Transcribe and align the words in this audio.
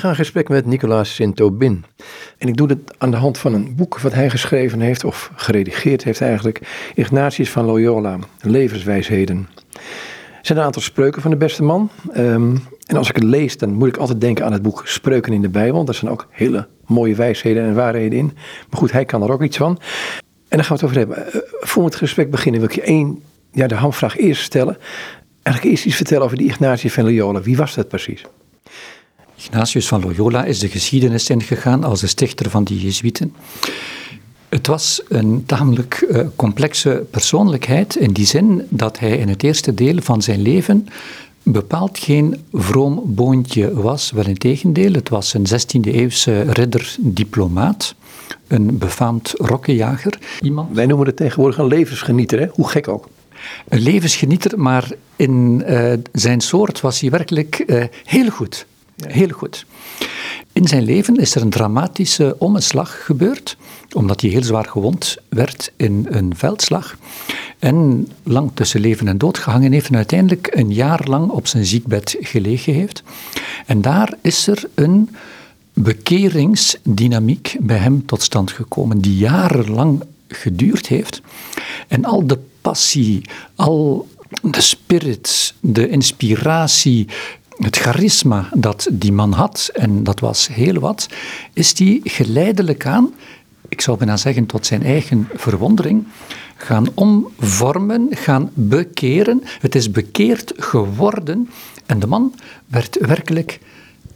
ga 0.00 0.08
in 0.08 0.14
gesprek 0.14 0.48
met 0.48 0.66
Nicolaas 0.66 1.14
Sint-Aubin. 1.14 1.84
En 2.38 2.48
ik 2.48 2.56
doe 2.56 2.68
het 2.68 2.94
aan 2.98 3.10
de 3.10 3.16
hand 3.16 3.38
van 3.38 3.54
een 3.54 3.74
boek 3.76 4.00
wat 4.00 4.12
hij 4.12 4.30
geschreven 4.30 4.80
heeft, 4.80 5.04
of 5.04 5.30
geredigeerd 5.34 6.04
heeft 6.04 6.20
eigenlijk. 6.20 6.60
Ignatius 6.94 7.50
van 7.50 7.64
Loyola, 7.64 8.18
Levenswijsheden. 8.40 9.48
Er 9.72 10.46
zijn 10.46 10.58
een 10.58 10.64
aantal 10.64 10.82
spreuken 10.82 11.22
van 11.22 11.30
de 11.30 11.36
beste 11.36 11.62
man. 11.62 11.90
Ehm, 12.12 12.56
en 12.86 12.96
als 12.96 13.08
ik 13.08 13.14
het 13.14 13.24
lees, 13.24 13.58
dan 13.58 13.72
moet 13.72 13.88
ik 13.88 13.96
altijd 13.96 14.20
denken 14.20 14.44
aan 14.44 14.52
het 14.52 14.62
boek 14.62 14.82
Spreuken 14.84 15.32
in 15.32 15.42
de 15.42 15.48
Bijbel. 15.48 15.84
Daar 15.84 15.94
zijn 15.94 16.10
ook 16.10 16.26
hele 16.30 16.68
mooie 16.86 17.14
wijsheden 17.14 17.64
en 17.64 17.74
waarheden 17.74 18.18
in. 18.18 18.32
Maar 18.70 18.80
goed, 18.80 18.92
hij 18.92 19.04
kan 19.04 19.22
er 19.22 19.32
ook 19.32 19.42
iets 19.42 19.56
van. 19.56 19.78
En 20.48 20.56
daar 20.56 20.64
gaan 20.64 20.76
we 20.76 20.82
het 20.82 20.84
over 20.84 20.96
hebben. 20.96 21.18
Uh, 21.18 21.42
voor 21.60 21.84
het 21.84 21.94
gesprek 21.94 22.30
beginnen 22.30 22.60
wil 22.60 22.70
ik 22.70 22.74
je 22.74 22.82
één, 22.82 23.22
ja, 23.52 23.66
de 23.66 23.74
hamvraag 23.74 24.16
eerst 24.16 24.42
stellen. 24.42 24.78
Eigenlijk 25.42 25.74
eerst 25.74 25.86
iets 25.86 25.96
vertellen 25.96 26.24
over 26.24 26.36
die 26.36 26.46
Ignatius 26.46 26.92
van 26.92 27.04
Loyola. 27.04 27.40
Wie 27.40 27.56
was 27.56 27.74
dat 27.74 27.88
precies? 27.88 28.24
Ignatius 29.40 29.88
van 29.88 30.00
Loyola 30.00 30.44
is 30.44 30.58
de 30.58 30.68
geschiedenis 30.68 31.30
ingegaan 31.30 31.84
als 31.84 32.00
de 32.00 32.06
stichter 32.06 32.50
van 32.50 32.64
de 32.64 32.80
Jezuïeten. 32.80 33.34
Het 34.48 34.66
was 34.66 35.02
een 35.08 35.42
tamelijk 35.46 36.06
uh, 36.10 36.20
complexe 36.36 37.06
persoonlijkheid 37.10 37.96
in 37.96 38.12
die 38.12 38.26
zin 38.26 38.66
dat 38.68 38.98
hij 38.98 39.16
in 39.16 39.28
het 39.28 39.42
eerste 39.42 39.74
deel 39.74 39.96
van 40.02 40.22
zijn 40.22 40.42
leven 40.42 40.88
bepaald 41.42 41.98
geen 41.98 42.44
vroom 42.52 43.02
boontje 43.06 43.74
was. 43.74 44.10
Wel 44.10 44.26
in 44.26 44.38
tegendeel, 44.38 44.92
het 44.92 45.08
was 45.08 45.34
een 45.34 45.46
16e-eeuwse 45.46 46.50
ridder-diplomaat, 46.50 47.94
een 48.46 48.78
befaamd 48.78 49.32
rokkenjager. 49.36 50.18
Iemand... 50.40 50.74
Wij 50.74 50.86
noemen 50.86 51.06
het 51.06 51.16
tegenwoordig 51.16 51.58
een 51.58 51.66
levensgenieter, 51.66 52.40
hè? 52.40 52.46
hoe 52.52 52.68
gek 52.68 52.88
ook. 52.88 53.08
Een 53.68 53.80
levensgenieter, 53.80 54.60
maar 54.60 54.90
in 55.16 55.62
uh, 55.66 55.92
zijn 56.12 56.40
soort 56.40 56.80
was 56.80 57.00
hij 57.00 57.10
werkelijk 57.10 57.64
uh, 57.66 57.84
heel 58.04 58.30
goed. 58.30 58.66
Heel 59.06 59.28
goed. 59.28 59.66
In 60.52 60.68
zijn 60.68 60.82
leven 60.82 61.16
is 61.16 61.34
er 61.34 61.42
een 61.42 61.50
dramatische 61.50 62.36
omslag 62.38 63.04
gebeurd, 63.04 63.56
omdat 63.92 64.20
hij 64.20 64.30
heel 64.30 64.42
zwaar 64.42 64.64
gewond 64.64 65.16
werd 65.28 65.72
in 65.76 66.06
een 66.10 66.36
veldslag. 66.36 66.96
En 67.58 68.08
lang 68.22 68.50
tussen 68.54 68.80
leven 68.80 69.08
en 69.08 69.18
dood 69.18 69.38
gehangen 69.38 69.72
heeft 69.72 69.88
en 69.88 69.96
uiteindelijk 69.96 70.48
een 70.50 70.72
jaar 70.72 71.08
lang 71.08 71.30
op 71.30 71.46
zijn 71.46 71.64
ziekbed 71.64 72.16
gelegen 72.20 72.74
heeft. 72.74 73.02
En 73.66 73.80
daar 73.80 74.14
is 74.20 74.46
er 74.46 74.64
een 74.74 75.10
bekeringsdynamiek 75.72 77.56
bij 77.60 77.78
hem 77.78 78.06
tot 78.06 78.22
stand 78.22 78.50
gekomen, 78.50 79.00
die 79.00 79.16
jarenlang 79.16 80.02
geduurd 80.28 80.86
heeft. 80.86 81.20
En 81.88 82.04
al 82.04 82.26
de 82.26 82.38
passie, 82.60 83.22
al 83.54 84.08
de 84.42 84.60
spirit, 84.60 85.54
de 85.60 85.88
inspiratie, 85.88 87.08
het 87.60 87.76
charisma 87.76 88.48
dat 88.54 88.88
die 88.92 89.12
man 89.12 89.32
had, 89.32 89.70
en 89.72 90.02
dat 90.02 90.20
was 90.20 90.48
heel 90.48 90.80
wat, 90.80 91.08
is 91.52 91.74
die 91.74 92.00
geleidelijk 92.04 92.86
aan, 92.86 93.12
ik 93.68 93.80
zou 93.80 93.98
bijna 93.98 94.16
zeggen 94.16 94.46
tot 94.46 94.66
zijn 94.66 94.82
eigen 94.82 95.28
verwondering, 95.34 96.06
gaan 96.56 96.86
omvormen, 96.94 98.08
gaan 98.10 98.50
bekeren. 98.54 99.42
Het 99.60 99.74
is 99.74 99.90
bekeerd 99.90 100.52
geworden 100.56 101.48
en 101.86 101.98
de 101.98 102.06
man 102.06 102.34
werd 102.66 102.98
werkelijk, 103.00 103.60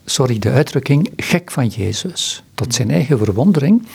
sorry 0.05 0.39
de 0.39 0.51
uitdrukking, 0.51 1.11
gek 1.17 1.51
van 1.51 1.67
Jezus, 1.67 2.43
tot 2.55 2.75
zijn 2.75 2.91
eigen 2.91 3.19
verwondering. 3.19 3.87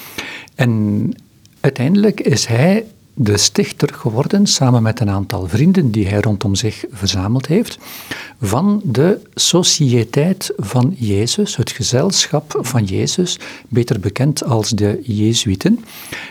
En 0.55 1.11
uiteindelijk 1.59 2.19
is 2.19 2.45
hij 2.45 2.85
de 3.21 3.37
stichter 3.37 3.93
geworden, 3.93 4.47
samen 4.47 4.83
met 4.83 4.99
een 4.99 5.09
aantal 5.09 5.47
vrienden 5.47 5.91
die 5.91 6.07
hij 6.07 6.19
rondom 6.19 6.55
zich 6.55 6.85
verzameld 6.91 7.47
heeft, 7.47 7.77
van 8.41 8.81
de 8.83 9.21
Sociëteit 9.33 10.53
van 10.57 10.95
Jezus, 10.97 11.55
het 11.55 11.71
gezelschap 11.71 12.57
van 12.61 12.83
Jezus, 12.83 13.39
beter 13.67 13.99
bekend 13.99 14.43
als 14.43 14.69
de 14.69 14.99
Jezuïten. 15.03 15.85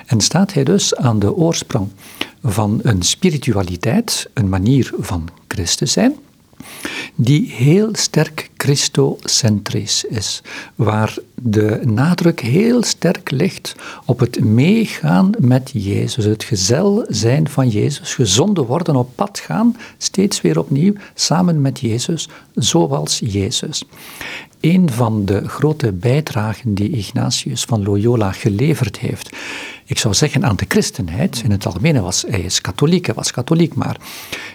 En 0.06 0.20
staat 0.20 0.52
hij 0.52 0.64
dus 0.64 0.96
aan 0.96 1.18
de 1.18 1.34
oorsprong 1.34 1.88
van 2.42 2.80
een 2.82 3.02
spiritualiteit, 3.02 4.30
een 4.34 4.48
manier 4.48 4.92
van 4.98 5.28
Christus 5.46 5.92
zijn 5.92 6.16
die 7.20 7.50
heel 7.50 7.88
sterk 7.92 8.50
christocentrisch 8.56 10.04
is, 10.04 10.42
waar 10.74 11.16
de 11.34 11.80
nadruk 11.84 12.40
heel 12.40 12.82
sterk 12.82 13.30
ligt 13.30 13.74
op 14.04 14.18
het 14.18 14.44
meegaan 14.44 15.30
met 15.38 15.70
Jezus, 15.72 16.24
het 16.24 16.44
gezel 16.44 17.04
zijn 17.08 17.48
van 17.48 17.68
Jezus, 17.68 18.14
gezonden 18.14 18.66
worden, 18.66 18.96
op 18.96 19.10
pad 19.14 19.38
gaan, 19.38 19.76
steeds 19.96 20.40
weer 20.40 20.58
opnieuw 20.58 20.92
samen 21.14 21.60
met 21.60 21.80
Jezus, 21.80 22.28
zoals 22.54 23.20
Jezus. 23.24 23.84
Een 24.60 24.90
van 24.90 25.24
de 25.24 25.48
grote 25.48 25.92
bijdragen 25.92 26.74
die 26.74 26.90
Ignatius 26.90 27.64
van 27.64 27.82
Loyola 27.82 28.32
geleverd 28.32 28.98
heeft, 28.98 29.36
ik 29.88 29.98
zou 29.98 30.14
zeggen 30.14 30.44
aan 30.44 30.56
de 30.56 30.64
christenheid, 30.68 31.40
in 31.44 31.50
het 31.50 31.66
algemeen 31.66 32.02
was 32.02 32.24
hij 32.28 32.40
is 32.40 32.60
katholiek, 32.60 33.06
hij 33.06 33.14
was 33.14 33.30
katholiek, 33.30 33.74
maar 33.74 33.96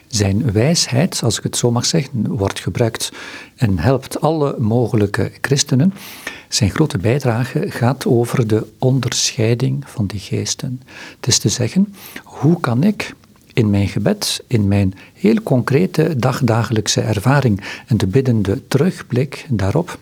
zijn 0.08 0.52
wijsheid, 0.52 1.24
als 1.24 1.38
ik 1.38 1.44
het 1.44 1.58
zo 1.58 1.72
mag 1.72 1.86
zeggen, 1.86 2.28
wordt 2.28 2.60
gebruikt 2.60 3.12
en 3.56 3.80
helpt 3.80 4.22
alle 4.22 4.56
mogelijke 4.60 5.32
christenen. 5.42 5.94
Zijn 6.48 6.70
grote 6.70 6.98
bijdrage 6.98 7.72
gaat 7.72 8.06
over 8.06 8.48
de 8.48 8.68
onderscheiding 8.80 9.84
van 9.88 10.06
die 10.06 10.20
geesten. 10.20 10.82
Het 11.16 11.28
is 11.28 11.40
te 11.40 11.50
zeggen, 11.50 11.96
hoe 12.24 12.60
kan 12.60 12.84
ik 12.84 13.14
in 13.54 13.70
mijn 13.70 13.88
gebed, 13.88 14.44
in 14.48 14.68
mijn 14.68 14.94
heel 15.14 15.42
concrete 15.44 16.14
dagdagelijkse 16.18 17.02
ervaring 17.02 17.64
en 17.88 17.98
de 17.98 18.08
biddende 18.08 18.68
terugblik 18.68 19.46
daarop, 19.50 20.00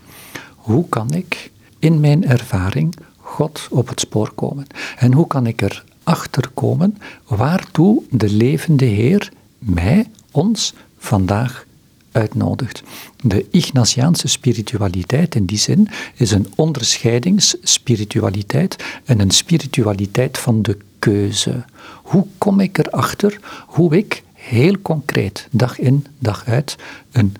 hoe 0.56 0.88
kan 0.88 1.10
ik 1.10 1.50
in 1.78 2.00
mijn 2.00 2.26
ervaring 2.26 2.94
God 3.32 3.68
op 3.70 3.88
het 3.88 4.00
spoor 4.00 4.32
komen? 4.34 4.66
En 4.96 5.12
hoe 5.12 5.26
kan 5.26 5.46
ik 5.46 5.62
erachter 5.62 6.48
komen 6.54 6.98
waartoe 7.26 8.02
de 8.10 8.30
levende 8.30 8.84
Heer 8.84 9.32
mij, 9.58 10.06
ons, 10.30 10.74
vandaag 10.98 11.66
uitnodigt. 12.12 12.82
De 13.22 13.46
Ignatiaanse 13.50 14.28
spiritualiteit 14.28 15.34
in 15.34 15.44
die 15.44 15.58
zin 15.58 15.88
is 16.14 16.30
een 16.30 16.52
onderscheidingsspiritualiteit 16.56 18.84
en 19.04 19.20
een 19.20 19.30
spiritualiteit 19.30 20.38
van 20.38 20.62
de 20.62 20.76
keuze. 20.98 21.64
Hoe 22.02 22.26
kom 22.38 22.60
ik 22.60 22.78
erachter 22.78 23.40
hoe 23.66 23.96
ik 23.96 24.22
heel 24.32 24.76
concreet, 24.82 25.48
dag 25.50 25.78
in, 25.78 26.06
dag 26.18 26.44
uit, 26.46 26.76
een 27.12 27.34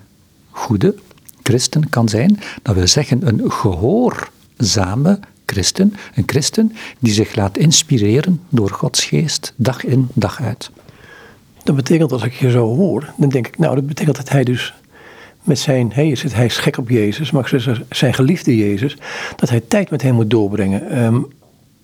goede 0.51 0.95
christen 1.43 1.89
kan 1.89 2.09
zijn? 2.09 2.41
Dat 2.63 2.75
wil 2.75 2.89
zeggen 2.89 3.27
een 3.27 3.51
gehoorzame 3.51 5.21
christen, 5.47 5.95
een 6.15 6.23
christen 6.27 6.73
die 6.99 7.13
zich 7.13 7.35
laat 7.35 7.59
inspireren 7.59 8.41
door 8.49 8.71
Gods 8.71 9.05
geest, 9.05 9.53
dag 9.57 9.85
in, 9.85 10.09
dag 10.13 10.43
uit. 10.43 10.71
Dat 11.65 11.77
betekent, 11.77 12.13
als 12.13 12.23
ik 12.23 12.33
je 12.33 12.51
zo 12.51 12.77
hoor, 12.77 13.13
dan 13.17 13.29
denk 13.29 13.47
ik, 13.47 13.59
nou, 13.59 13.75
dat 13.75 13.87
betekent 13.87 14.17
dat 14.17 14.29
hij 14.29 14.45
dus 14.45 14.75
met 15.43 15.59
zijn, 15.59 15.91
hij 15.95 16.09
is, 16.09 16.23
het, 16.23 16.35
hij 16.35 16.45
is 16.45 16.57
gek 16.57 16.79
op 16.79 16.89
Jezus, 16.89 17.31
maar 17.31 17.51
zijn 17.91 18.15
geliefde 18.15 18.57
Jezus, 18.57 18.97
dat 19.37 19.49
hij 19.49 19.61
tijd 19.69 19.91
met 19.91 20.03
hem 20.03 20.15
moet 20.15 20.31
doorbrengen. 20.31 21.03
Um, 21.05 21.27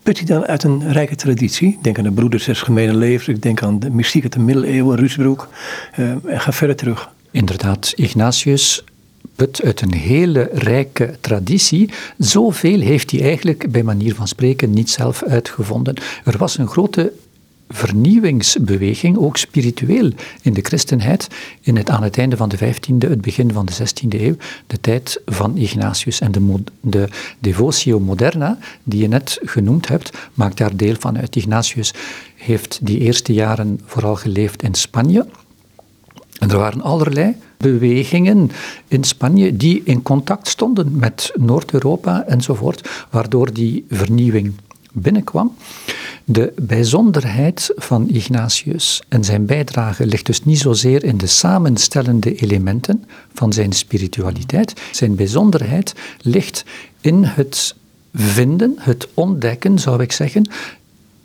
put 0.03 0.17
hij 0.19 0.27
dan 0.27 0.47
uit 0.47 0.63
een 0.63 0.93
rijke 0.93 1.15
traditie? 1.15 1.69
Ik 1.69 1.83
denk 1.83 1.99
aan 1.99 2.05
de 2.05 2.11
Broeders 2.11 2.45
des 2.45 2.63
Gemene 2.63 2.95
Levens, 2.95 3.29
ik 3.29 3.43
denk 3.43 3.63
aan 3.63 3.79
de 3.79 3.91
mystiek 3.91 4.23
uit 4.23 4.33
de 4.33 4.41
middeleeuwen, 4.41 4.97
Rusbroek, 4.97 5.49
um, 5.99 6.21
en 6.27 6.41
ga 6.41 6.53
verder 6.53 6.77
terug. 6.77 7.11
Inderdaad, 7.31 7.93
Ignatius 7.97 8.85
uit 9.63 9.81
een 9.81 9.95
hele 9.95 10.49
rijke 10.53 11.17
traditie. 11.21 11.91
Zoveel 12.19 12.81
heeft 12.81 13.11
hij 13.11 13.23
eigenlijk 13.23 13.71
bij 13.71 13.83
manier 13.83 14.15
van 14.15 14.29
spreken 14.29 14.71
niet 14.71 14.91
zelf 14.91 15.23
uitgevonden. 15.23 15.95
Er 16.25 16.39
was 16.39 16.59
een 16.59 16.69
grote 16.69 17.13
vernieuwingsbeweging, 17.69 19.17
ook 19.17 19.37
spiritueel 19.37 20.11
in 20.43 20.53
de 20.53 20.61
christenheid, 20.63 21.29
in 21.61 21.77
het, 21.77 21.91
aan 21.91 22.03
het 22.03 22.19
einde 22.19 22.37
van 22.37 22.49
de 22.49 22.59
15e, 22.59 23.09
het 23.09 23.21
begin 23.21 23.53
van 23.53 23.67
de 23.67 23.73
16e 23.73 24.21
eeuw, 24.21 24.37
de 24.67 24.81
tijd 24.81 25.21
van 25.27 25.57
Ignatius. 25.57 26.21
En 26.21 26.33
de, 26.33 26.63
de 26.81 27.09
Devotio 27.39 28.01
Moderna, 28.01 28.59
die 28.83 29.01
je 29.01 29.09
net 29.09 29.39
genoemd 29.43 29.89
hebt, 29.89 30.11
maakt 30.35 30.57
daar 30.57 30.77
deel 30.77 30.95
van 30.99 31.19
uit. 31.19 31.37
Ignatius 31.37 31.95
heeft 32.35 32.79
die 32.83 32.99
eerste 32.99 33.33
jaren 33.33 33.81
vooral 33.85 34.17
geleefd 34.17 34.63
in 34.63 34.75
Spanje. 34.75 35.27
En 36.39 36.51
er 36.51 36.59
waren 36.59 36.83
allerlei 36.83 37.37
bewegingen 37.59 38.51
in 38.89 39.05
Spanje 39.05 39.57
die 39.57 39.83
in 39.85 40.03
contact 40.03 40.49
stonden 40.49 40.97
met 40.97 41.33
Noord-Europa 41.35 42.25
enzovoort, 42.27 42.89
waardoor 43.11 43.53
die 43.53 43.85
vernieuwing 43.91 44.53
binnenkwam. 44.93 45.55
De 46.25 46.53
bijzonderheid 46.57 47.73
van 47.77 48.09
Ignatius 48.09 49.03
en 49.09 49.25
zijn 49.25 49.47
bijdrage 49.47 50.07
ligt 50.07 50.27
dus 50.27 50.45
niet 50.45 50.59
zozeer 50.59 51.05
in 51.05 51.17
de 51.17 51.27
samenstellende 51.27 52.35
elementen 52.35 53.05
van 53.35 53.53
zijn 53.53 53.73
spiritualiteit. 53.73 54.81
Zijn 54.93 55.15
bijzonderheid 55.15 55.95
ligt 56.21 56.65
in 57.01 57.25
het 57.25 57.75
vinden, 58.15 58.75
het 58.79 59.09
ontdekken, 59.15 59.79
zou 59.79 60.03
ik 60.03 60.13
zeggen, 60.13 60.51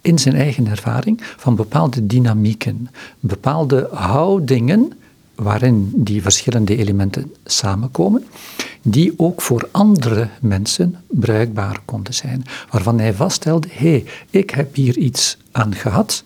in 0.02 0.20
zijn 0.20 0.36
eigen 0.36 0.68
ervaring 0.68 1.22
van 1.38 1.56
bepaalde 1.56 2.06
dynamieken, 2.06 2.90
bepaalde 3.20 3.88
houdingen 3.92 4.94
waarin 5.36 5.92
die 5.96 6.22
verschillende 6.22 6.78
elementen 6.78 7.34
samenkomen, 7.46 8.26
die 8.82 9.14
ook 9.18 9.42
voor 9.42 9.68
andere 9.72 10.30
mensen 10.42 10.96
bruikbaar 11.08 11.80
konden 11.86 12.14
zijn. 12.14 12.44
Waarvan 12.70 13.00
hij 13.00 13.14
vaststelde, 13.14 13.68
hé, 13.72 13.90
hey, 13.90 14.06
ik 14.30 14.50
heb 14.50 14.76
hier 14.76 14.98
iets 14.98 15.38
aan 15.52 15.76
gehad, 15.76 16.24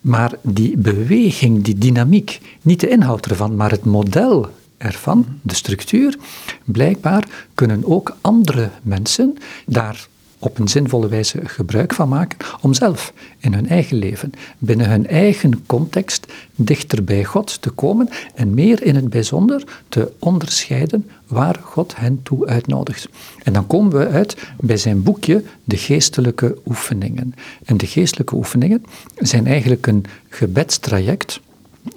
maar 0.00 0.32
die 0.42 0.76
beweging, 0.76 1.62
die 1.64 1.78
dynamiek, 1.78 2.40
niet 2.62 2.80
de 2.80 2.88
inhoud 2.88 3.26
ervan, 3.26 3.56
maar 3.56 3.70
het 3.70 3.84
model 3.84 4.48
ervan, 4.76 5.26
de 5.42 5.54
structuur, 5.54 6.18
blijkbaar 6.64 7.28
kunnen 7.54 7.84
ook 7.84 8.16
andere 8.20 8.70
mensen 8.82 9.36
daar 9.66 10.08
op 10.38 10.58
een 10.58 10.68
zinvolle 10.68 11.08
wijze 11.08 11.40
gebruik 11.44 11.94
van 11.94 12.08
maken 12.08 12.38
om 12.60 12.74
zelf 12.74 13.12
in 13.38 13.54
hun 13.54 13.68
eigen 13.68 13.96
leven, 13.96 14.32
binnen 14.58 14.90
hun 14.90 15.06
eigen 15.06 15.66
context, 15.66 16.26
dichter 16.54 17.04
bij 17.04 17.24
God 17.24 17.62
te 17.62 17.70
komen 17.70 18.08
en 18.34 18.54
meer 18.54 18.82
in 18.82 18.94
het 18.94 19.10
bijzonder 19.10 19.64
te 19.88 20.12
onderscheiden 20.18 21.10
waar 21.26 21.60
God 21.62 21.96
hen 21.96 22.20
toe 22.22 22.46
uitnodigt. 22.46 23.08
En 23.42 23.52
dan 23.52 23.66
komen 23.66 23.98
we 23.98 24.08
uit 24.08 24.36
bij 24.60 24.76
zijn 24.76 25.02
boekje 25.02 25.42
De 25.64 25.76
geestelijke 25.76 26.56
oefeningen. 26.66 27.34
En 27.64 27.76
de 27.76 27.86
geestelijke 27.86 28.34
oefeningen 28.34 28.84
zijn 29.16 29.46
eigenlijk 29.46 29.86
een 29.86 30.04
gebedstraject. 30.28 31.40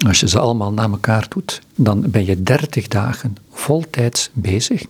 Als 0.06 0.20
je 0.20 0.28
ze 0.28 0.38
allemaal 0.38 0.72
na 0.72 0.82
elkaar 0.82 1.26
doet, 1.28 1.60
dan 1.74 2.04
ben 2.10 2.24
je 2.24 2.42
30 2.42 2.88
dagen 2.88 3.36
voltijds 3.50 4.30
bezig. 4.32 4.82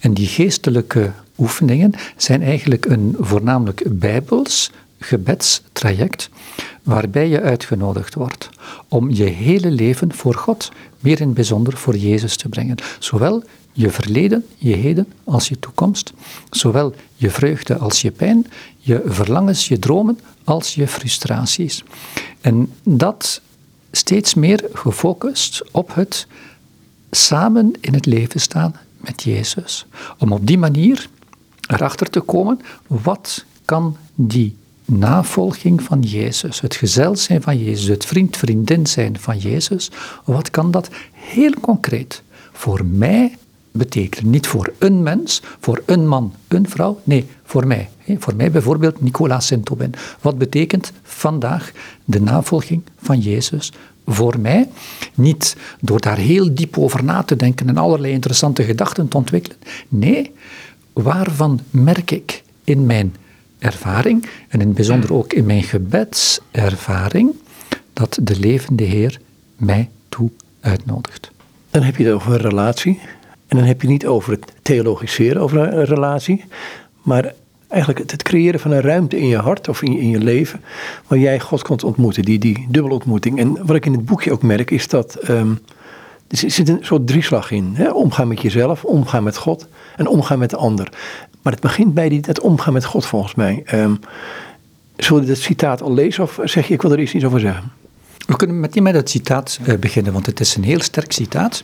En 0.00 0.14
die 0.14 0.26
geestelijke 0.26 1.12
oefeningen 1.40 1.92
zijn 2.16 2.42
eigenlijk 2.42 2.86
een 2.86 3.16
voornamelijk 3.18 3.82
bijbels 3.86 4.70
gebedstraject 4.98 6.30
waarbij 6.82 7.28
je 7.28 7.40
uitgenodigd 7.40 8.14
wordt 8.14 8.48
om 8.88 9.10
je 9.10 9.24
hele 9.24 9.70
leven 9.70 10.14
voor 10.14 10.34
God, 10.34 10.72
meer 11.00 11.20
in 11.20 11.26
het 11.26 11.34
bijzonder 11.34 11.76
voor 11.76 11.96
Jezus 11.96 12.36
te 12.36 12.48
brengen. 12.48 12.76
Zowel 12.98 13.42
je 13.72 13.90
verleden, 13.90 14.46
je 14.56 14.74
heden 14.74 15.06
als 15.24 15.48
je 15.48 15.58
toekomst, 15.58 16.12
zowel 16.50 16.94
je 17.14 17.30
vreugde 17.30 17.76
als 17.76 18.02
je 18.02 18.10
pijn, 18.10 18.46
je 18.78 19.02
verlangens, 19.06 19.68
je 19.68 19.78
dromen 19.78 20.18
als 20.44 20.74
je 20.74 20.88
frustraties. 20.88 21.84
En 22.40 22.72
dat 22.82 23.40
steeds 23.90 24.34
meer 24.34 24.64
gefocust 24.72 25.62
op 25.70 25.94
het 25.94 26.26
samen 27.10 27.72
in 27.80 27.94
het 27.94 28.06
leven 28.06 28.40
staan 28.40 28.74
met 28.96 29.22
Jezus. 29.22 29.86
Om 30.18 30.32
op 30.32 30.46
die 30.46 30.58
manier 30.58 31.08
erachter 31.70 32.10
te 32.10 32.20
komen, 32.20 32.60
wat 32.86 33.44
kan 33.64 33.96
die 34.14 34.56
navolging 34.84 35.82
van 35.82 36.00
Jezus, 36.00 36.60
het 36.60 36.74
gezel 36.74 37.16
zijn 37.16 37.42
van 37.42 37.58
Jezus, 37.58 37.88
het 37.88 38.04
vriend, 38.04 38.36
vriendin 38.36 38.86
zijn 38.86 39.18
van 39.18 39.38
Jezus, 39.38 39.90
wat 40.24 40.50
kan 40.50 40.70
dat 40.70 40.88
heel 41.12 41.52
concreet 41.60 42.22
voor 42.52 42.84
mij 42.84 43.36
betekenen? 43.70 44.30
Niet 44.30 44.46
voor 44.46 44.72
een 44.78 45.02
mens, 45.02 45.42
voor 45.60 45.82
een 45.86 46.08
man, 46.08 46.34
een 46.48 46.68
vrouw, 46.68 47.00
nee, 47.04 47.26
voor 47.44 47.66
mij. 47.66 47.88
Voor 48.18 48.36
mij 48.36 48.50
bijvoorbeeld 48.50 49.00
Nicolas 49.00 49.46
Sint-Aubin. 49.46 49.94
Wat 50.20 50.38
betekent 50.38 50.92
vandaag 51.02 51.72
de 52.04 52.20
navolging 52.20 52.82
van 53.02 53.20
Jezus 53.20 53.72
voor 54.06 54.40
mij? 54.40 54.68
Niet 55.14 55.56
door 55.80 56.00
daar 56.00 56.16
heel 56.16 56.54
diep 56.54 56.78
over 56.78 57.04
na 57.04 57.22
te 57.22 57.36
denken 57.36 57.68
en 57.68 57.76
allerlei 57.76 58.12
interessante 58.12 58.62
gedachten 58.62 59.08
te 59.08 59.16
ontwikkelen. 59.16 59.58
Nee, 59.88 60.32
waarvan 60.92 61.60
merk 61.70 62.10
ik 62.10 62.42
in 62.64 62.86
mijn 62.86 63.16
ervaring, 63.58 64.28
en 64.48 64.60
in 64.60 64.66
het 64.66 64.76
bijzonder 64.76 65.14
ook 65.14 65.32
in 65.32 65.46
mijn 65.46 65.62
gebedservaring, 65.62 67.34
dat 67.92 68.18
de 68.22 68.38
levende 68.38 68.84
Heer 68.84 69.20
mij 69.56 69.88
toe 70.08 70.30
uitnodigt. 70.60 71.30
Dan 71.70 71.82
heb 71.82 71.96
je 71.96 72.04
het 72.04 72.14
over 72.14 72.32
een 72.32 72.40
relatie. 72.40 73.00
En 73.46 73.56
dan 73.56 73.66
heb 73.66 73.82
je 73.82 73.88
niet 73.88 74.06
over 74.06 74.32
het 74.32 74.52
theologiseren 74.62 75.42
over 75.42 75.58
een 75.58 75.84
relatie, 75.84 76.44
maar 77.02 77.34
eigenlijk 77.68 78.10
het, 78.10 78.22
creëren 78.22 78.60
van 78.60 78.70
een 78.70 78.80
ruimte 78.80 79.18
in 79.18 79.26
je 79.26 79.36
hart 79.36 79.68
of 79.68 79.82
in 79.82 80.08
je, 80.08 80.18
leven, 80.18 80.60
waar 81.06 81.18
jij 81.18 81.40
God 81.40 81.62
kunt 81.62 81.84
ontmoeten, 81.84 82.22
die, 82.22 82.38
die 82.38 82.66
dubbelontmoeting. 82.68 83.38
En 83.38 83.66
wat 83.66 83.76
ik 83.76 83.86
in 83.86 83.92
het 83.92 84.04
boekje 84.04 84.32
ook 84.32 84.42
merk, 84.42 84.70
is 84.70 84.88
dat 84.88 85.28
um, 85.30 85.58
er 86.30 86.50
zit 86.50 86.68
een 86.68 86.78
soort 86.80 87.06
drieslag 87.06 87.50
in. 87.50 87.72
Hè? 87.74 87.90
Omgaan 87.90 88.28
met 88.28 88.42
jezelf, 88.42 88.84
omgaan 88.84 89.22
met 89.22 89.36
God 89.36 89.66
en 89.96 90.06
omgaan 90.06 90.38
met 90.38 90.50
de 90.50 90.56
ander. 90.56 90.92
Maar 91.42 91.52
het 91.52 91.62
begint 91.62 91.94
bij 91.94 92.08
die, 92.08 92.20
het 92.26 92.40
omgaan 92.40 92.72
met 92.72 92.84
God 92.84 93.06
volgens 93.06 93.34
mij. 93.34 93.62
Um, 93.74 93.98
zullen 94.96 95.22
we 95.22 95.28
dit 95.28 95.38
citaat 95.38 95.82
al 95.82 95.94
lezen 95.94 96.22
of 96.22 96.38
zeg 96.44 96.68
je, 96.68 96.74
ik 96.74 96.82
wil 96.82 96.92
er 96.92 97.00
iets 97.00 97.24
over 97.24 97.40
zeggen? 97.40 97.72
We 98.26 98.36
kunnen 98.36 98.60
meteen 98.60 98.82
met 98.82 98.94
het 98.94 99.10
citaat 99.10 99.58
uh, 99.66 99.78
beginnen, 99.78 100.12
want 100.12 100.26
het 100.26 100.40
is 100.40 100.56
een 100.56 100.64
heel 100.64 100.80
sterk 100.80 101.12
citaat. 101.12 101.62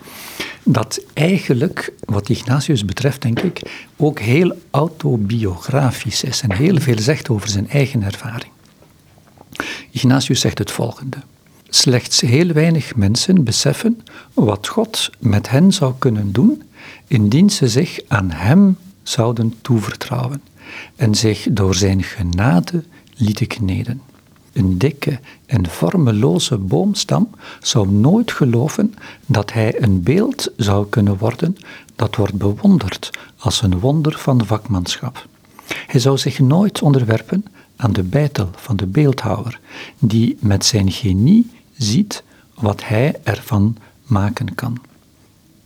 Dat 0.62 1.00
eigenlijk, 1.12 1.92
wat 2.04 2.28
Ignatius 2.28 2.84
betreft, 2.84 3.22
denk 3.22 3.40
ik, 3.40 3.60
ook 3.96 4.18
heel 4.18 4.56
autobiografisch 4.70 6.24
is 6.24 6.40
en 6.40 6.52
heel 6.52 6.80
veel 6.80 6.98
zegt 6.98 7.28
over 7.28 7.48
zijn 7.48 7.68
eigen 7.68 8.02
ervaring. 8.02 8.52
Ignatius 9.90 10.40
zegt 10.40 10.58
het 10.58 10.70
volgende. 10.70 11.16
Slechts 11.68 12.20
heel 12.20 12.52
weinig 12.52 12.96
mensen 12.96 13.44
beseffen 13.44 14.00
wat 14.34 14.68
God 14.68 15.10
met 15.18 15.50
hen 15.50 15.72
zou 15.72 15.94
kunnen 15.98 16.32
doen 16.32 16.62
indien 17.06 17.50
ze 17.50 17.68
zich 17.68 18.00
aan 18.08 18.30
Hem 18.30 18.76
zouden 19.02 19.54
toevertrouwen 19.62 20.42
en 20.96 21.14
zich 21.14 21.46
door 21.50 21.74
Zijn 21.74 22.02
genade 22.02 22.84
lieten 23.16 23.46
kneden. 23.46 24.02
Een 24.52 24.78
dikke 24.78 25.18
en 25.46 25.68
vormeloze 25.68 26.58
boomstam 26.58 27.30
zou 27.60 27.88
nooit 27.88 28.32
geloven 28.32 28.94
dat 29.26 29.52
hij 29.52 29.82
een 29.82 30.02
beeld 30.02 30.52
zou 30.56 30.86
kunnen 30.88 31.18
worden 31.18 31.56
dat 31.96 32.16
wordt 32.16 32.34
bewonderd 32.34 33.10
als 33.36 33.62
een 33.62 33.78
wonder 33.78 34.18
van 34.18 34.46
vakmanschap. 34.46 35.26
Hij 35.86 36.00
zou 36.00 36.18
zich 36.18 36.38
nooit 36.38 36.82
onderwerpen 36.82 37.44
aan 37.76 37.92
de 37.92 38.02
bijtel 38.02 38.50
van 38.54 38.76
de 38.76 38.86
beeldhouwer, 38.86 39.60
die 39.98 40.36
met 40.40 40.64
zijn 40.64 40.90
genie 40.90 41.50
ziet 41.76 42.22
wat 42.54 42.84
hij 42.84 43.20
ervan 43.22 43.76
maken 44.02 44.54
kan. 44.54 44.78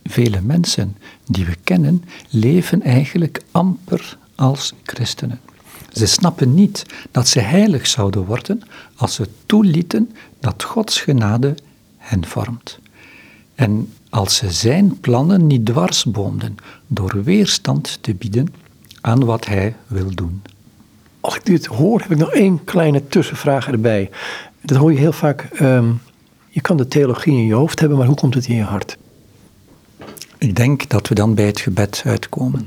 Vele 0.05 0.41
mensen 0.41 0.97
die 1.27 1.45
we 1.45 1.57
kennen 1.65 2.05
leven 2.29 2.83
eigenlijk 2.83 3.43
amper 3.51 4.19
als 4.35 4.73
christenen. 4.83 5.41
Ze 5.93 6.07
snappen 6.07 6.55
niet 6.55 6.87
dat 7.11 7.29
ze 7.29 7.41
heilig 7.41 7.87
zouden 7.87 8.25
worden 8.25 8.63
als 8.97 9.15
ze 9.15 9.29
toelieten 9.47 10.11
dat 10.41 10.63
Gods 10.63 11.01
genade 11.01 11.55
hen 11.97 12.27
vormt. 12.27 12.79
En 13.55 13.93
als 14.11 14.37
ze 14.37 14.51
zijn 14.51 15.01
plannen 15.01 15.47
niet 15.47 15.67
dwarsboomden 15.67 16.57
door 16.87 17.23
weerstand 17.25 17.99
te 18.01 18.15
bieden 18.15 18.55
aan 19.01 19.25
wat 19.25 19.47
hij 19.47 19.77
wil 19.87 20.15
doen. 20.15 20.43
Als 21.21 21.37
ik 21.37 21.47
dit 21.47 21.67
hoor, 21.67 22.01
heb 22.01 22.11
ik 22.11 22.19
nog 22.19 22.31
één 22.33 22.65
kleine 22.65 23.07
tussenvraag 23.09 23.69
erbij. 23.69 24.11
Dat 24.61 24.77
hoor 24.77 24.93
je 24.93 24.99
heel 24.99 25.13
vaak. 25.13 25.49
Um, 25.61 26.01
je 26.49 26.61
kan 26.61 26.77
de 26.77 26.89
theologie 26.89 27.33
in 27.33 27.47
je 27.47 27.55
hoofd 27.55 27.81
hebben, 27.81 27.99
maar 27.99 28.07
hoe 28.07 28.17
komt 28.17 28.35
het 28.35 28.47
in 28.47 28.55
je 28.55 28.63
hart? 28.63 28.97
Ik 30.39 30.57
denk 30.57 30.89
dat 30.89 31.09
we 31.09 31.15
dan 31.15 31.35
bij 31.35 31.47
het 31.47 31.61
gebed 31.61 32.03
uitkomen. 32.07 32.67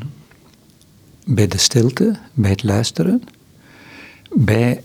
Bij 1.25 1.47
de 1.47 1.57
stilte, 1.57 2.15
bij 2.33 2.49
het 2.49 2.63
luisteren, 2.63 3.23
bij 4.33 4.83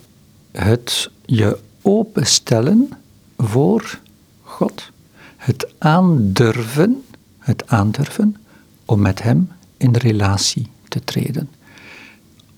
het 0.53 1.11
je 1.25 1.59
openstellen 1.83 2.91
voor 3.37 3.99
God, 4.43 4.91
het 5.37 5.67
aandurven, 5.79 7.05
het 7.39 7.67
aandurven 7.67 8.37
om 8.85 9.01
met 9.01 9.23
Hem 9.23 9.51
in 9.77 9.97
relatie 9.97 10.71
te 10.89 11.05
treden. 11.05 11.51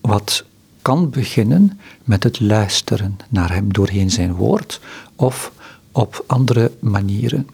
Wat 0.01 0.45
kan 0.83 1.11
beginnen 1.11 1.81
met 2.05 2.23
het 2.23 2.41
luisteren 2.41 3.19
naar 3.29 3.53
Hem 3.53 3.73
doorheen 3.73 4.11
Zijn 4.11 4.35
woord 4.35 4.81
of 5.17 5.53
op 5.93 6.25
andere 6.27 6.73
manieren. 6.79 7.49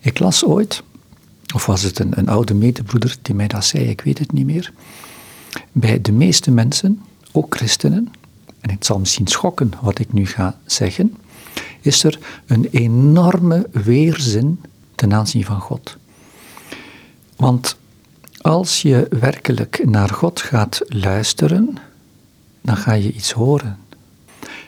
Ik 0.00 0.18
las 0.18 0.44
ooit, 0.44 0.82
of 1.54 1.66
was 1.66 1.82
het 1.82 1.98
een, 1.98 2.18
een 2.18 2.28
oude 2.28 2.54
medebroeder 2.54 3.16
die 3.22 3.34
mij 3.34 3.46
dat 3.46 3.64
zei, 3.64 3.84
ik 3.84 4.00
weet 4.00 4.18
het 4.18 4.32
niet 4.32 4.46
meer. 4.46 4.72
Bij 5.72 6.00
de 6.00 6.12
meeste 6.12 6.50
mensen, 6.50 7.02
ook 7.32 7.56
christenen, 7.56 8.12
en 8.60 8.70
het 8.70 8.86
zal 8.86 8.98
misschien 8.98 9.26
schokken 9.26 9.72
wat 9.80 9.98
ik 9.98 10.12
nu 10.12 10.26
ga 10.26 10.58
zeggen, 10.66 11.16
is 11.80 12.04
er 12.04 12.18
een 12.46 12.68
enorme 12.70 13.66
weerzin 13.70 14.60
ten 14.94 15.14
aanzien 15.14 15.44
van 15.44 15.60
God. 15.60 15.96
Want 17.36 17.76
als 18.40 18.82
je 18.82 19.06
werkelijk 19.10 19.80
naar 19.84 20.08
God 20.08 20.40
gaat 20.40 20.80
luisteren, 20.86 21.78
dan 22.64 22.76
ga 22.76 22.92
je 22.92 23.12
iets 23.12 23.32
horen. 23.32 23.78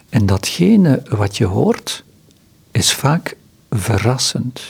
En 0.09 0.27
datgene 0.27 1.03
wat 1.09 1.37
je 1.37 1.45
hoort, 1.45 2.05
is 2.71 2.93
vaak 2.93 3.37
verrassend. 3.71 4.61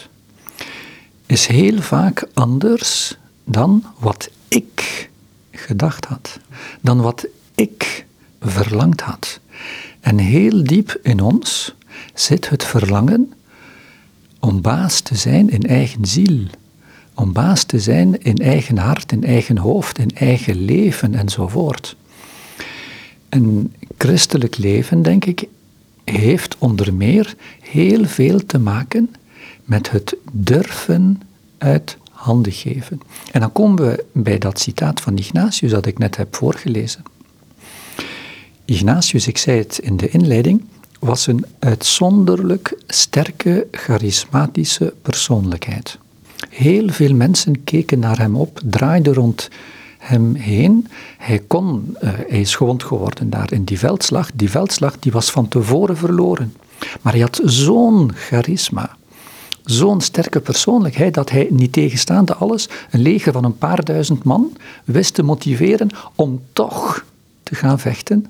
Is 1.27 1.47
heel 1.47 1.81
vaak 1.81 2.29
anders 2.35 3.17
dan 3.45 3.85
wat 3.99 4.31
ik 4.49 5.09
gedacht 5.51 6.05
had, 6.05 6.39
dan 6.81 7.01
wat 7.01 7.27
ik 7.55 8.07
verlangd 8.41 9.01
had. 9.01 9.41
En 10.01 10.19
heel 10.19 10.65
diep 10.65 10.99
in 11.03 11.21
ons 11.21 11.75
zit 12.15 12.49
het 12.49 12.65
verlangen 12.65 13.33
om 14.41 14.61
baas 14.61 15.01
te 15.01 15.15
zijn 15.15 15.51
in 15.51 15.63
eigen 15.63 16.05
ziel, 16.05 16.47
om 17.15 17.33
baas 17.33 17.65
te 17.65 17.81
zijn 17.81 18.23
in 18.23 18.37
eigen 18.37 18.79
hart, 18.79 19.13
in 19.13 19.25
eigen 19.25 19.59
hoofd, 19.59 19.99
in 19.99 20.11
eigen 20.15 20.65
leven 20.65 21.15
enzovoort. 21.15 21.97
Een 23.29 23.75
christelijk 23.99 24.57
leven, 24.57 25.03
denk 25.03 25.25
ik, 25.25 25.49
heeft 26.05 26.57
onder 26.59 26.95
meer 26.95 27.35
heel 27.61 28.05
veel 28.05 28.47
te 28.47 28.59
maken 28.59 29.15
met 29.65 29.91
het 29.91 30.17
durven 30.33 31.21
uit 31.59 31.97
handen 32.11 32.53
geven. 32.53 33.01
En 33.33 33.41
dan 33.41 33.53
komen 33.53 33.87
we 33.87 34.05
bij 34.13 34.39
dat 34.39 34.61
citaat 34.61 35.01
van 35.01 35.19
Ignatius 35.19 35.71
dat 35.71 35.87
ik 35.87 35.99
net 35.99 36.17
heb 36.17 36.37
voorgelezen. 36.37 37.03
Ignatius, 38.65 39.27
ik 39.27 39.39
zei 39.39 39.59
het 39.59 39.79
in 39.79 39.97
de 39.97 40.09
inleiding, 40.09 40.65
was 40.99 41.27
een 41.27 41.45
uitzonderlijk 41.59 42.79
sterke, 42.87 43.67
charismatische 43.71 44.95
persoonlijkheid. 45.03 45.99
Heel 46.49 46.89
veel 46.89 47.15
mensen 47.15 47.65
keken 47.65 47.99
naar 47.99 48.19
hem 48.19 48.37
op, 48.37 48.61
draaiden 48.65 49.15
rond 49.15 49.49
hem 50.07 50.35
heen. 50.35 50.87
Hij, 51.19 51.43
kon, 51.47 51.97
uh, 52.03 52.11
hij 52.29 52.41
is 52.41 52.55
gewond 52.55 52.83
geworden 52.83 53.31
daar 53.31 53.53
in 53.53 53.65
die 53.65 53.79
veldslag. 53.79 54.31
Die 54.35 54.51
veldslag 54.51 54.99
die 54.99 55.13
was 55.13 55.31
van 55.31 55.49
tevoren 55.49 55.97
verloren. 55.97 56.55
Maar 57.03 57.13
hij 57.13 57.23
had 57.23 57.41
zo'n 57.45 58.11
charisma, 58.15 58.97
zo'n 59.65 60.01
sterke 60.01 60.41
persoonlijkheid, 60.41 61.15
dat 61.15 61.31
hij, 61.31 61.47
niet 61.51 61.73
tegenstaande 61.73 62.35
alles, 62.35 62.69
een 62.91 63.01
leger 63.01 63.33
van 63.33 63.45
een 63.45 63.59
paar 63.59 63.85
duizend 63.85 64.25
man 64.25 64.53
wist 64.85 65.15
te 65.15 65.23
motiveren 65.23 65.91
om 66.15 66.43
toch 66.53 67.05
te 67.43 67.55
gaan 67.55 67.79
vechten 67.79 68.27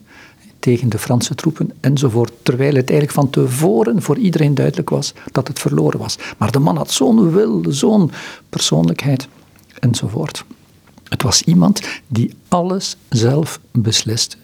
tegen 0.59 0.88
de 0.88 0.99
Franse 0.99 1.35
troepen 1.35 1.71
enzovoort. 1.80 2.33
Terwijl 2.42 2.75
het 2.75 2.90
eigenlijk 2.90 3.18
van 3.18 3.30
tevoren 3.30 4.02
voor 4.02 4.16
iedereen 4.18 4.54
duidelijk 4.54 4.90
was 4.90 5.14
dat 5.33 5.49
het 5.49 5.59
verloren 5.59 5.99
was. 5.99 6.18
Maar 6.38 6.52
de 6.52 6.59
man 6.59 6.76
had 6.76 6.90
zo'n 6.90 7.33
wil, 7.33 7.64
zo'n 7.68 8.11
persoonlijkheid 8.49 9.28
enzovoort. 9.78 10.45
Het 11.08 11.22
was 11.22 11.42
iemand 11.42 11.80
die 12.06 12.34
alles 12.48 12.96
zelf 13.08 13.60
besliste, 13.70 14.36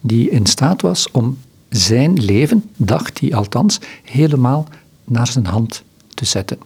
die 0.00 0.30
in 0.30 0.46
staat 0.46 0.82
was 0.82 1.10
om 1.10 1.38
zijn 1.68 2.24
leven, 2.24 2.70
dacht 2.76 3.20
hij 3.20 3.34
althans, 3.34 3.78
helemaal 4.02 4.68
naar 5.04 5.26
zijn 5.26 5.46
hand 5.46 5.82
te 6.14 6.24
zetten. 6.24 6.58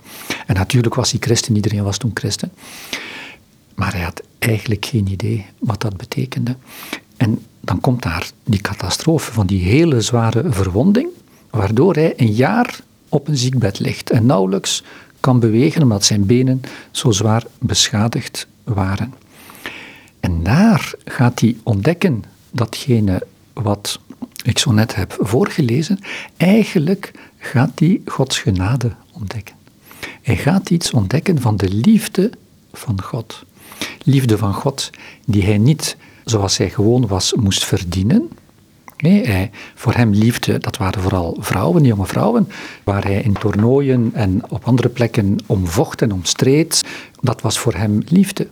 En 0.47 0.55
natuurlijk 0.55 0.95
was 0.95 1.11
hij 1.11 1.21
christen, 1.21 1.55
iedereen 1.57 1.83
was 1.83 1.99
toen 1.99 2.11
christen. 2.15 2.53
Maar 3.75 3.93
hij 3.93 4.03
had 4.03 4.23
eigenlijk 4.39 4.87
geen 4.87 5.07
idee 5.07 5.47
wat 5.59 5.81
dat 5.81 5.97
betekende. 5.97 6.57
En 7.17 7.47
dan 7.61 7.81
komt 7.81 8.03
daar 8.03 8.31
die 8.45 8.61
catastrofe 8.61 9.33
van 9.33 9.47
die 9.47 9.63
hele 9.63 10.01
zware 10.01 10.53
verwonding, 10.53 11.09
waardoor 11.51 11.95
hij 11.95 12.13
een 12.17 12.33
jaar 12.33 12.81
op 13.09 13.29
een 13.29 13.37
ziekbed 13.37 13.79
ligt 13.79 14.11
en 14.11 14.27
nauwelijks 14.27 14.83
kan 15.21 15.41
bewegen 15.41 15.83
omdat 15.83 16.05
zijn 16.05 16.27
benen 16.27 16.61
zo 16.91 17.11
zwaar 17.11 17.45
beschadigd 17.59 18.47
waren. 18.65 19.15
En 20.25 20.43
daar 20.43 20.93
gaat 21.05 21.41
hij 21.41 21.57
ontdekken 21.63 22.25
datgene 22.51 23.27
wat 23.53 24.01
ik 24.43 24.59
zo 24.59 24.73
net 24.73 24.95
heb 24.95 25.17
voorgelezen, 25.21 25.99
eigenlijk 26.37 27.13
gaat 27.39 27.71
hij 27.75 28.01
Gods 28.05 28.39
genade 28.39 28.91
ontdekken. 29.13 29.55
Hij 30.23 30.37
gaat 30.37 30.71
iets 30.71 30.91
ontdekken 30.91 31.41
van 31.41 31.57
de 31.57 31.69
liefde 31.69 32.31
van 32.73 33.03
God. 33.03 33.45
Liefde 34.05 34.39
van 34.39 34.55
God 34.55 34.91
die 35.27 35.45
hij 35.45 35.59
niet 35.59 35.97
zoals 36.25 36.57
hij 36.57 36.71
gewoon 36.71 37.07
was 37.07 37.35
moest 37.35 37.65
verdienen. 37.65 38.29
Nee, 38.97 39.27
hij, 39.27 39.51
voor 39.75 39.95
hem 39.95 40.11
liefde, 40.11 40.59
dat 40.59 40.77
waren 40.77 41.03
vooral 41.03 41.37
vrouwen, 41.41 41.85
jonge 41.85 42.07
vrouwen, 42.07 42.49
waar 42.85 43.05
hij 43.05 43.23
in 43.23 43.33
toernooien 43.33 44.11
en 44.15 44.43
op 44.49 44.65
andere 44.65 44.89
plekken 44.89 45.39
om 45.47 45.67
vocht 45.67 46.03
en 46.03 46.13
om 46.13 46.25
streed. 46.25 46.85
Dat 47.21 47.41
was 47.41 47.59
voor 47.59 47.75
hem 47.75 48.03
liefde. 48.09 48.49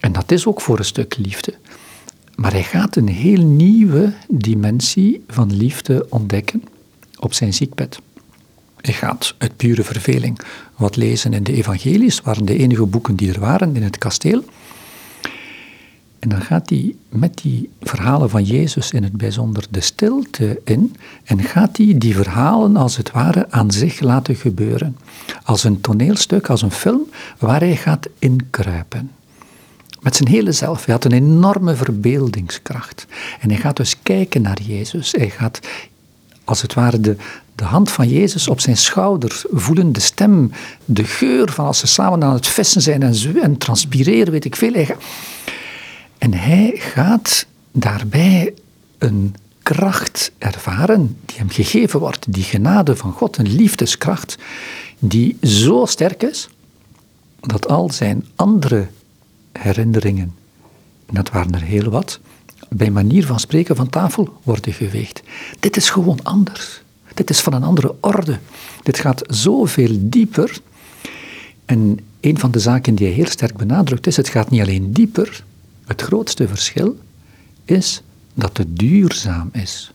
En 0.00 0.12
dat 0.12 0.32
is 0.32 0.46
ook 0.46 0.60
voor 0.60 0.78
een 0.78 0.84
stuk 0.84 1.16
liefde. 1.16 1.54
Maar 2.34 2.52
hij 2.52 2.62
gaat 2.62 2.96
een 2.96 3.08
heel 3.08 3.44
nieuwe 3.44 4.12
dimensie 4.28 5.24
van 5.28 5.56
liefde 5.56 6.06
ontdekken 6.08 6.62
op 7.18 7.32
zijn 7.32 7.54
ziekbed. 7.54 7.98
Hij 8.80 8.94
gaat 8.94 9.34
uit 9.38 9.56
pure 9.56 9.82
verveling 9.82 10.40
wat 10.76 10.96
lezen 10.96 11.32
in 11.32 11.42
de 11.42 11.52
evangelies, 11.52 12.20
waren 12.20 12.44
de 12.44 12.56
enige 12.56 12.86
boeken 12.86 13.16
die 13.16 13.32
er 13.32 13.40
waren 13.40 13.76
in 13.76 13.82
het 13.82 13.98
kasteel. 13.98 14.44
En 16.18 16.28
dan 16.28 16.40
gaat 16.40 16.70
hij 16.70 16.94
met 17.08 17.38
die 17.42 17.70
verhalen 17.80 18.30
van 18.30 18.44
Jezus 18.44 18.90
in 18.90 19.02
het 19.02 19.12
bijzonder 19.12 19.64
de 19.70 19.80
stilte 19.80 20.60
in 20.64 20.96
en 21.24 21.42
gaat 21.42 21.76
hij 21.76 21.94
die 21.98 22.14
verhalen 22.14 22.76
als 22.76 22.96
het 22.96 23.10
ware 23.10 23.50
aan 23.50 23.70
zich 23.70 24.00
laten 24.00 24.36
gebeuren. 24.36 24.96
Als 25.44 25.64
een 25.64 25.80
toneelstuk, 25.80 26.48
als 26.48 26.62
een 26.62 26.70
film 26.70 27.02
waar 27.38 27.60
hij 27.60 27.76
gaat 27.76 28.08
inkruipen. 28.18 29.10
Met 30.00 30.16
zijn 30.16 30.28
hele 30.28 30.52
zelf. 30.52 30.84
Hij 30.84 30.94
had 30.94 31.04
een 31.04 31.12
enorme 31.12 31.74
verbeeldingskracht. 31.74 33.06
En 33.40 33.50
hij 33.50 33.58
gaat 33.58 33.76
dus 33.76 33.96
kijken 34.02 34.42
naar 34.42 34.62
Jezus. 34.62 35.12
Hij 35.12 35.30
gaat 35.30 35.60
als 36.44 36.62
het 36.62 36.74
ware 36.74 37.00
de, 37.00 37.16
hand 37.62 37.90
van 37.90 38.08
Jezus 38.08 38.48
op 38.48 38.60
zijn 38.60 38.76
schouder 38.76 39.42
voelen, 39.50 39.92
de 39.92 40.00
stem, 40.00 40.52
de 40.84 41.04
geur 41.04 41.52
van 41.52 41.66
als 41.66 41.78
ze 41.78 41.86
samen 41.86 42.24
aan 42.24 42.34
het 42.34 42.46
vissen 42.46 42.82
zijn 42.82 43.02
en, 43.02 43.14
en 43.42 43.58
transpireren, 43.58 44.32
weet 44.32 44.44
ik 44.44 44.56
veel. 44.56 44.72
Hij 44.72 44.96
en 46.18 46.34
hij 46.34 46.72
gaat 46.74 47.46
daarbij 47.72 48.54
een 48.98 49.34
kracht 49.62 50.32
ervaren 50.38 51.16
die 51.26 51.36
hem 51.38 51.50
gegeven 51.50 52.00
wordt, 52.00 52.32
die 52.32 52.42
genade 52.42 52.96
van 52.96 53.12
God, 53.12 53.36
een 53.36 53.54
liefdeskracht, 53.54 54.38
die 54.98 55.36
zo 55.42 55.84
sterk 55.86 56.22
is 56.22 56.48
dat 57.40 57.68
al 57.68 57.90
zijn 57.90 58.26
andere 58.36 58.88
herinneringen, 59.62 60.34
en 61.06 61.14
dat 61.14 61.30
waren 61.30 61.54
er 61.54 61.62
heel 61.62 61.90
wat, 61.90 62.20
bij 62.68 62.90
manier 62.90 63.26
van 63.26 63.40
spreken 63.40 63.76
van 63.76 63.88
tafel 63.88 64.38
worden 64.42 64.72
geweegd. 64.72 65.22
Dit 65.60 65.76
is 65.76 65.90
gewoon 65.90 66.22
anders. 66.22 66.82
Dit 67.14 67.30
is 67.30 67.40
van 67.40 67.52
een 67.52 67.62
andere 67.62 67.94
orde. 68.00 68.38
Dit 68.82 68.98
gaat 68.98 69.22
zoveel 69.26 69.96
dieper. 70.00 70.58
En 71.64 71.98
een 72.20 72.38
van 72.38 72.50
de 72.50 72.58
zaken 72.58 72.94
die 72.94 73.06
hij 73.06 73.16
heel 73.16 73.26
sterk 73.26 73.56
benadrukt 73.56 74.06
is, 74.06 74.16
het 74.16 74.28
gaat 74.28 74.50
niet 74.50 74.60
alleen 74.60 74.92
dieper, 74.92 75.44
het 75.86 76.02
grootste 76.02 76.48
verschil 76.48 76.98
is 77.64 78.02
dat 78.34 78.56
het 78.56 78.78
duurzaam 78.78 79.48
is. 79.52 79.92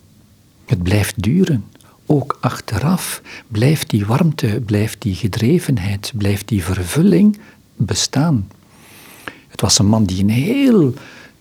Het 0.65 0.83
blijft 0.83 1.23
duren. 1.23 1.65
Ook 2.05 2.37
achteraf 2.39 3.21
blijft 3.47 3.89
die 3.89 4.05
warmte, 4.05 4.61
blijft 4.65 5.01
die 5.01 5.15
gedrevenheid, 5.15 6.11
blijft 6.15 6.47
die 6.47 6.63
vervulling 6.63 7.37
bestaan. 7.75 8.47
Het 9.55 9.63
was 9.63 9.79
een 9.79 9.85
man 9.85 10.05
die 10.05 10.23
een 10.23 10.29
heel 10.29 10.93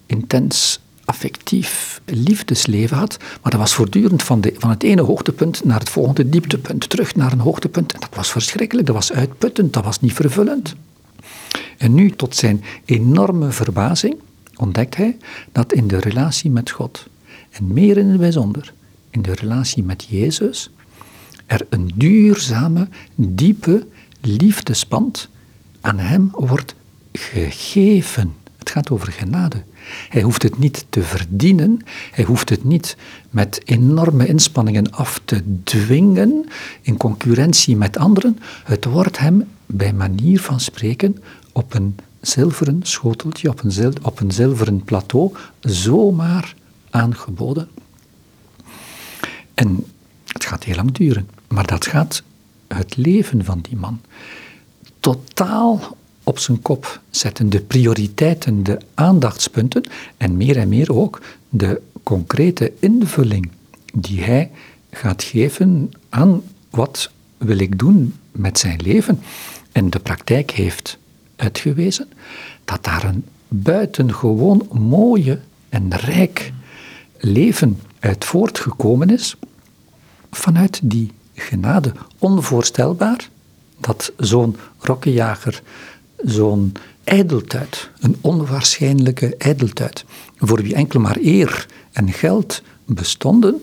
intens 0.06 0.80
affectief 1.04 2.00
liefdesleven 2.04 2.96
had, 2.96 3.16
maar 3.42 3.50
dat 3.50 3.60
was 3.60 3.74
voortdurend 3.74 4.22
van, 4.22 4.40
de, 4.40 4.54
van 4.58 4.70
het 4.70 4.82
ene 4.82 5.02
hoogtepunt 5.02 5.64
naar 5.64 5.78
het 5.78 5.88
volgende 5.88 6.28
dieptepunt, 6.28 6.88
terug 6.88 7.14
naar 7.14 7.32
een 7.32 7.40
hoogtepunt. 7.40 7.92
En 7.92 8.00
dat 8.00 8.14
was 8.14 8.30
verschrikkelijk, 8.30 8.86
dat 8.86 8.96
was 8.96 9.12
uitputtend, 9.12 9.72
dat 9.72 9.84
was 9.84 10.00
niet 10.00 10.12
vervullend. 10.12 10.74
En 11.78 11.94
nu, 11.94 12.10
tot 12.10 12.36
zijn 12.36 12.64
enorme 12.84 13.50
verbazing, 13.50 14.16
ontdekt 14.56 14.96
hij 14.96 15.16
dat 15.52 15.72
in 15.72 15.88
de 15.88 15.98
relatie 15.98 16.50
met 16.50 16.70
God, 16.70 17.06
en 17.50 17.72
meer 17.72 17.96
in 17.96 18.08
het 18.08 18.20
bijzonder 18.20 18.72
in 19.10 19.22
de 19.22 19.34
relatie 19.34 19.82
met 19.82 20.04
Jezus, 20.08 20.70
er 21.46 21.66
een 21.68 21.90
duurzame, 21.94 22.88
diepe 23.14 23.86
liefdespand 24.20 25.28
aan 25.80 25.98
hem 25.98 26.28
wordt 26.32 26.74
gegeven. 27.18 28.34
Het 28.58 28.70
gaat 28.70 28.90
over 28.90 29.12
genade. 29.12 29.62
Hij 30.08 30.22
hoeft 30.22 30.42
het 30.42 30.58
niet 30.58 30.86
te 30.88 31.02
verdienen, 31.02 31.80
hij 32.10 32.24
hoeft 32.24 32.48
het 32.48 32.64
niet 32.64 32.96
met 33.30 33.60
enorme 33.64 34.26
inspanningen 34.26 34.90
af 34.90 35.20
te 35.24 35.42
dwingen 35.64 36.44
in 36.80 36.96
concurrentie 36.96 37.76
met 37.76 37.96
anderen. 37.96 38.38
Het 38.64 38.84
wordt 38.84 39.18
hem 39.18 39.48
bij 39.66 39.92
manier 39.92 40.40
van 40.40 40.60
spreken 40.60 41.16
op 41.52 41.74
een 41.74 41.96
zilveren 42.20 42.80
schoteltje 42.82 43.48
op 43.48 43.62
een, 43.62 43.94
op 44.02 44.20
een 44.20 44.32
zilveren 44.32 44.84
plateau 44.84 45.32
zomaar 45.60 46.54
aangeboden. 46.90 47.68
En 49.54 49.84
het 50.26 50.44
gaat 50.44 50.64
heel 50.64 50.76
lang 50.76 50.92
duren, 50.92 51.28
maar 51.48 51.66
dat 51.66 51.86
gaat 51.86 52.22
het 52.66 52.96
leven 52.96 53.44
van 53.44 53.60
die 53.60 53.76
man 53.76 54.00
totaal 55.00 55.96
op 56.24 56.38
zijn 56.38 56.62
kop 56.62 57.00
zetten. 57.10 57.50
De 57.50 57.60
prioriteiten, 57.60 58.62
de 58.62 58.78
aandachtspunten 58.94 59.82
en 60.16 60.36
meer 60.36 60.56
en 60.56 60.68
meer 60.68 60.94
ook 60.94 61.20
de 61.48 61.80
concrete 62.02 62.72
invulling 62.78 63.50
die 63.94 64.22
hij 64.22 64.50
gaat 64.90 65.22
geven 65.22 65.92
aan 66.08 66.42
wat 66.70 67.10
wil 67.38 67.58
ik 67.58 67.78
doen 67.78 68.14
met 68.32 68.58
zijn 68.58 68.80
leven. 68.82 69.20
En 69.72 69.90
de 69.90 69.98
praktijk 69.98 70.50
heeft 70.50 70.98
uitgewezen 71.36 72.08
dat 72.64 72.84
daar 72.84 73.04
een 73.04 73.24
buitengewoon 73.48 74.68
mooie 74.72 75.40
en 75.68 75.94
rijk 75.94 76.52
leven 77.18 77.80
uit 78.00 78.24
voortgekomen 78.24 79.10
is 79.10 79.36
vanuit 80.30 80.80
die 80.82 81.12
genade. 81.34 81.92
Onvoorstelbaar 82.18 83.28
dat 83.78 84.12
zo'n 84.16 84.56
rokkenjager 84.78 85.62
zo'n 86.24 86.72
ijdeltuit, 87.04 87.90
een 88.00 88.16
onwaarschijnlijke 88.20 89.36
ijdeltuit, 89.36 90.04
voor 90.36 90.62
wie 90.62 90.74
enkel 90.74 91.00
maar 91.00 91.18
eer 91.20 91.66
en 91.92 92.12
geld 92.12 92.62
bestonden, 92.84 93.62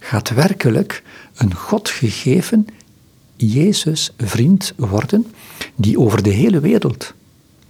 gaat 0.00 0.30
werkelijk 0.30 1.02
een 1.34 1.54
God 1.54 1.88
gegeven 1.88 2.66
Jezus 3.36 4.12
vriend 4.16 4.72
worden, 4.76 5.26
die 5.74 5.98
over 5.98 6.22
de 6.22 6.30
hele 6.30 6.60
wereld 6.60 7.14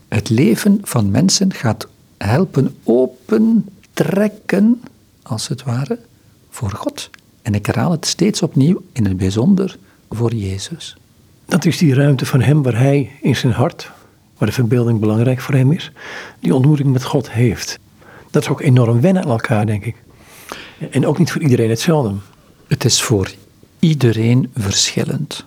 het 0.08 0.28
leven 0.28 0.78
van 0.82 1.10
mensen 1.10 1.52
gaat 1.52 1.88
helpen 2.18 2.76
opentrekken, 2.84 4.82
als 5.22 5.48
het 5.48 5.62
ware, 5.62 5.98
voor 6.50 6.70
God. 6.70 7.10
En 7.42 7.54
ik 7.54 7.66
herhaal 7.66 7.90
het 7.90 8.06
steeds 8.06 8.42
opnieuw, 8.42 8.82
in 8.92 9.04
het 9.04 9.16
bijzonder 9.16 9.78
voor 10.10 10.34
Jezus. 10.34 10.96
Dat 11.44 11.64
is 11.64 11.78
die 11.78 11.94
ruimte 11.94 12.26
van 12.26 12.40
hem 12.40 12.62
waar 12.62 12.78
hij 12.78 13.10
in 13.22 13.36
zijn 13.36 13.52
hart, 13.52 13.90
waar 14.38 14.48
de 14.48 14.54
verbeelding 14.54 15.00
belangrijk 15.00 15.40
voor 15.40 15.54
hem 15.54 15.72
is, 15.72 15.90
die 16.40 16.54
ontmoeting 16.54 16.92
met 16.92 17.04
God 17.04 17.30
heeft. 17.30 17.78
Dat 18.30 18.42
is 18.42 18.48
ook 18.48 18.60
enorm 18.60 19.00
wennen 19.00 19.22
aan 19.22 19.30
elkaar, 19.30 19.66
denk 19.66 19.84
ik. 19.84 19.96
En 20.90 21.06
ook 21.06 21.18
niet 21.18 21.32
voor 21.32 21.42
iedereen 21.42 21.70
hetzelfde. 21.70 22.14
Het 22.66 22.84
is 22.84 23.02
voor 23.02 23.30
iedereen 23.78 24.50
verschillend. 24.54 25.44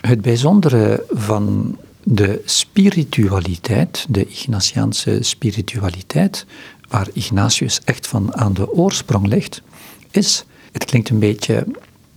Het 0.00 0.20
bijzondere 0.20 1.04
van 1.10 1.78
de 2.02 2.42
spiritualiteit, 2.44 4.06
de 4.08 4.26
Ignatiaanse 4.26 5.18
spiritualiteit, 5.20 6.46
waar 6.88 7.08
Ignatius 7.12 7.80
echt 7.84 8.06
van 8.06 8.36
aan 8.36 8.52
de 8.52 8.72
oorsprong 8.72 9.26
ligt, 9.26 9.62
is, 10.10 10.44
het 10.72 10.84
klinkt 10.84 11.08
een 11.08 11.18
beetje 11.18 11.66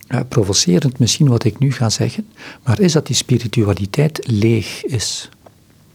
uh, 0.07 0.19
provocerend 0.27 0.99
misschien 0.99 1.27
wat 1.27 1.43
ik 1.43 1.59
nu 1.59 1.71
ga 1.71 1.89
zeggen, 1.89 2.27
maar 2.63 2.79
is 2.79 2.91
dat 2.91 3.07
die 3.07 3.15
spiritualiteit 3.15 4.27
leeg 4.27 4.85
is. 4.85 5.29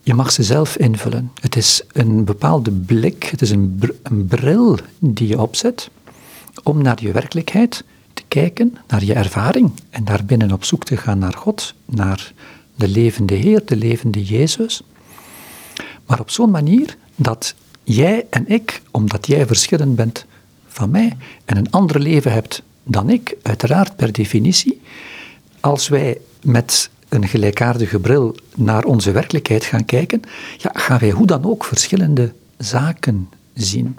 Je 0.02 0.14
mag 0.14 0.32
ze 0.32 0.42
zelf 0.42 0.76
invullen. 0.76 1.30
Het 1.40 1.56
is 1.56 1.82
een 1.92 2.24
bepaalde 2.24 2.70
blik, 2.70 3.24
het 3.24 3.42
is 3.42 3.50
een, 3.50 3.76
br 3.78 3.88
een 4.02 4.26
bril 4.26 4.78
die 4.98 5.28
je 5.28 5.40
opzet 5.40 5.90
om 6.62 6.82
naar 6.82 7.02
je 7.02 7.12
werkelijkheid 7.12 7.84
te 8.14 8.22
kijken, 8.28 8.76
naar 8.88 9.04
je 9.04 9.14
ervaring 9.14 9.72
en 9.90 10.04
daarbinnen 10.04 10.52
op 10.52 10.64
zoek 10.64 10.84
te 10.84 10.96
gaan 10.96 11.18
naar 11.18 11.32
God, 11.32 11.74
naar 11.84 12.32
de 12.74 12.88
levende 12.88 13.34
Heer, 13.34 13.62
de 13.64 13.76
levende 13.76 14.24
Jezus. 14.24 14.82
Maar 16.06 16.20
op 16.20 16.30
zo'n 16.30 16.50
manier 16.50 16.96
dat 17.16 17.54
jij 17.84 18.26
en 18.30 18.48
ik, 18.48 18.82
omdat 18.90 19.26
jij 19.26 19.46
verschillend 19.46 19.96
bent 19.96 20.26
van 20.66 20.90
mij 20.90 21.16
en 21.44 21.56
een 21.56 21.70
ander 21.70 22.00
leven 22.00 22.32
hebt 22.32 22.62
dan 22.84 23.10
ik, 23.10 23.36
uiteraard 23.42 23.96
per 23.96 24.12
definitie, 24.12 24.80
als 25.60 25.88
wij 25.88 26.18
met 26.42 26.90
een 27.08 27.28
gelijkaardige 27.28 27.98
bril 27.98 28.36
naar 28.56 28.84
onze 28.84 29.10
werkelijkheid 29.10 29.64
gaan 29.64 29.84
kijken, 29.84 30.20
gaan 30.58 30.98
wij 30.98 31.10
hoe 31.10 31.26
dan 31.26 31.44
ook 31.44 31.64
verschillende 31.64 32.32
zaken 32.58 33.28
zien. 33.54 33.98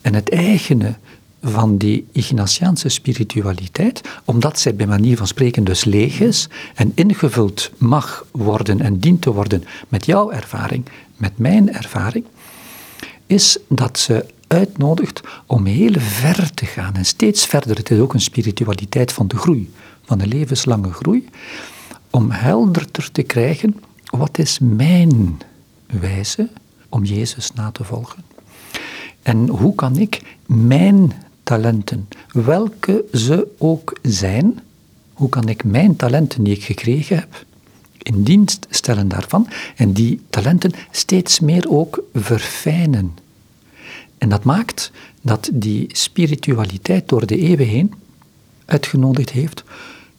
En 0.00 0.14
het 0.14 0.30
eigene 0.30 0.94
van 1.42 1.76
die 1.76 2.06
Ignatiaanse 2.12 2.88
spiritualiteit, 2.88 4.00
omdat 4.24 4.58
zij 4.58 4.74
bij 4.74 4.86
manier 4.86 5.16
van 5.16 5.26
spreken 5.26 5.64
dus 5.64 5.84
leeg 5.84 6.20
is 6.20 6.48
en 6.74 6.92
ingevuld 6.94 7.70
mag 7.78 8.26
worden 8.30 8.80
en 8.80 8.98
dient 8.98 9.22
te 9.22 9.32
worden 9.32 9.64
met 9.88 10.06
jouw 10.06 10.30
ervaring, 10.30 10.84
met 11.16 11.38
mijn 11.38 11.72
ervaring, 11.72 12.24
is 13.26 13.58
dat 13.68 13.98
ze 13.98 14.24
uitnodigt 14.46 15.20
om 15.46 15.64
heel 15.64 15.94
ver 15.98 16.54
te 16.54 16.66
gaan 16.66 16.94
en 16.94 17.04
steeds 17.04 17.46
verder. 17.46 17.76
Het 17.76 17.90
is 17.90 17.98
ook 17.98 18.14
een 18.14 18.20
spiritualiteit 18.20 19.12
van 19.12 19.28
de 19.28 19.36
groei, 19.36 19.72
van 20.04 20.18
de 20.18 20.26
levenslange 20.26 20.92
groei, 20.92 21.28
om 22.10 22.30
helderder 22.30 23.12
te 23.12 23.22
krijgen 23.22 23.76
wat 24.04 24.38
is 24.38 24.58
mijn 24.58 25.38
wijze 25.86 26.48
om 26.88 27.04
Jezus 27.04 27.52
na 27.52 27.70
te 27.70 27.84
volgen. 27.84 28.22
En 29.22 29.48
hoe 29.48 29.74
kan 29.74 29.96
ik 29.96 30.36
mijn 30.46 31.12
talenten, 31.42 32.08
welke 32.32 33.04
ze 33.12 33.48
ook 33.58 33.98
zijn, 34.02 34.60
hoe 35.12 35.28
kan 35.28 35.48
ik 35.48 35.64
mijn 35.64 35.96
talenten 35.96 36.42
die 36.42 36.54
ik 36.54 36.64
gekregen 36.64 37.16
heb, 37.16 37.44
in 38.02 38.22
dienst 38.22 38.66
stellen 38.70 39.08
daarvan 39.08 39.48
en 39.76 39.92
die 39.92 40.20
talenten 40.30 40.72
steeds 40.90 41.40
meer 41.40 41.70
ook 41.70 42.02
verfijnen. 42.14 43.16
En 44.18 44.28
dat 44.28 44.44
maakt 44.44 44.90
dat 45.22 45.50
die 45.52 45.86
spiritualiteit 45.92 47.08
door 47.08 47.26
de 47.26 47.36
eeuwen 47.36 47.66
heen 47.66 47.94
uitgenodigd 48.64 49.30
heeft 49.30 49.64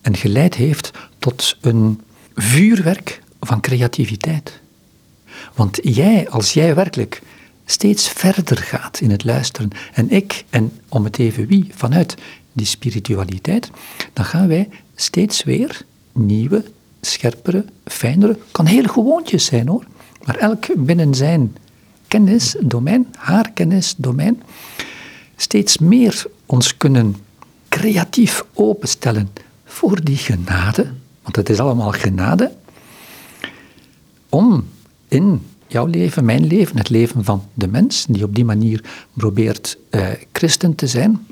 en 0.02 0.16
geleid 0.16 0.56
heeft 0.56 0.92
tot 1.20 1.58
een 1.62 2.02
vuurwerk 2.36 3.22
van 3.40 3.62
creativiteit. 3.62 4.60
Want 5.56 5.80
jij, 5.82 6.30
als 6.30 6.54
jij 6.54 6.76
werkelijk 6.76 7.22
steeds 7.66 8.10
verder 8.10 8.58
gaat 8.58 9.00
in 9.00 9.12
het 9.12 9.24
luisteren. 9.24 9.70
En 9.94 10.10
ik, 10.10 10.46
en 10.50 10.72
om 10.90 11.04
het 11.04 11.18
even 11.20 11.48
wie, 11.48 11.68
vanuit 11.76 12.16
die 12.54 12.66
spiritualiteit, 12.66 13.72
dan 14.14 14.26
gaan 14.26 14.48
wij 14.48 14.70
steeds 14.96 15.44
weer 15.44 15.82
nieuwe, 16.12 16.64
scherpere, 17.02 17.66
fijnere, 17.86 18.38
kan 18.52 18.66
heel 18.66 18.84
gewoontjes 18.84 19.46
zijn 19.46 19.68
hoor, 19.68 19.86
maar 20.26 20.36
elk 20.36 20.66
binnen 20.76 21.16
zijn 21.16 21.56
kennisdomein, 22.08 23.08
haar 23.18 23.52
kennisdomein, 23.52 24.44
steeds 25.36 25.78
meer 25.78 26.26
ons 26.46 26.78
kunnen 26.78 27.16
creatief 27.70 28.46
openstellen 28.54 29.30
voor 29.66 30.04
die 30.04 30.18
genade, 30.18 30.92
want 31.22 31.36
het 31.36 31.50
is 31.50 31.60
allemaal 31.60 31.92
genade, 31.92 32.52
om 34.30 34.68
in 35.08 35.42
jouw 35.68 35.86
leven, 35.86 36.26
mijn 36.26 36.48
leven, 36.48 36.78
het 36.78 36.90
leven 36.90 37.24
van 37.24 37.50
de 37.54 37.68
mens, 37.68 38.06
die 38.10 38.24
op 38.24 38.36
die 38.36 38.46
manier 38.46 38.84
probeert 39.14 39.78
eh, 39.90 40.08
christen 40.32 40.76
te 40.76 40.88
zijn, 40.88 41.26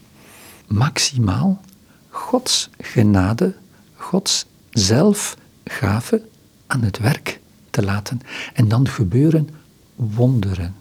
maximaal 0.68 1.62
Gods 2.10 2.70
genade, 2.80 3.54
Gods 3.96 4.46
zelfgave 4.72 6.22
aan 6.68 6.82
het 6.82 6.98
werk 6.98 7.40
te 7.70 7.84
laten. 7.84 8.22
En 8.54 8.68
dan 8.68 8.88
gebeuren 8.88 9.50
wonderen. 9.96 10.76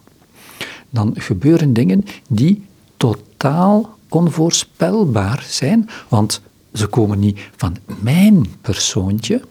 Dan 0.91 1.15
gebeuren 1.17 1.73
dingen 1.73 2.05
die 2.29 2.65
totaal 2.97 3.99
onvoorspelbaar 4.09 5.45
zijn, 5.49 5.89
want 6.09 6.41
ze 6.73 6.87
komen 6.87 7.19
niet 7.19 7.39
van 7.57 7.77
mijn 8.01 8.47
persoontje. 8.61 9.43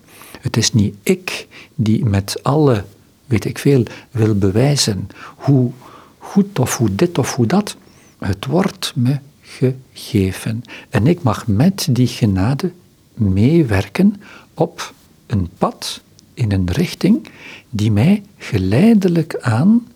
Het 0.42 0.58
is 0.58 0.74
niet 0.74 0.96
ik 1.04 1.48
die 1.76 2.06
met 2.06 2.44
alle 2.44 2.84
weet 3.26 3.46
ik 3.46 3.58
veel, 3.58 3.84
wil 4.12 4.36
bewijzen 4.36 5.08
hoe 5.36 5.72
goed 6.18 6.60
of 6.60 6.78
hoe 6.78 6.96
dit 6.96 7.18
of 7.18 7.36
hoe 7.36 7.46
dat. 7.46 7.76
Het 8.20 8.46
wordt 8.46 8.94
me 8.96 9.20
gegeven. 9.42 10.64
En 10.90 11.08
ik 11.08 11.24
mag 11.24 11.48
met 11.48 11.88
die 11.90 12.08
genade 12.08 12.72
meewerken 13.14 14.22
op 14.54 14.94
een 15.26 15.50
pad 15.58 16.02
in 16.34 16.52
een 16.52 16.70
richting 16.72 17.28
die 17.70 17.92
mij 17.92 18.24
geleidelijk 18.38 19.38
aan 19.42 19.88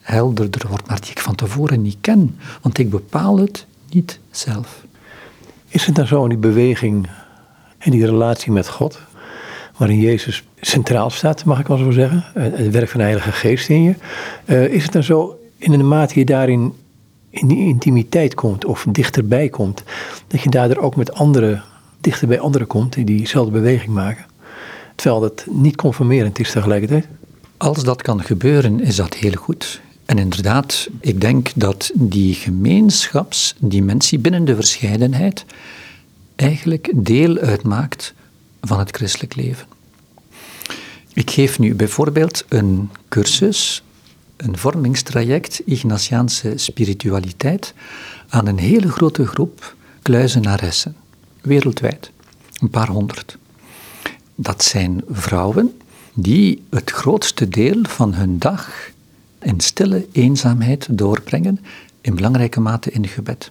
helderder 0.00 0.68
wordt, 0.68 0.88
maar 0.88 1.00
die 1.00 1.10
ik 1.10 1.20
van 1.20 1.34
tevoren 1.34 1.82
niet 1.82 1.96
ken, 2.00 2.38
want 2.62 2.78
ik 2.78 2.90
bepaal 2.90 3.38
het 3.38 3.66
niet 3.90 4.18
zelf. 4.30 4.84
Is 5.68 5.86
het 5.86 5.94
dan 5.94 6.06
zo 6.06 6.22
in 6.22 6.28
die 6.28 6.38
beweging 6.38 7.08
en 7.78 7.90
die 7.90 8.06
relatie 8.06 8.52
met 8.52 8.68
God, 8.68 9.00
waarin 9.76 10.00
Jezus 10.00 10.44
centraal 10.60 11.10
staat, 11.10 11.44
mag 11.44 11.60
ik 11.60 11.66
wel 11.66 11.76
zo 11.76 11.90
zeggen. 11.90 12.24
Eh, 12.34 12.42
het 12.42 12.70
werk 12.70 12.88
van 12.88 12.98
de 12.98 13.06
Heilige 13.06 13.32
Geest 13.32 13.68
in 13.68 13.82
je. 13.82 13.94
Uh, 14.46 14.68
is 14.68 14.82
het 14.82 14.92
dan 14.92 15.02
zo, 15.02 15.38
in 15.58 15.70
de 15.70 15.82
mate 15.82 16.18
je 16.18 16.24
daarin 16.24 16.72
in 17.30 17.48
die 17.48 17.58
intimiteit 17.58 18.34
komt 18.34 18.64
of 18.64 18.86
dichterbij 18.88 19.48
komt, 19.48 19.82
dat 20.26 20.40
je 20.40 20.50
daardoor 20.50 20.82
ook 20.82 20.96
met 20.96 21.12
anderen, 21.12 21.62
dichter 22.00 22.28
bij 22.28 22.40
anderen 22.40 22.66
komt 22.66 22.92
die 22.92 23.04
diezelfde 23.04 23.52
beweging 23.52 23.94
maken? 23.94 24.24
Terwijl 24.94 25.20
dat 25.20 25.46
niet 25.50 25.76
conformerend 25.76 26.38
is 26.38 26.52
tegelijkertijd. 26.52 27.06
Als 27.56 27.84
dat 27.84 28.02
kan 28.02 28.22
gebeuren, 28.22 28.80
is 28.80 28.96
dat 28.96 29.14
heel 29.14 29.32
goed. 29.32 29.80
En 30.04 30.18
inderdaad, 30.18 30.88
ik 31.00 31.20
denk 31.20 31.50
dat 31.54 31.90
die 31.94 32.34
gemeenschapsdimensie 32.34 34.18
binnen 34.18 34.44
de 34.44 34.54
verscheidenheid 34.54 35.44
eigenlijk 36.36 36.90
deel 36.94 37.36
uitmaakt 37.36 38.14
van 38.60 38.78
het 38.78 38.96
christelijk 38.96 39.34
leven. 39.34 39.66
Ik 41.12 41.30
geef 41.30 41.58
nu 41.58 41.74
bijvoorbeeld 41.74 42.44
een 42.48 42.90
cursus, 43.08 43.82
een 44.36 44.58
vormingstraject 44.58 45.62
Ignatiaanse 45.64 46.52
spiritualiteit 46.56 47.74
aan 48.28 48.46
een 48.46 48.58
hele 48.58 48.90
grote 48.90 49.26
groep 49.26 49.74
kluizenaressen, 50.02 50.96
wereldwijd, 51.40 52.10
een 52.60 52.70
paar 52.70 52.88
honderd. 52.88 53.38
Dat 54.34 54.62
zijn 54.62 55.02
vrouwen 55.10 55.80
die 56.14 56.62
het 56.70 56.90
grootste 56.90 57.48
deel 57.48 57.82
van 57.82 58.14
hun 58.14 58.38
dag 58.38 58.90
in 59.38 59.60
stille 59.60 60.06
eenzaamheid 60.12 60.86
doorbrengen, 60.90 61.60
in 62.00 62.14
belangrijke 62.14 62.60
mate 62.60 62.90
in 62.90 63.08
gebed. 63.08 63.50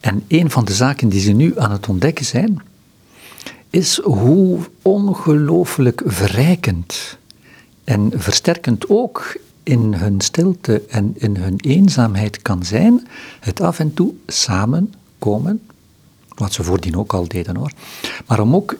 En 0.00 0.24
een 0.28 0.50
van 0.50 0.64
de 0.64 0.74
zaken 0.74 1.08
die 1.08 1.20
ze 1.20 1.32
nu 1.32 1.58
aan 1.58 1.70
het 1.70 1.88
ontdekken 1.88 2.24
zijn, 2.24 2.62
is 3.70 4.00
hoe 4.02 4.58
ongelooflijk 4.82 6.02
verrijkend 6.04 7.18
En 7.84 8.12
versterkend 8.14 8.88
ook 8.88 9.36
in 9.62 9.94
hun 9.94 10.20
stilte 10.20 10.82
en 10.88 11.14
in 11.16 11.36
hun 11.36 11.56
eenzaamheid 11.60 12.42
kan 12.42 12.64
zijn, 12.64 13.06
het 13.40 13.60
af 13.60 13.78
en 13.78 13.94
toe 13.94 14.14
samenkomen, 14.26 15.60
wat 16.28 16.52
ze 16.52 16.62
voordien 16.62 16.96
ook 16.96 17.12
al 17.12 17.28
deden 17.28 17.56
hoor, 17.56 17.72
maar 18.26 18.40
om 18.40 18.54
ook 18.54 18.76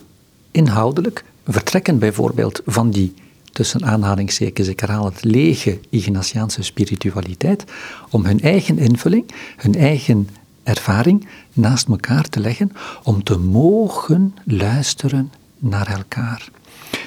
inhoudelijk, 0.55 1.23
vertrekken 1.47 1.99
bijvoorbeeld 1.99 2.61
van 2.65 2.91
die 2.91 3.13
tussen 3.51 3.85
aanhalingstekens, 3.85 4.67
ik 4.67 4.79
herhaal 4.79 5.05
het, 5.05 5.23
lege 5.23 5.79
Ignatiaanse 5.89 6.63
spiritualiteit, 6.63 7.63
om 8.09 8.25
hun 8.25 8.41
eigen 8.41 8.77
invulling, 8.77 9.25
hun 9.57 9.75
eigen 9.75 10.29
ervaring 10.63 11.27
naast 11.53 11.87
elkaar 11.87 12.29
te 12.29 12.39
leggen, 12.39 12.71
om 13.03 13.23
te 13.23 13.37
mogen 13.37 14.35
luisteren 14.43 15.31
naar 15.57 15.87
elkaar. 15.87 16.49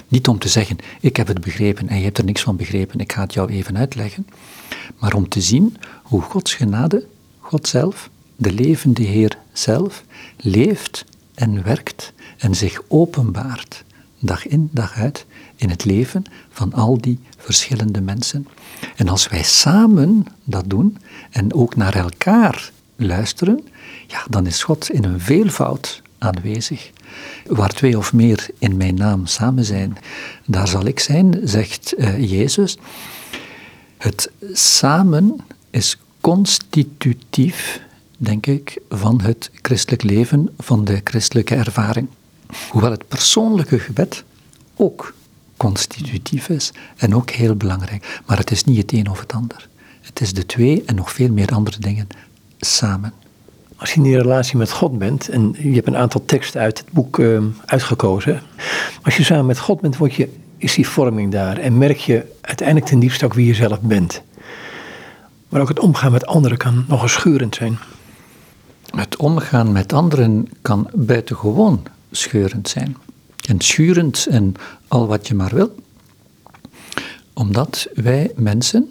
Niet 0.09 0.29
om 0.29 0.39
te 0.39 0.49
zeggen, 0.49 0.79
ik 1.01 1.17
heb 1.17 1.27
het 1.27 1.41
begrepen 1.41 1.89
en 1.89 1.99
je 1.99 2.05
hebt 2.05 2.19
er 2.19 2.25
niks 2.25 2.43
van 2.43 2.57
begrepen, 2.57 3.01
ik 3.01 3.13
ga 3.13 3.21
het 3.23 3.35
jou 3.35 3.51
even 3.51 3.79
uitleggen, 3.79 4.27
maar 4.99 5.15
om 5.15 5.29
te 5.29 5.41
zien 5.41 5.77
hoe 6.03 6.23
Gods 6.23 6.55
genade, 6.55 7.07
God 7.39 7.69
zelf, 7.69 8.11
de 8.37 8.53
levende 8.53 9.03
Heer 9.03 9.39
zelf, 9.53 10.05
leeft 10.37 11.05
en 11.35 11.63
werkt 11.63 12.13
en 12.39 12.55
zich 12.55 12.83
openbaart, 12.89 13.85
dag 14.19 14.47
in, 14.47 14.69
dag 14.73 14.95
uit, 14.95 15.27
in 15.57 15.71
het 15.71 15.85
leven 15.85 16.25
van 16.51 16.73
al 16.73 17.01
die 17.01 17.19
verschillende 17.37 18.01
mensen. 18.01 18.47
En 18.97 19.09
als 19.09 19.29
wij 19.29 19.43
samen 19.43 20.27
dat 20.45 20.65
doen 20.67 20.97
en 21.31 21.55
ook 21.55 21.77
naar 21.77 21.97
elkaar 21.97 22.71
luisteren, 22.97 23.65
ja, 24.07 24.25
dan 24.31 24.47
is 24.47 24.63
God 24.63 24.91
in 24.91 25.05
een 25.05 25.21
veelvoud 25.21 26.03
aanwezig. 26.19 26.91
Waar 27.47 27.73
twee 27.73 27.99
of 27.99 28.13
meer 28.13 28.47
in 28.59 28.77
mijn 28.77 28.95
naam 28.95 29.27
samen 29.27 29.65
zijn, 29.65 29.97
daar 30.47 30.69
zal 30.69 30.87
ik 30.87 31.01
zijn, 31.01 31.41
zegt 31.45 31.95
uh, 31.99 32.31
Jezus. 32.31 32.77
Het 33.97 34.31
samen 34.53 35.37
is 35.71 35.99
constitutief, 36.21 37.81
denk 38.17 38.47
ik, 38.47 38.81
van 38.89 39.21
het 39.21 39.51
christelijk 39.63 40.03
leven, 40.03 40.49
van 40.59 40.85
de 40.85 41.01
christelijke 41.05 41.55
ervaring. 41.55 42.09
Hoewel 42.71 42.91
het 42.91 43.09
persoonlijke 43.09 43.79
gebed 43.79 44.25
ook 44.77 45.15
constitutief 45.57 46.49
is 46.49 46.73
en 46.97 47.15
ook 47.15 47.31
heel 47.31 47.55
belangrijk. 47.55 48.21
Maar 48.27 48.39
het 48.39 48.51
is 48.51 48.65
niet 48.65 48.77
het 48.77 48.93
een 48.93 49.11
of 49.11 49.21
het 49.21 49.33
ander. 49.33 49.69
Het 50.01 50.21
is 50.21 50.33
de 50.33 50.47
twee 50.47 50.83
en 50.87 50.95
nog 50.95 51.13
veel 51.13 51.33
meer 51.33 51.49
andere 51.49 51.79
dingen 51.79 52.09
samen. 52.59 53.13
Als 53.77 53.91
je 53.91 53.97
in 53.97 54.03
die 54.03 54.19
relatie 54.19 54.57
met 54.57 54.73
God 54.73 54.99
bent, 54.99 55.29
en 55.29 55.55
je 55.59 55.75
hebt 55.75 55.87
een 55.87 55.97
aantal 55.97 56.25
teksten 56.25 56.61
uit 56.61 56.79
het 56.79 56.93
boek 56.93 57.19
uh, 57.19 57.43
uitgekozen. 57.65 58.43
Als 59.03 59.17
je 59.17 59.25
samen 59.25 59.47
met 59.47 59.59
God 59.59 59.81
bent, 59.81 59.97
word 59.97 60.15
je, 60.15 60.29
is 60.57 60.75
die 60.75 60.89
vorming 60.89 61.33
daar. 61.33 61.59
En 61.59 61.79
merk 61.79 61.97
je 61.97 62.35
uiteindelijk 62.41 62.87
ten 62.87 62.99
diepste 62.99 63.25
ook 63.25 63.35
wie 63.35 63.47
je 63.47 63.55
zelf 63.55 63.81
bent. 63.81 64.23
Maar 65.49 65.61
ook 65.61 65.69
het 65.69 65.79
omgaan 65.79 66.13
met 66.13 66.27
anderen 66.27 66.59
kan 66.59 66.85
nogal 66.89 67.09
schurend 67.09 67.55
zijn. 67.55 67.79
Het 68.97 69.17
omgaan 69.17 69.73
met 69.73 69.93
anderen 69.93 70.49
kan 70.63 70.91
buitengewoon 70.95 71.83
scheurend 72.11 72.69
zijn. 72.69 72.97
En 73.49 73.61
schurend 73.61 74.27
en 74.27 74.55
al 74.89 75.07
wat 75.07 75.29
je 75.29 75.35
maar 75.35 75.55
wil. 75.55 75.75
Omdat 77.33 77.89
wij 77.95 78.33
mensen, 78.37 78.89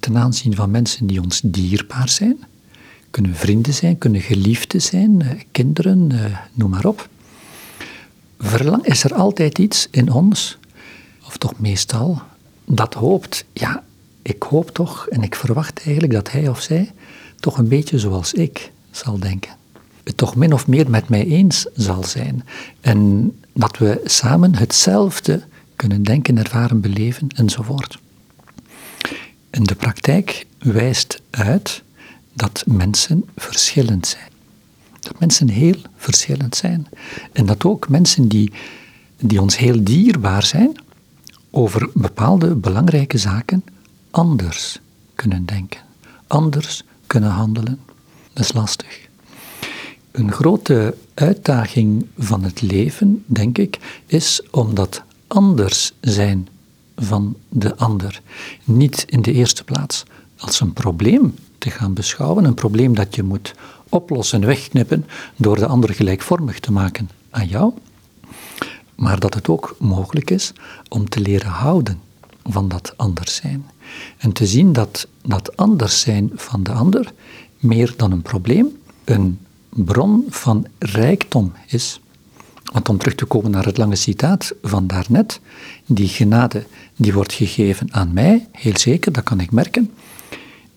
ten 0.00 0.16
aanzien 0.16 0.54
van 0.54 0.70
mensen 0.70 1.06
die 1.06 1.22
ons 1.22 1.40
dierbaar 1.44 2.08
zijn, 2.08 2.38
kunnen 3.10 3.34
vrienden 3.34 3.74
zijn, 3.74 3.98
kunnen 3.98 4.20
geliefden 4.20 4.82
zijn, 4.82 5.22
eh, 5.22 5.40
kinderen, 5.52 6.12
eh, 6.12 6.38
noem 6.52 6.70
maar 6.70 6.84
op. 6.84 7.08
Verlang 8.38 8.84
is 8.84 9.04
er 9.04 9.14
altijd 9.14 9.58
iets 9.58 9.88
in 9.90 10.12
ons, 10.12 10.58
of 11.26 11.36
toch 11.36 11.58
meestal, 11.58 12.22
dat 12.64 12.94
hoopt, 12.94 13.44
ja, 13.52 13.82
ik 14.22 14.42
hoop 14.42 14.70
toch 14.70 15.06
en 15.08 15.22
ik 15.22 15.34
verwacht 15.34 15.82
eigenlijk 15.84 16.12
dat 16.12 16.30
hij 16.30 16.48
of 16.48 16.60
zij 16.60 16.92
toch 17.40 17.58
een 17.58 17.68
beetje 17.68 17.98
zoals 17.98 18.32
ik 18.32 18.72
zal 18.90 19.18
denken. 19.18 19.56
Het 20.06 20.16
toch 20.16 20.36
min 20.36 20.52
of 20.52 20.66
meer 20.66 20.90
met 20.90 21.08
mij 21.08 21.26
eens 21.26 21.66
zal 21.74 22.04
zijn. 22.04 22.44
En 22.80 23.32
dat 23.52 23.78
we 23.78 24.00
samen 24.04 24.54
hetzelfde 24.54 25.42
kunnen 25.76 26.02
denken, 26.02 26.38
ervaren, 26.38 26.80
beleven 26.80 27.28
enzovoort. 27.34 27.98
En 29.50 29.62
de 29.62 29.74
praktijk 29.74 30.46
wijst 30.58 31.22
uit 31.30 31.82
dat 32.32 32.64
mensen 32.66 33.24
verschillend 33.36 34.06
zijn. 34.06 34.30
Dat 35.00 35.18
mensen 35.18 35.48
heel 35.48 35.76
verschillend 35.96 36.56
zijn. 36.56 36.86
En 37.32 37.46
dat 37.46 37.64
ook 37.64 37.88
mensen 37.88 38.28
die, 38.28 38.52
die 39.20 39.40
ons 39.40 39.56
heel 39.56 39.84
dierbaar 39.84 40.42
zijn, 40.42 40.76
over 41.50 41.88
bepaalde 41.94 42.54
belangrijke 42.54 43.18
zaken 43.18 43.64
anders 44.10 44.80
kunnen 45.14 45.46
denken, 45.46 45.80
anders 46.26 46.82
kunnen 47.06 47.30
handelen. 47.30 47.78
Dat 48.32 48.44
is 48.44 48.52
lastig. 48.52 49.05
Een 50.16 50.32
grote 50.32 50.94
uitdaging 51.14 52.06
van 52.18 52.42
het 52.42 52.62
leven, 52.62 53.24
denk 53.26 53.58
ik, 53.58 54.02
is 54.06 54.42
om 54.50 54.74
dat 54.74 55.02
anders 55.26 55.92
zijn 56.00 56.48
van 56.96 57.36
de 57.48 57.76
ander 57.76 58.20
niet 58.64 59.04
in 59.08 59.22
de 59.22 59.32
eerste 59.32 59.64
plaats 59.64 60.04
als 60.38 60.60
een 60.60 60.72
probleem 60.72 61.34
te 61.58 61.70
gaan 61.70 61.94
beschouwen, 61.94 62.44
een 62.44 62.54
probleem 62.54 62.94
dat 62.94 63.14
je 63.14 63.22
moet 63.22 63.54
oplossen, 63.88 64.46
wegknippen 64.46 65.06
door 65.36 65.56
de 65.56 65.66
ander 65.66 65.94
gelijkvormig 65.94 66.60
te 66.60 66.72
maken 66.72 67.10
aan 67.30 67.46
jou, 67.48 67.72
maar 68.94 69.20
dat 69.20 69.34
het 69.34 69.48
ook 69.48 69.76
mogelijk 69.78 70.30
is 70.30 70.52
om 70.88 71.08
te 71.08 71.20
leren 71.20 71.50
houden 71.50 72.00
van 72.42 72.68
dat 72.68 72.94
anders 72.96 73.34
zijn. 73.34 73.66
En 74.18 74.32
te 74.32 74.46
zien 74.46 74.72
dat 74.72 75.08
dat 75.22 75.56
anders 75.56 76.00
zijn 76.00 76.30
van 76.34 76.62
de 76.62 76.72
ander 76.72 77.12
meer 77.58 77.94
dan 77.96 78.12
een 78.12 78.22
probleem, 78.22 78.76
een 79.04 79.38
bron 79.76 80.24
van 80.28 80.66
rijkdom 80.78 81.52
is. 81.66 82.00
Want 82.72 82.88
om 82.88 82.98
terug 82.98 83.14
te 83.14 83.24
komen 83.24 83.50
naar 83.50 83.64
het 83.64 83.76
lange 83.76 83.96
citaat 83.96 84.54
van 84.62 84.86
daarnet, 84.86 85.40
die 85.86 86.08
genade 86.08 86.64
die 86.96 87.12
wordt 87.12 87.32
gegeven 87.32 87.94
aan 87.94 88.12
mij, 88.12 88.46
heel 88.52 88.78
zeker, 88.78 89.12
dat 89.12 89.24
kan 89.24 89.40
ik 89.40 89.50
merken. 89.50 89.90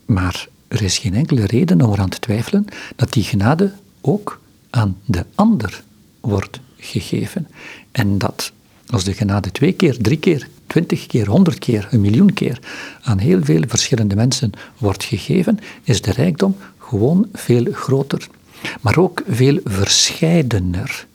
Maar 0.06 0.48
er 0.68 0.82
is 0.82 0.98
geen 0.98 1.14
enkele 1.14 1.46
reden 1.46 1.82
om 1.82 1.92
eraan 1.92 2.10
te 2.10 2.20
twijfelen 2.20 2.66
dat 2.96 3.14
die 3.14 3.24
genade 3.24 3.74
ook 4.02 4.40
aan 4.70 4.98
de 5.06 5.26
ander 5.36 5.84
wordt 6.20 6.60
gegeven. 6.78 7.48
En 7.92 8.18
dat 8.18 8.52
als 8.90 9.04
de 9.04 9.14
genade 9.14 9.52
twee 9.52 9.72
keer, 9.72 9.98
drie 9.98 10.18
keer, 10.18 10.48
twintig 10.68 11.06
keer, 11.06 11.28
honderd 11.28 11.60
keer, 11.60 11.88
een 11.92 12.02
miljoen 12.02 12.34
keer 12.34 12.60
aan 13.02 13.18
heel 13.18 13.44
veel 13.44 13.64
verschillende 13.68 14.16
mensen 14.16 14.52
wordt 14.78 15.04
gegeven, 15.04 15.60
is 15.84 16.02
de 16.02 16.12
rijkdom 16.12 16.56
gewoon 16.78 17.28
veel 17.34 17.66
groter 17.72 18.28
maar 18.82 18.98
ook 18.98 19.24
veel 19.28 19.60
verscheidener. 19.64 21.08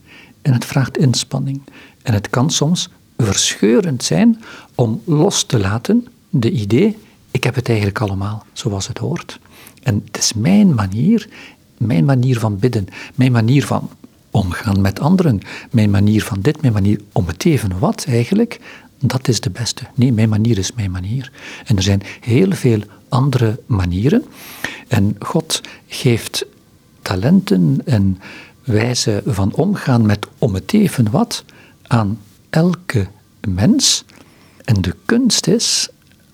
En 0.43 0.53
het 0.53 0.65
vraagt 0.65 0.99
inspanning. 0.99 1.63
En 2.03 2.15
het 2.15 2.31
kan 2.31 2.51
soms 2.51 2.89
verscheurend 3.17 4.05
zijn 4.05 4.43
om 4.75 5.03
los 5.05 5.43
te 5.43 5.59
laten 5.59 6.07
de 6.41 6.51
idee, 6.51 6.97
ik 7.31 7.45
heb 7.45 7.55
het 7.55 7.69
eigenlijk 7.69 8.01
allemaal 8.01 8.47
zoals 8.53 8.89
het 8.89 8.99
hoort. 8.99 9.39
En 9.83 10.03
het 10.07 10.19
is 10.19 10.33
mijn 10.33 10.75
manier, 10.75 11.29
mijn 11.79 12.05
manier 12.05 12.39
van 12.39 12.59
bidden, 12.59 12.87
mijn 13.15 13.33
manier 13.33 13.67
van 13.67 13.91
omgaan 14.31 14.81
met 14.81 15.01
anderen, 15.01 15.41
mijn 15.71 15.91
manier 15.91 16.23
van 16.23 16.41
dit, 16.41 16.61
mijn 16.61 16.73
manier 16.73 17.01
om 17.13 17.27
het 17.27 17.45
even 17.45 17.79
wat 17.79 18.05
eigenlijk, 18.09 18.61
dat 18.99 19.29
is 19.29 19.41
de 19.41 19.51
beste. 19.51 19.87
Nee, 19.95 20.13
mijn 20.13 20.29
manier 20.29 20.59
is 20.59 20.73
mijn 20.73 20.91
manier. 20.91 21.33
En 21.65 21.77
er 21.77 21.83
zijn 21.83 22.03
heel 22.21 22.53
veel 22.53 22.81
andere 23.09 23.61
manieren. 23.67 24.25
En 24.89 25.17
God 25.19 25.61
geeft 25.87 26.47
talenten 27.05 27.81
en 27.85 28.19
wijze 28.65 29.23
van 29.27 29.55
omgaan 29.55 30.07
met 30.07 30.27
om 30.39 30.55
het 30.55 30.73
even 30.73 31.11
wat 31.11 31.45
aan 31.83 32.19
elke 32.51 33.07
mens. 33.49 34.05
En 34.65 34.83
de 34.83 34.95
kunst 35.05 35.47
is 35.47 35.89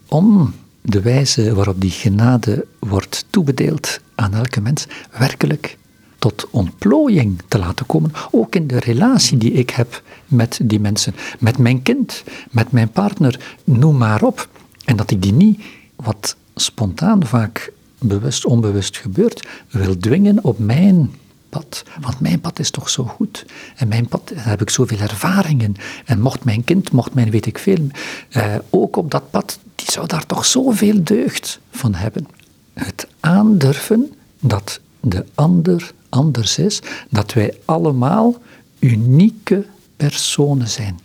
om 0.08 0.54
de 0.80 1.00
wijze 1.00 1.54
waarop 1.54 1.80
die 1.80 1.90
genade 1.90 2.66
wordt 2.78 3.24
toebedeeld 3.30 4.00
aan 4.14 4.34
elke 4.34 4.60
mens 4.60 4.86
werkelijk 5.18 5.78
tot 6.18 6.48
ontplooiing 6.50 7.42
te 7.48 7.58
laten 7.58 7.86
komen, 7.86 8.12
ook 8.30 8.54
in 8.54 8.66
de 8.66 8.78
relatie 8.78 9.38
die 9.38 9.52
ik 9.52 9.70
heb 9.70 10.02
met 10.26 10.60
die 10.62 10.80
mensen, 10.80 11.14
met 11.38 11.58
mijn 11.58 11.82
kind, 11.82 12.24
met 12.50 12.72
mijn 12.72 12.90
partner, 12.90 13.40
noem 13.64 13.96
maar 13.96 14.22
op. 14.22 14.48
En 14.84 14.96
dat 14.96 15.10
ik 15.10 15.22
die 15.22 15.32
niet, 15.32 15.62
wat 15.96 16.36
spontaan 16.54 17.26
vaak 17.26 17.72
bewust, 18.00 18.44
onbewust 18.44 18.98
gebeurt, 18.98 19.46
wil 19.68 19.96
dwingen 19.96 20.44
op 20.44 20.58
mijn 20.58 21.14
pad. 21.48 21.82
Want 22.00 22.20
mijn 22.20 22.40
pad 22.40 22.58
is 22.58 22.70
toch 22.70 22.88
zo 22.88 23.04
goed. 23.04 23.46
En 23.76 23.88
mijn 23.88 24.08
pad, 24.08 24.32
heb 24.34 24.60
ik 24.60 24.70
zoveel 24.70 24.98
ervaringen. 24.98 25.74
En 26.04 26.20
mocht 26.20 26.44
mijn 26.44 26.64
kind, 26.64 26.92
mocht 26.92 27.14
mijn 27.14 27.30
weet 27.30 27.46
ik 27.46 27.58
veel, 27.58 27.86
eh, 28.28 28.54
ook 28.70 28.96
op 28.96 29.10
dat 29.10 29.30
pad, 29.30 29.58
die 29.74 29.90
zou 29.90 30.06
daar 30.06 30.26
toch 30.26 30.44
zoveel 30.44 31.04
deugd 31.04 31.60
van 31.70 31.94
hebben. 31.94 32.26
Het 32.72 33.06
aandurven 33.20 34.12
dat 34.40 34.80
de 35.00 35.24
ander 35.34 35.92
anders 36.08 36.58
is, 36.58 36.82
dat 37.10 37.32
wij 37.32 37.54
allemaal 37.64 38.42
unieke 38.78 39.66
personen 39.96 40.68
zijn. 40.68 41.00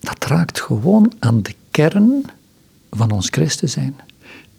Dat 0.00 0.24
raakt 0.24 0.60
gewoon 0.60 1.12
aan 1.18 1.42
de 1.42 1.54
kern 1.70 2.24
van 2.90 3.10
ons 3.10 3.28
christen 3.30 3.68
zijn. 3.68 3.96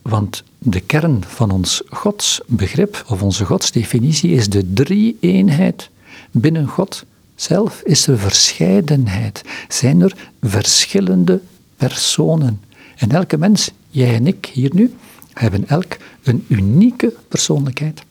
Want 0.01 0.43
de 0.67 0.79
kern 0.79 1.23
van 1.27 1.51
ons 1.51 1.81
godsbegrip 1.89 3.03
of 3.07 3.21
onze 3.21 3.45
godsdefinitie 3.45 4.31
is 4.31 4.49
de 4.49 4.73
drie-eenheid 4.73 5.89
binnen 6.31 6.67
God 6.67 7.05
zelf. 7.35 7.81
Is 7.81 8.07
er 8.07 8.19
verscheidenheid? 8.19 9.41
Zijn 9.67 10.01
er 10.01 10.15
verschillende 10.41 11.41
personen? 11.77 12.61
En 12.95 13.11
elke 13.11 13.37
mens, 13.37 13.71
jij 13.89 14.13
en 14.13 14.27
ik 14.27 14.45
hier 14.45 14.71
nu, 14.73 14.93
hebben 15.33 15.67
elk 15.67 15.97
een 16.23 16.45
unieke 16.47 17.13
persoonlijkheid. 17.27 18.01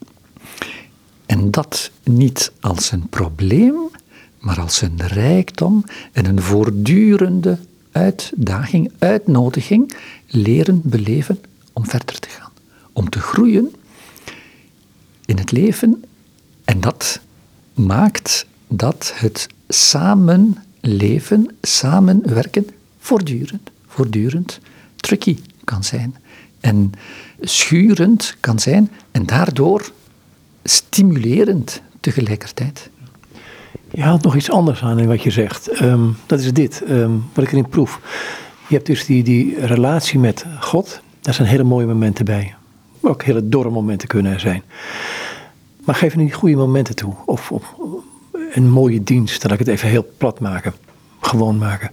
En 1.26 1.50
dat 1.50 1.90
niet 2.02 2.52
als 2.60 2.92
een 2.92 3.08
probleem, 3.08 3.74
maar 4.38 4.60
als 4.60 4.80
een 4.80 5.06
rijkdom 5.06 5.84
en 6.12 6.24
een 6.24 6.40
voortdurende 6.40 7.58
uitdaging, 7.92 8.92
uitnodiging, 8.98 9.94
leren 10.26 10.80
beleven 10.84 11.38
om 11.72 11.86
verder 11.86 12.18
te 12.18 12.28
gaan. 12.28 12.43
Om 12.94 13.08
te 13.10 13.20
groeien 13.20 13.74
in 15.24 15.38
het 15.38 15.52
leven. 15.52 16.04
En 16.64 16.80
dat 16.80 17.20
maakt 17.74 18.46
dat 18.68 19.12
het 19.14 19.46
samenleven, 19.68 21.56
samenwerken, 21.60 22.66
voortdurend, 22.98 23.70
voortdurend 23.86 24.60
tricky 24.96 25.38
kan 25.64 25.84
zijn. 25.84 26.16
En 26.60 26.92
schurend 27.40 28.36
kan 28.40 28.58
zijn 28.58 28.90
en 29.10 29.26
daardoor 29.26 29.92
stimulerend 30.64 31.82
tegelijkertijd. 32.00 32.90
Je 33.90 34.02
haalt 34.02 34.22
nog 34.22 34.36
iets 34.36 34.50
anders 34.50 34.82
aan 34.82 34.98
in 34.98 35.08
wat 35.08 35.22
je 35.22 35.30
zegt. 35.30 35.68
Ehm, 35.68 36.08
dat 36.26 36.40
is 36.40 36.52
dit, 36.52 36.82
um, 36.88 37.24
wat 37.34 37.44
ik 37.44 37.50
erin 37.52 37.68
proef. 37.68 38.00
Je 38.68 38.74
hebt 38.74 38.86
dus 38.86 39.04
die, 39.04 39.22
die 39.22 39.66
relatie 39.66 40.18
met 40.18 40.44
God. 40.60 41.00
Daar 41.20 41.34
zijn 41.34 41.48
hele 41.48 41.62
mooie 41.62 41.86
momenten 41.86 42.24
bij. 42.24 42.54
Ook 43.04 43.22
hele 43.22 43.48
dorre 43.48 43.70
momenten 43.70 44.08
kunnen 44.08 44.40
zijn. 44.40 44.62
Maar 45.84 45.94
geef 45.94 46.16
niet 46.16 46.34
goede 46.34 46.56
momenten 46.56 46.94
toe. 46.94 47.14
Of, 47.26 47.52
een 48.52 48.70
mooie 48.70 49.02
dienst, 49.02 49.42
dat 49.42 49.52
ik 49.52 49.58
het 49.58 49.68
even 49.68 49.88
heel 49.88 50.06
plat 50.18 50.40
maken. 50.40 50.74
Gewoon 51.20 51.58
maken. 51.58 51.90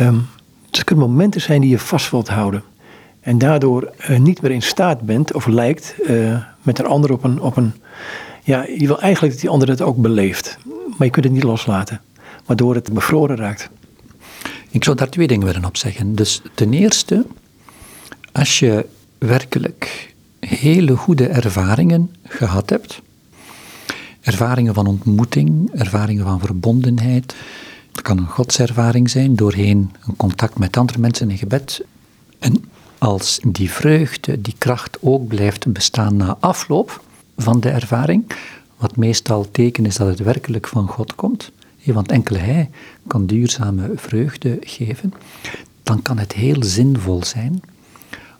Um, 0.00 0.28
het 0.70 0.84
kunnen 0.84 1.08
momenten 1.08 1.40
zijn 1.40 1.60
die 1.60 1.70
je 1.70 1.78
vast 1.78 2.10
wilt 2.10 2.28
houden. 2.28 2.62
En 3.20 3.38
daardoor 3.38 3.92
uh, 4.10 4.18
niet 4.18 4.42
meer 4.42 4.50
in 4.50 4.62
staat 4.62 5.00
bent 5.00 5.32
of 5.32 5.46
lijkt 5.46 5.94
uh, 6.08 6.42
met 6.62 6.78
een 6.78 6.86
ander 6.86 7.12
op 7.12 7.24
een, 7.24 7.40
op 7.40 7.56
een. 7.56 7.72
Ja, 8.42 8.64
je 8.78 8.86
wil 8.86 9.00
eigenlijk 9.00 9.32
dat 9.32 9.42
die 9.42 9.50
ander 9.50 9.68
het 9.68 9.80
ook 9.80 9.96
beleeft. 9.96 10.58
Maar 10.64 11.06
je 11.06 11.10
kunt 11.10 11.24
het 11.24 11.34
niet 11.34 11.42
loslaten. 11.42 12.00
Waardoor 12.44 12.74
het 12.74 12.92
bevroren 12.92 13.36
raakt. 13.36 13.70
Ik 14.70 14.84
zou 14.84 14.96
daar 14.96 15.08
twee 15.08 15.26
dingen 15.26 15.46
willen 15.46 15.64
op 15.64 15.76
zeggen. 15.76 16.14
Dus 16.14 16.42
ten 16.54 16.72
eerste, 16.72 17.26
als 18.32 18.58
je 18.58 18.86
werkelijk 19.18 20.14
hele 20.46 20.96
goede 20.96 21.26
ervaringen 21.26 22.10
gehad 22.24 22.70
hebt, 22.70 23.00
ervaringen 24.20 24.74
van 24.74 24.86
ontmoeting, 24.86 25.70
ervaringen 25.72 26.24
van 26.24 26.40
verbondenheid, 26.40 27.34
het 27.92 28.02
kan 28.02 28.18
een 28.18 28.28
godservaring 28.28 29.10
zijn 29.10 29.36
doorheen 29.36 29.92
een 30.06 30.16
contact 30.16 30.58
met 30.58 30.76
andere 30.76 30.98
mensen 30.98 31.30
in 31.30 31.38
gebed. 31.38 31.84
En 32.38 32.64
als 32.98 33.40
die 33.46 33.70
vreugde, 33.70 34.40
die 34.40 34.54
kracht 34.58 34.98
ook 35.00 35.26
blijft 35.26 35.72
bestaan 35.72 36.16
na 36.16 36.36
afloop 36.40 37.02
van 37.36 37.60
de 37.60 37.68
ervaring, 37.68 38.26
wat 38.76 38.96
meestal 38.96 39.50
teken 39.50 39.86
is 39.86 39.96
dat 39.96 40.08
het 40.08 40.18
werkelijk 40.18 40.68
van 40.68 40.88
God 40.88 41.14
komt, 41.14 41.50
want 41.84 42.10
enkel 42.10 42.36
Hij 42.36 42.70
kan 43.06 43.26
duurzame 43.26 43.90
vreugde 43.94 44.56
geven, 44.60 45.12
dan 45.82 46.02
kan 46.02 46.18
het 46.18 46.32
heel 46.32 46.62
zinvol 46.62 47.24
zijn 47.24 47.60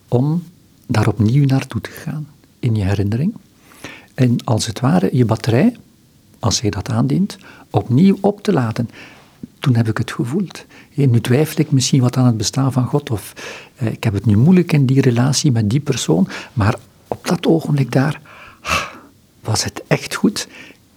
om 0.09 0.42
daar 0.87 1.09
opnieuw 1.09 1.44
naartoe 1.44 1.81
te 1.81 1.90
gaan 1.90 2.29
in 2.59 2.75
je 2.75 2.85
herinnering. 2.85 3.35
En 4.14 4.37
als 4.44 4.66
het 4.66 4.81
ware 4.81 5.09
je 5.12 5.25
batterij, 5.25 5.77
als 6.38 6.61
je 6.61 6.70
dat 6.70 6.90
aandient, 6.90 7.37
opnieuw 7.70 8.18
op 8.20 8.42
te 8.42 8.53
laden. 8.53 8.90
Toen 9.59 9.77
heb 9.77 9.88
ik 9.88 9.99
het 9.99 10.12
gevoeld. 10.12 10.64
Nu 10.94 11.20
twijfel 11.20 11.61
ik 11.61 11.70
misschien 11.70 12.01
wat 12.01 12.16
aan 12.16 12.27
het 12.27 12.37
bestaan 12.37 12.72
van 12.72 12.85
God, 12.85 13.11
of 13.11 13.33
eh, 13.77 13.92
ik 13.92 14.05
heb 14.05 14.14
het 14.14 14.27
nu 14.27 14.37
moeilijk 14.37 14.72
in 14.72 14.87
die 14.87 15.01
relatie 15.01 15.53
met 15.53 15.70
die 15.70 15.81
persoon, 15.81 16.29
maar 16.53 16.75
op 17.09 17.27
dat 17.27 17.46
ogenblik 17.46 17.92
daar 17.92 18.20
was 19.40 19.64
het 19.64 19.83
echt 19.87 20.14
goed. 20.14 20.49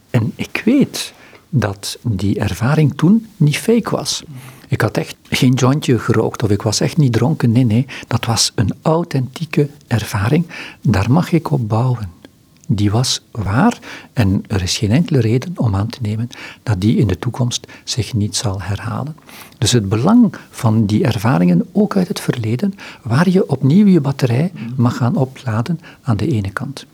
En 0.10 0.32
ik 0.36 0.62
weet 0.66 1.14
dat 1.50 1.98
die 2.02 2.40
ervaring 2.40 2.94
toen 2.96 3.28
niet 3.38 3.58
fake 3.58 3.90
was. 3.90 4.24
Ik 4.70 4.82
had 4.82 4.98
echt 4.98 5.16
geen 5.30 5.54
jointje 5.54 6.00
gerookt 6.00 6.44
of 6.44 6.50
ik 6.50 6.62
was 6.62 6.80
echt 6.80 6.98
niet 6.98 7.14
dronken. 7.14 7.52
Nee, 7.52 7.66
nee, 7.66 7.86
dat 8.08 8.26
was 8.26 8.52
een 8.56 8.74
authentieke 8.82 9.70
ervaring. 9.88 10.46
Daar 10.82 11.12
mag 11.12 11.32
ik 11.32 11.52
op 11.52 11.70
bouwen. 11.70 12.18
Die 12.72 12.92
was 12.92 13.22
waar 13.32 13.80
en 14.14 14.44
er 14.48 14.62
is 14.62 14.78
geen 14.78 14.92
enkele 14.92 15.20
reden 15.20 15.54
om 15.56 15.76
aan 15.76 15.88
te 15.88 15.98
nemen 16.02 16.30
dat 16.64 16.82
die 16.82 16.98
in 16.98 17.08
de 17.08 17.20
toekomst 17.20 17.68
zich 17.84 18.14
niet 18.14 18.36
zal 18.36 18.62
herhalen. 18.62 19.16
Dus 19.58 19.72
het 19.72 19.90
belang 19.90 20.34
van 20.50 20.86
die 20.86 21.04
ervaringen, 21.04 21.68
ook 21.72 21.96
uit 21.96 22.08
het 22.08 22.20
verleden, 22.20 22.74
waar 23.02 23.30
je 23.30 23.50
opnieuw 23.50 23.86
je 23.86 24.02
batterij 24.02 24.52
mag 24.76 24.98
gaan 24.98 25.16
opladen 25.16 25.80
aan 26.02 26.18
de 26.18 26.28
ene 26.28 26.52
kant. 26.52 26.86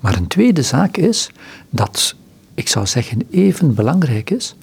Maar 0.00 0.16
een 0.16 0.26
tweede 0.26 0.62
zaak 0.62 0.96
is 0.96 1.30
dat, 1.68 2.14
ik 2.54 2.68
zou 2.68 2.86
zeggen, 2.86 3.26
even 3.30 3.74
belangrijk 3.74 4.30
is 4.30 4.54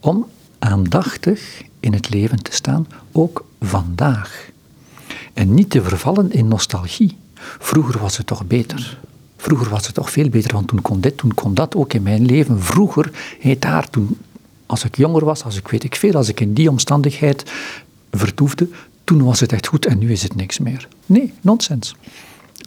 om 0.00 0.26
aandachtig 0.58 1.62
in 1.86 1.92
het 1.92 2.10
leven 2.10 2.42
te 2.42 2.52
staan, 2.52 2.86
ook 3.12 3.44
vandaag. 3.60 4.50
En 5.32 5.54
niet 5.54 5.70
te 5.70 5.82
vervallen 5.82 6.32
in 6.32 6.48
nostalgie. 6.48 7.16
Vroeger 7.58 8.00
was 8.00 8.16
het 8.16 8.26
toch 8.26 8.46
beter. 8.46 8.98
Vroeger 9.36 9.68
was 9.68 9.86
het 9.86 9.94
toch 9.94 10.10
veel 10.10 10.28
beter, 10.28 10.52
want 10.52 10.68
toen 10.68 10.82
kon 10.82 11.00
dit, 11.00 11.16
toen 11.16 11.34
kon 11.34 11.54
dat 11.54 11.74
ook 11.74 11.92
in 11.92 12.02
mijn 12.02 12.26
leven. 12.26 12.62
Vroeger, 12.62 13.10
heet 13.40 13.62
daar, 13.62 13.90
toen, 13.90 14.18
als 14.66 14.84
ik 14.84 14.96
jonger 14.96 15.24
was, 15.24 15.44
als 15.44 15.56
ik 15.56 15.68
weet 15.68 15.84
ik 15.84 15.96
veel, 15.96 16.14
als 16.14 16.28
ik 16.28 16.40
in 16.40 16.52
die 16.52 16.70
omstandigheid 16.70 17.52
vertoefde, 18.10 18.68
toen 19.04 19.24
was 19.24 19.40
het 19.40 19.52
echt 19.52 19.66
goed 19.66 19.86
en 19.86 19.98
nu 19.98 20.12
is 20.12 20.22
het 20.22 20.34
niks 20.34 20.58
meer. 20.58 20.88
Nee, 21.06 21.32
nonsens. 21.40 21.94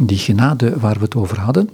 Die 0.02 0.18
genade 0.18 0.80
waar 0.80 0.96
we 0.96 1.04
het 1.04 1.16
over 1.16 1.40
hadden, 1.40 1.70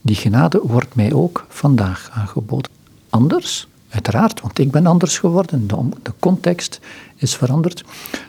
die 0.00 0.16
genade 0.16 0.60
wordt 0.62 0.94
mij 0.94 1.12
ook 1.12 1.46
vandaag 1.48 2.10
aangeboden. 2.12 2.70
Anders, 3.10 3.68
uiteraard, 3.90 4.40
want 4.40 4.58
ik 4.58 4.70
ben 4.70 4.86
anders 4.86 5.18
geworden, 5.18 5.66
de, 5.66 6.12
context 6.18 6.80
is 7.16 7.34
veranderd. 7.34 7.84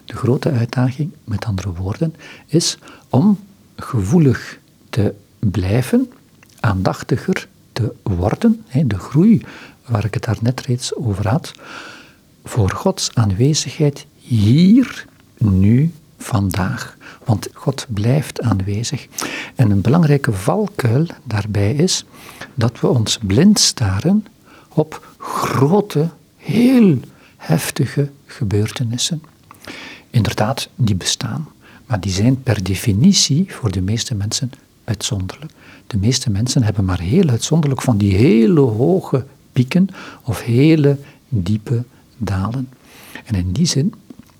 De 0.05 0.15
grote 0.15 0.51
uitdaging, 0.51 1.11
met 1.23 1.45
andere 1.45 1.73
woorden, 1.73 2.15
is 2.45 2.77
om 3.09 3.39
gevoelig 3.75 4.59
te 4.89 5.13
blijven, 5.39 6.11
aandachtiger 6.59 7.47
te 7.71 7.93
worden, 8.03 8.65
de 8.85 8.99
groei 8.99 9.41
waar 9.85 10.05
ik 10.05 10.13
het 10.13 10.23
daar 10.23 10.37
net 10.41 10.61
reeds 10.61 10.95
over 10.95 11.27
had, 11.27 11.51
voor 12.43 12.69
Gods 12.69 13.09
aanwezigheid 13.13 14.05
hier, 14.17 15.05
nu, 15.37 15.91
vandaag. 16.17 16.97
Want 17.23 17.49
God 17.53 17.85
blijft 17.89 18.41
aanwezig. 18.41 19.07
En 19.55 19.71
een 19.71 19.81
belangrijke 19.81 20.33
valkuil 20.33 21.05
daarbij 21.23 21.73
is 21.73 22.05
dat 22.53 22.79
we 22.79 22.87
ons 22.87 23.19
blind 23.21 23.59
staren 23.59 24.25
op 24.73 25.15
grote, 25.17 26.09
heel 26.37 26.97
heftige 27.37 28.09
gebeurtenissen. 28.25 29.21
Inderdaad, 30.09 30.69
die 30.75 30.95
bestaan. 30.95 31.47
Maar 31.85 31.99
die 31.99 32.11
zijn 32.11 32.43
per 32.43 32.63
definitie 32.63 33.45
voor 33.49 33.71
de 33.71 33.81
meeste 33.81 34.15
mensen 34.15 34.51
uitzonderlijk. 34.83 35.51
De 35.87 35.97
meeste 35.97 36.29
mensen 36.29 36.63
hebben 36.63 36.85
maar 36.85 36.99
heel 36.99 37.29
uitzonderlijk 37.29 37.81
van 37.81 37.97
die 37.97 38.15
hele 38.15 38.59
hoge 38.59 39.25
pieken 39.51 39.87
of 40.23 40.41
hele 40.41 40.97
diepe 41.29 41.83
dalen. 42.17 42.69
En 43.25 43.35
in 43.35 43.51
die 43.51 43.65
zin 43.65 43.93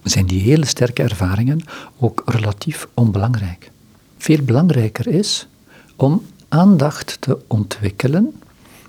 zijn 0.04 0.26
die 0.26 0.42
hele 0.42 0.66
sterke 0.66 1.04
ervaringen 1.04 1.62
ook 2.00 2.24
relatief 2.26 2.88
onbelangrijk. 2.94 3.72
Veel 4.18 4.42
belangrijker 4.44 5.08
is 5.08 5.48
om 5.96 6.26
aandacht 6.48 7.18
te 7.20 7.38
ontwikkelen 7.48 8.42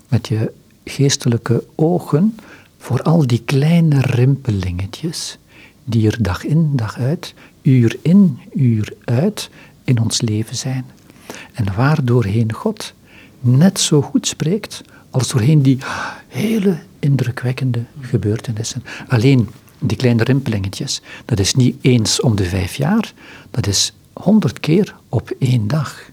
met 0.09 0.29
je 0.29 0.53
geestelijke 0.85 1.65
ogen 1.75 2.37
voor 2.79 3.03
al 3.03 3.27
die 3.27 3.43
kleine 3.45 4.01
rimpelingetjes 4.01 5.39
die 5.85 6.07
er 6.11 6.23
dag 6.23 6.45
in, 6.45 6.71
dag 6.77 6.99
uit, 6.99 7.35
uur 7.63 7.97
in, 8.03 8.39
uur 8.55 8.93
uit 9.05 9.51
in 9.85 10.01
ons 10.01 10.21
leven 10.21 10.57
zijn. 10.57 10.85
En 11.53 11.75
waar 11.75 12.05
doorheen 12.05 12.53
God 12.53 12.95
net 13.41 13.81
zo 13.81 14.03
goed 14.03 14.27
spreekt 14.27 14.83
als 15.11 15.29
doorheen 15.29 15.63
die 15.63 15.79
hele 16.29 16.79
indrukwekkende 16.99 17.85
gebeurtenissen. 18.01 18.83
Alleen 19.09 19.49
die 19.79 19.97
kleine 19.97 20.25
rimpelingetjes, 20.25 21.03
dat 21.25 21.39
is 21.39 21.55
niet 21.55 21.77
eens 21.81 22.21
om 22.21 22.37
de 22.37 22.45
vijf 22.45 22.75
jaar, 22.75 23.13
dat 23.51 23.67
is 23.67 23.93
honderd 24.13 24.61
keer 24.61 24.95
op 25.09 25.33
één 25.39 25.69
dag. 25.69 26.11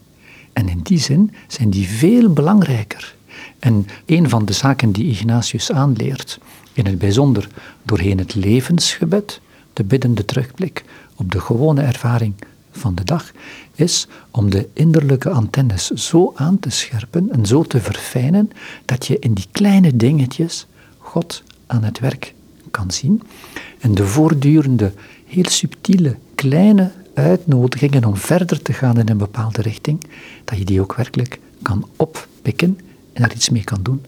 En 0.53 0.69
in 0.69 0.79
die 0.83 0.99
zin 0.99 1.33
zijn 1.47 1.69
die 1.69 1.87
veel 1.87 2.33
belangrijker. 2.33 3.15
En 3.59 3.87
een 4.05 4.29
van 4.29 4.45
de 4.45 4.53
zaken 4.53 4.91
die 4.91 5.09
Ignatius 5.09 5.71
aanleert, 5.71 6.39
in 6.73 6.85
het 6.85 6.97
bijzonder 6.97 7.47
doorheen 7.83 8.17
het 8.17 8.35
levensgebed, 8.35 9.41
de 9.73 9.83
biddende 9.83 10.25
terugblik 10.25 10.83
op 11.15 11.31
de 11.31 11.39
gewone 11.39 11.81
ervaring 11.81 12.33
van 12.71 12.95
de 12.95 13.03
dag, 13.03 13.31
is 13.75 14.07
om 14.31 14.49
de 14.49 14.67
innerlijke 14.73 15.29
antennes 15.29 15.89
zo 15.89 16.33
aan 16.35 16.59
te 16.59 16.69
scherpen 16.69 17.31
en 17.31 17.45
zo 17.45 17.63
te 17.63 17.79
verfijnen 17.81 18.51
dat 18.85 19.07
je 19.07 19.19
in 19.19 19.33
die 19.33 19.47
kleine 19.51 19.95
dingetjes 19.95 20.67
God 20.97 21.43
aan 21.67 21.83
het 21.83 21.99
werk 21.99 22.33
kan 22.71 22.91
zien. 22.91 23.21
En 23.79 23.93
de 23.93 24.05
voortdurende, 24.05 24.93
heel 25.25 25.49
subtiele, 25.49 26.15
kleine 26.35 26.91
uitnodigingen 27.13 28.05
om 28.05 28.15
verder 28.15 28.61
te 28.61 28.73
gaan 28.73 28.99
in 28.99 29.09
een 29.09 29.17
bepaalde 29.17 29.61
richting, 29.61 30.03
dat 30.43 30.57
je 30.57 30.65
die 30.65 30.81
ook 30.81 30.95
werkelijk 30.95 31.39
kan 31.61 31.87
oppikken 31.95 32.77
en 33.19 33.25
daar 33.27 33.35
iets 33.35 33.49
mee 33.49 33.63
kan 33.63 33.79
doen. 33.81 34.05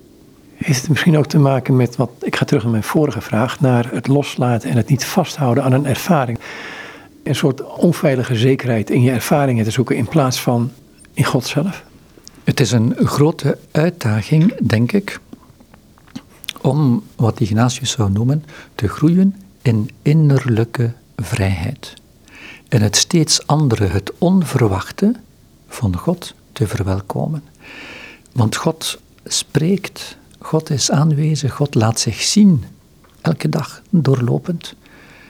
Heeft 0.56 0.80
het 0.80 0.90
misschien 0.90 1.18
ook 1.18 1.26
te 1.26 1.40
maken 1.40 1.76
met 1.76 1.96
wat, 1.96 2.10
ik 2.22 2.36
ga 2.36 2.46
terug 2.46 2.64
naar 2.64 2.72
mijn 2.72 2.84
vorige 2.84 3.22
vraag, 3.22 3.60
naar 3.60 3.90
het 3.94 4.08
loslaten 4.08 4.70
en 4.70 4.78
het 4.78 4.90
niet 4.90 5.06
vasthouden 5.06 5.64
aan 5.64 5.72
een 5.72 5.86
ervaring. 5.86 6.40
Een 7.24 7.36
soort 7.36 7.64
onveilige 7.64 8.36
zekerheid 8.36 8.90
in 8.90 9.02
je 9.02 9.12
ervaringen 9.12 9.64
te 9.64 9.72
zoeken 9.72 9.96
in 9.96 10.08
plaats 10.08 10.42
van 10.42 10.72
in 11.14 11.24
God 11.24 11.46
zelf? 11.46 11.84
Het 12.44 12.60
is 12.60 12.72
een 12.72 12.96
grote 12.98 13.58
uitdaging, 13.72 14.68
denk 14.68 14.92
ik, 14.92 15.20
om 16.62 17.04
wat 17.16 17.40
Ignatius 17.40 17.92
zou 17.92 18.12
noemen 18.12 18.46
te 18.76 18.88
groeien 18.88 19.36
in 19.62 19.90
innerlijke 20.02 20.94
vrijheid. 21.16 21.94
En 22.68 22.82
het 22.82 22.96
steeds 22.96 23.48
andere, 23.48 23.86
het 23.86 24.12
onverwachte 24.18 25.16
van 25.68 25.98
God 25.98 26.34
te 26.52 26.68
verwelkomen. 26.68 27.44
Want 28.32 28.56
God 28.56 29.00
spreekt, 29.26 30.18
God 30.40 30.70
is 30.70 30.92
aanwezig, 30.92 31.54
God 31.54 31.76
laat 31.76 32.00
zich 32.00 32.22
zien, 32.22 32.64
elke 33.22 33.50
dag 33.50 33.82
doorlopend. 33.90 34.76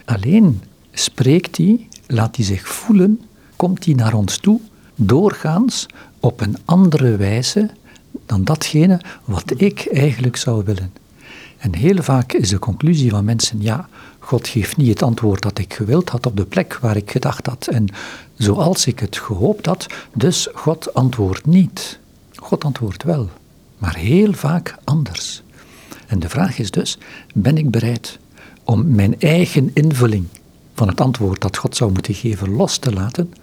Alleen 0.05 0.61
spreekt 0.91 1.57
hij, 1.57 1.87
laat 2.07 2.35
hij 2.35 2.45
zich 2.45 2.67
voelen, 2.67 3.21
komt 3.55 3.85
hij 3.85 3.93
naar 3.93 4.13
ons 4.13 4.37
toe, 4.37 4.59
doorgaans 4.95 5.85
op 6.19 6.41
een 6.41 6.57
andere 6.65 7.15
wijze 7.15 7.69
dan 8.25 8.43
datgene 8.43 9.01
wat 9.25 9.53
ik 9.55 9.87
eigenlijk 9.91 10.35
zou 10.35 10.63
willen. 10.65 10.93
En 11.57 11.75
heel 11.75 12.03
vaak 12.03 12.33
is 12.33 12.49
de 12.49 12.59
conclusie 12.59 13.09
van 13.09 13.25
mensen, 13.25 13.61
ja, 13.61 13.89
God 14.19 14.47
geeft 14.47 14.77
niet 14.77 14.87
het 14.87 15.03
antwoord 15.03 15.41
dat 15.41 15.59
ik 15.59 15.73
gewild 15.73 16.09
had 16.09 16.25
op 16.25 16.37
de 16.37 16.45
plek 16.45 16.77
waar 16.81 16.95
ik 16.95 17.11
gedacht 17.11 17.45
had 17.45 17.67
en 17.67 17.85
zoals 18.37 18.85
ik 18.85 18.99
het 18.99 19.17
gehoopt 19.17 19.65
had, 19.65 19.85
dus 20.13 20.47
God 20.53 20.93
antwoordt 20.93 21.45
niet. 21.45 21.99
God 22.51 22.63
antwoordt 22.63 23.03
wel, 23.03 23.29
maar 23.77 23.95
heel 23.95 24.33
vaak 24.33 24.75
anders. 24.83 25.43
En 26.07 26.19
de 26.19 26.29
vraag 26.29 26.59
is 26.59 26.71
dus, 26.71 26.97
ben 27.33 27.57
ik 27.57 27.71
bereid 27.71 28.19
om 28.63 28.95
mijn 28.95 29.19
eigen 29.19 29.71
invulling 29.73 30.25
van 30.73 30.87
het 30.87 31.01
antwoord 31.01 31.41
dat 31.41 31.57
God 31.57 31.75
zou 31.75 31.91
moeten 31.91 32.13
geven 32.13 32.49
los 32.49 32.77
te 32.77 32.93
laten, 32.93 33.33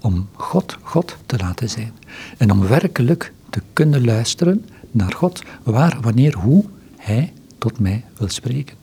om 0.00 0.28
God 0.32 0.76
God 0.82 1.16
te 1.26 1.36
laten 1.36 1.70
zijn. 1.70 1.92
En 2.38 2.50
om 2.50 2.66
werkelijk 2.66 3.32
te 3.50 3.62
kunnen 3.72 4.04
luisteren 4.04 4.66
naar 4.90 5.12
God, 5.12 5.42
waar, 5.62 5.98
wanneer, 6.00 6.34
hoe 6.34 6.64
Hij 6.96 7.32
tot 7.58 7.78
mij 7.78 8.04
wil 8.18 8.28
spreken. 8.28 8.76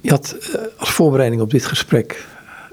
Je 0.00 0.10
had 0.10 0.32
eh, 0.32 0.60
als 0.78 0.90
voorbereiding 0.90 1.42
op 1.42 1.50
dit 1.50 1.64
gesprek 1.64 2.26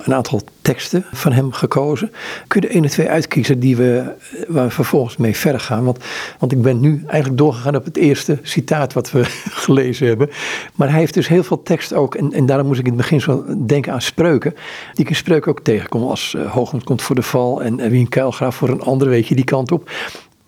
een 0.05 0.13
aantal 0.13 0.41
teksten 0.61 1.05
van 1.11 1.31
hem 1.31 1.51
gekozen. 1.51 2.11
Kun 2.47 2.61
je 2.61 2.67
er 2.67 2.73
één 2.73 2.83
of 2.83 2.89
twee 2.89 3.09
uitkiezen 3.09 3.59
die 3.59 3.75
we, 3.75 3.97
eh, 3.97 4.43
waar 4.47 4.65
we 4.65 4.71
vervolgens 4.71 5.17
mee 5.17 5.35
verder 5.35 5.61
gaan? 5.61 5.83
Want, 5.83 6.03
want 6.39 6.51
ik 6.51 6.61
ben 6.61 6.79
nu 6.79 7.03
eigenlijk 7.07 7.37
doorgegaan 7.37 7.75
op 7.75 7.85
het 7.85 7.97
eerste 7.97 8.39
citaat 8.41 8.93
wat 8.93 9.11
we 9.11 9.23
gelezen 9.65 10.07
hebben. 10.07 10.29
Maar 10.75 10.89
hij 10.89 10.99
heeft 10.99 11.13
dus 11.13 11.27
heel 11.27 11.43
veel 11.43 11.63
tekst 11.63 11.93
ook, 11.93 12.15
en, 12.15 12.33
en 12.33 12.45
daarom 12.45 12.67
moest 12.67 12.79
ik 12.79 12.85
in 12.85 12.91
het 12.91 13.01
begin 13.01 13.21
zo 13.21 13.45
denken 13.65 13.93
aan 13.93 14.01
spreuken, 14.01 14.53
die 14.93 15.03
ik 15.03 15.09
in 15.09 15.15
spreuken 15.15 15.51
ook 15.51 15.61
tegenkom. 15.61 16.03
Als 16.03 16.33
uh, 16.37 16.51
Hoogland 16.51 16.83
komt 16.83 17.01
voor 17.01 17.15
de 17.15 17.21
val 17.21 17.61
en, 17.61 17.79
en 17.79 17.89
wie 17.89 17.99
een 17.99 18.09
kuilgraaf 18.09 18.55
voor 18.55 18.69
een 18.69 18.81
ander, 18.81 19.09
weet 19.09 19.27
je, 19.27 19.35
die 19.35 19.43
kant 19.43 19.71
op. 19.71 19.91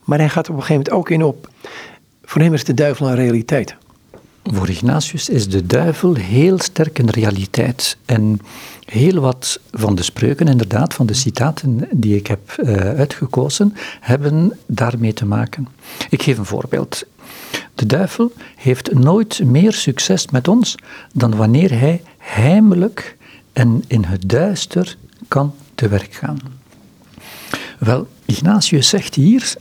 Maar 0.03 0.19
hij 0.19 0.29
gaat 0.29 0.49
op 0.49 0.55
een 0.55 0.61
gegeven 0.61 0.83
moment 0.83 0.91
ook 0.91 1.09
in 1.09 1.23
op, 1.23 1.49
voor 2.23 2.41
hem 2.41 2.53
is 2.53 2.63
de 2.63 2.73
duivel 2.73 3.07
een 3.07 3.15
realiteit. 3.15 3.75
Voor 4.51 4.69
Ignatius 4.69 5.29
is 5.29 5.49
de 5.49 5.65
duivel 5.65 6.15
heel 6.15 6.59
sterk 6.59 6.99
een 6.99 7.09
realiteit. 7.09 7.97
En 8.05 8.39
heel 8.85 9.21
wat 9.21 9.59
van 9.71 9.95
de 9.95 10.03
spreuken, 10.03 10.47
inderdaad, 10.47 10.93
van 10.93 11.05
de 11.05 11.13
citaten 11.13 11.87
die 11.91 12.15
ik 12.15 12.27
heb 12.27 12.55
uh, 12.57 12.75
uitgekozen, 12.75 13.73
hebben 13.99 14.57
daarmee 14.65 15.13
te 15.13 15.25
maken. 15.25 15.67
Ik 16.09 16.23
geef 16.23 16.37
een 16.37 16.45
voorbeeld. 16.45 17.03
De 17.75 17.85
duivel 17.85 18.31
heeft 18.55 18.93
nooit 18.93 19.43
meer 19.43 19.73
succes 19.73 20.27
met 20.27 20.47
ons 20.47 20.75
dan 21.13 21.35
wanneer 21.35 21.79
hij 21.79 22.01
heimelijk 22.17 23.17
en 23.53 23.83
in 23.87 24.03
het 24.03 24.29
duister 24.29 24.97
kan 25.27 25.53
te 25.75 25.87
werk 25.87 26.13
gaan. 26.13 26.39
Wel, 27.79 28.07
Ignatius 28.25 28.89
zegt 28.89 29.15
hier 29.15 29.53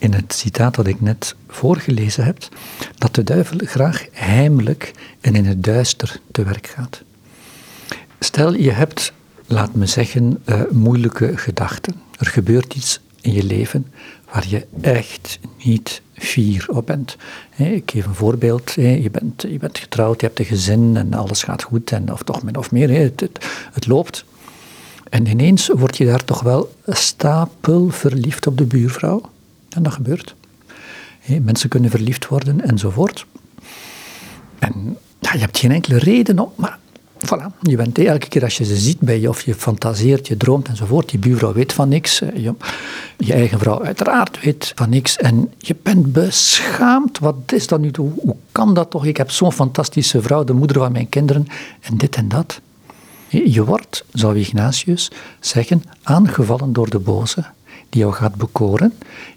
in 0.00 0.12
het 0.12 0.32
citaat 0.32 0.74
dat 0.74 0.86
ik 0.86 1.00
net 1.00 1.34
voorgelezen 1.48 2.24
heb, 2.24 2.48
dat 2.98 3.14
de 3.14 3.24
duivel 3.24 3.58
graag 3.62 4.06
heimelijk 4.12 4.92
en 5.20 5.34
in 5.34 5.44
het 5.44 5.64
duister 5.64 6.20
te 6.32 6.42
werk 6.42 6.66
gaat. 6.66 7.02
Stel, 8.18 8.54
je 8.54 8.70
hebt, 8.70 9.12
laat 9.46 9.74
me 9.74 9.86
zeggen, 9.86 10.42
uh, 10.46 10.60
moeilijke 10.70 11.36
gedachten. 11.36 11.94
Er 12.18 12.26
gebeurt 12.26 12.74
iets 12.74 13.00
in 13.20 13.32
je 13.32 13.44
leven 13.44 13.86
waar 14.32 14.48
je 14.48 14.66
echt 14.80 15.38
niet 15.64 16.02
fier 16.14 16.66
op 16.68 16.86
bent. 16.86 17.16
Ik 17.56 17.90
geef 17.90 18.06
een 18.06 18.14
voorbeeld. 18.14 18.72
Je 18.72 19.08
bent, 19.10 19.42
je 19.42 19.58
bent 19.58 19.78
getrouwd, 19.78 20.20
je 20.20 20.26
hebt 20.26 20.38
een 20.38 20.44
gezin 20.44 20.96
en 20.96 21.14
alles 21.14 21.42
gaat 21.42 21.62
goed, 21.62 21.92
en, 21.92 22.12
of 22.12 22.22
toch 22.22 22.42
min 22.42 22.56
of 22.56 22.70
meer, 22.70 22.90
het, 22.90 23.28
het 23.72 23.86
loopt. 23.86 24.24
En 25.10 25.26
ineens 25.26 25.68
word 25.68 25.96
je 25.96 26.06
daar 26.06 26.24
toch 26.24 26.40
wel 26.40 26.72
stapel 26.86 27.88
verliefd 27.88 28.46
op 28.46 28.58
de 28.58 28.64
buurvrouw. 28.64 29.29
En 29.70 29.82
dat 29.82 29.92
gebeurt. 29.92 30.34
mensen 31.42 31.68
kunnen 31.68 31.90
verliefd 31.90 32.28
worden 32.28 32.60
enzovoort. 32.60 33.26
En 34.58 34.96
ja, 35.18 35.32
je 35.32 35.38
hebt 35.38 35.58
geen 35.58 35.72
enkele 35.72 35.98
reden 35.98 36.38
om, 36.38 36.52
maar 36.56 36.78
voilà, 37.26 37.46
je 37.62 37.76
bent 37.76 37.98
elke 37.98 38.28
keer 38.28 38.42
als 38.44 38.56
je 38.56 38.64
ze 38.64 38.76
ziet 38.76 39.00
bij 39.00 39.20
je, 39.20 39.28
of 39.28 39.42
je 39.42 39.54
fantaseert, 39.54 40.28
je 40.28 40.36
droomt 40.36 40.68
enzovoort, 40.68 41.08
die 41.08 41.18
buurvrouw 41.18 41.52
weet 41.52 41.72
van 41.72 41.88
niks, 41.88 42.18
je, 42.18 42.54
je 43.16 43.32
eigen 43.32 43.58
vrouw 43.58 43.84
uiteraard 43.84 44.40
weet 44.40 44.72
van 44.74 44.90
niks, 44.90 45.16
en 45.16 45.52
je 45.58 45.76
bent 45.82 46.12
beschaamd. 46.12 47.18
Wat 47.18 47.36
is 47.46 47.66
dat 47.66 47.80
nu? 47.80 47.90
Hoe, 47.96 48.12
hoe 48.14 48.36
kan 48.52 48.74
dat 48.74 48.90
toch? 48.90 49.06
Ik 49.06 49.16
heb 49.16 49.30
zo'n 49.30 49.52
fantastische 49.52 50.22
vrouw, 50.22 50.44
de 50.44 50.52
moeder 50.52 50.78
van 50.78 50.92
mijn 50.92 51.08
kinderen, 51.08 51.46
en 51.80 51.96
dit 51.96 52.16
en 52.16 52.28
dat. 52.28 52.60
Je 53.28 53.64
wordt, 53.64 54.04
zou 54.12 54.38
Ignatius 54.38 55.10
zeggen, 55.40 55.82
aangevallen 56.02 56.72
door 56.72 56.90
de 56.90 56.98
boze 56.98 57.44
die 57.90 58.00
jou 58.00 58.12
gaat 58.12 58.34
bekoren, 58.34 58.92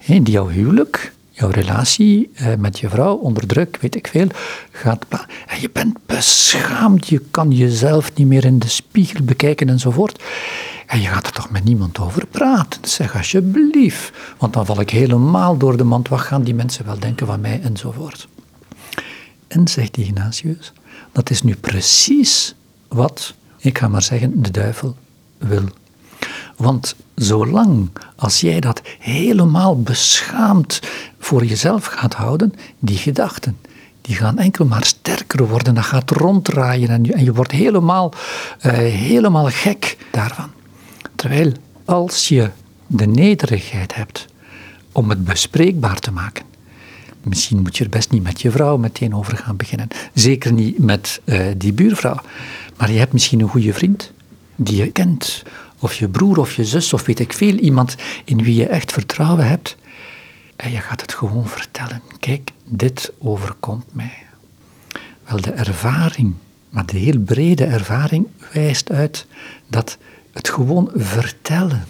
die 0.06 0.32
jouw 0.32 0.48
huwelijk, 0.48 1.14
jouw 1.30 1.50
relatie 1.50 2.30
eh, 2.34 2.56
met 2.56 2.80
je 2.80 2.90
vrouw 2.90 3.16
onder 3.16 3.48
druk, 3.48 3.78
weet 3.82 3.96
ik 3.96 4.08
veel, 4.08 4.28
gaat. 4.72 5.06
En 5.48 5.62
je 5.62 5.70
bent 5.74 5.98
beschaamd, 6.06 7.08
je 7.08 7.22
kan 7.32 7.52
jezelf 7.52 8.14
niet 8.16 8.28
meer 8.28 8.46
in 8.46 8.60
de 8.60 8.68
spiegel 8.68 9.24
bekijken 9.24 9.70
enzovoort. 9.70 10.24
En 10.88 11.02
je 11.02 11.08
gaat 11.08 11.26
er 11.26 11.32
toch 11.32 11.50
met 11.50 11.64
niemand 11.64 12.00
over 12.00 12.26
praten. 12.28 12.90
Zeg 12.90 13.16
alsjeblieft, 13.16 14.12
want 14.38 14.54
dan 14.54 14.66
val 14.66 14.80
ik 14.80 14.90
helemaal 14.90 15.58
door 15.58 15.78
de 15.78 15.84
mand. 15.84 16.08
Wat 16.08 16.20
gaan 16.20 16.44
die 16.44 16.56
mensen 16.56 16.86
wel 16.86 17.00
denken 17.00 17.28
van 17.28 17.42
mij 17.42 17.62
enzovoort. 17.62 18.28
En 19.48 19.68
zegt 19.68 19.98
Ignatius, 19.98 20.74
dat 21.12 21.30
is 21.30 21.42
nu 21.42 21.56
precies 21.56 22.56
wat, 22.88 23.34
ik 23.58 23.78
ga 23.78 23.88
maar 23.88 24.02
zeggen, 24.02 24.42
de 24.42 24.52
duivel 24.52 24.96
wil 25.38 25.64
want 26.56 26.96
zolang 27.16 27.90
als 28.16 28.42
jij 28.42 28.60
dat 28.60 28.82
helemaal 29.00 29.82
beschaamd 29.82 30.80
voor 31.20 31.46
jezelf 31.46 31.86
gaat 31.86 32.14
houden, 32.14 32.54
die 32.80 32.98
gedachten, 32.98 33.58
die 34.02 34.16
gaan 34.16 34.38
enkel 34.38 34.66
maar 34.66 34.86
sterker 34.86 35.48
worden. 35.48 35.76
Dat 35.76 35.84
gaat 35.84 36.12
ronddraaien 36.12 36.90
en 36.90 37.24
je, 37.24 37.34
wordt 37.34 37.52
helemaal, 37.52 38.14
uh, 38.66 38.72
helemaal 38.74 39.50
gek 39.50 39.98
daarvan. 40.12 40.52
Terwijl 41.16 41.52
als 41.86 42.28
je 42.28 42.50
de 42.88 43.08
nederigheid 43.08 43.96
hebt 43.96 44.26
om 44.92 45.10
het 45.10 45.24
bespreekbaar 45.24 46.00
te 46.00 46.12
maken, 46.12 46.46
misschien 47.24 47.62
moet 47.62 47.78
je 47.78 47.84
er 47.84 47.90
best 47.90 48.12
niet 48.12 48.24
met 48.24 48.42
je 48.42 48.52
vrouw 48.52 48.78
meteen 48.78 49.16
over 49.16 49.38
gaan 49.38 49.56
beginnen. 49.56 49.88
Zeker 50.14 50.54
niet 50.54 50.78
met 50.78 51.22
uh, 51.26 51.46
die 51.58 51.74
buurvrouw. 51.74 52.20
Maar 52.78 52.92
je 52.92 53.00
hebt 53.00 53.14
misschien 53.14 53.40
een 53.40 53.50
goede 53.50 53.74
vriend 53.74 54.12
die 54.56 54.78
je 54.78 54.92
kent 54.92 55.44
of 55.84 55.94
je 55.94 56.08
broer 56.08 56.38
of 56.38 56.56
je 56.56 56.66
zus 56.66 56.94
of 56.94 57.06
weet 57.06 57.20
ik 57.20 57.34
veel, 57.34 57.56
iemand 57.56 57.96
in 58.26 58.44
wie 58.44 58.56
je 58.56 58.68
echt 58.68 58.92
vertrouwen 58.92 59.48
hebt. 59.48 59.78
En 60.56 60.72
je 60.72 60.78
gaat 60.78 61.02
het 61.02 61.14
gewoon 61.14 61.48
vertellen. 61.48 62.02
Kijk, 62.20 62.52
dit 62.66 63.12
overkomt 63.20 63.94
mij. 63.94 64.18
Wel, 65.28 65.42
de 65.42 65.52
ervaring, 65.52 66.34
maar 66.70 66.86
de 66.86 66.98
heel 66.98 67.20
brede 67.20 67.66
ervaring 67.66 68.28
wijst 68.54 68.92
uit 68.92 69.26
dat 69.68 69.98
het 70.32 70.50
gewoon 70.50 70.92
vertellen, 70.96 71.84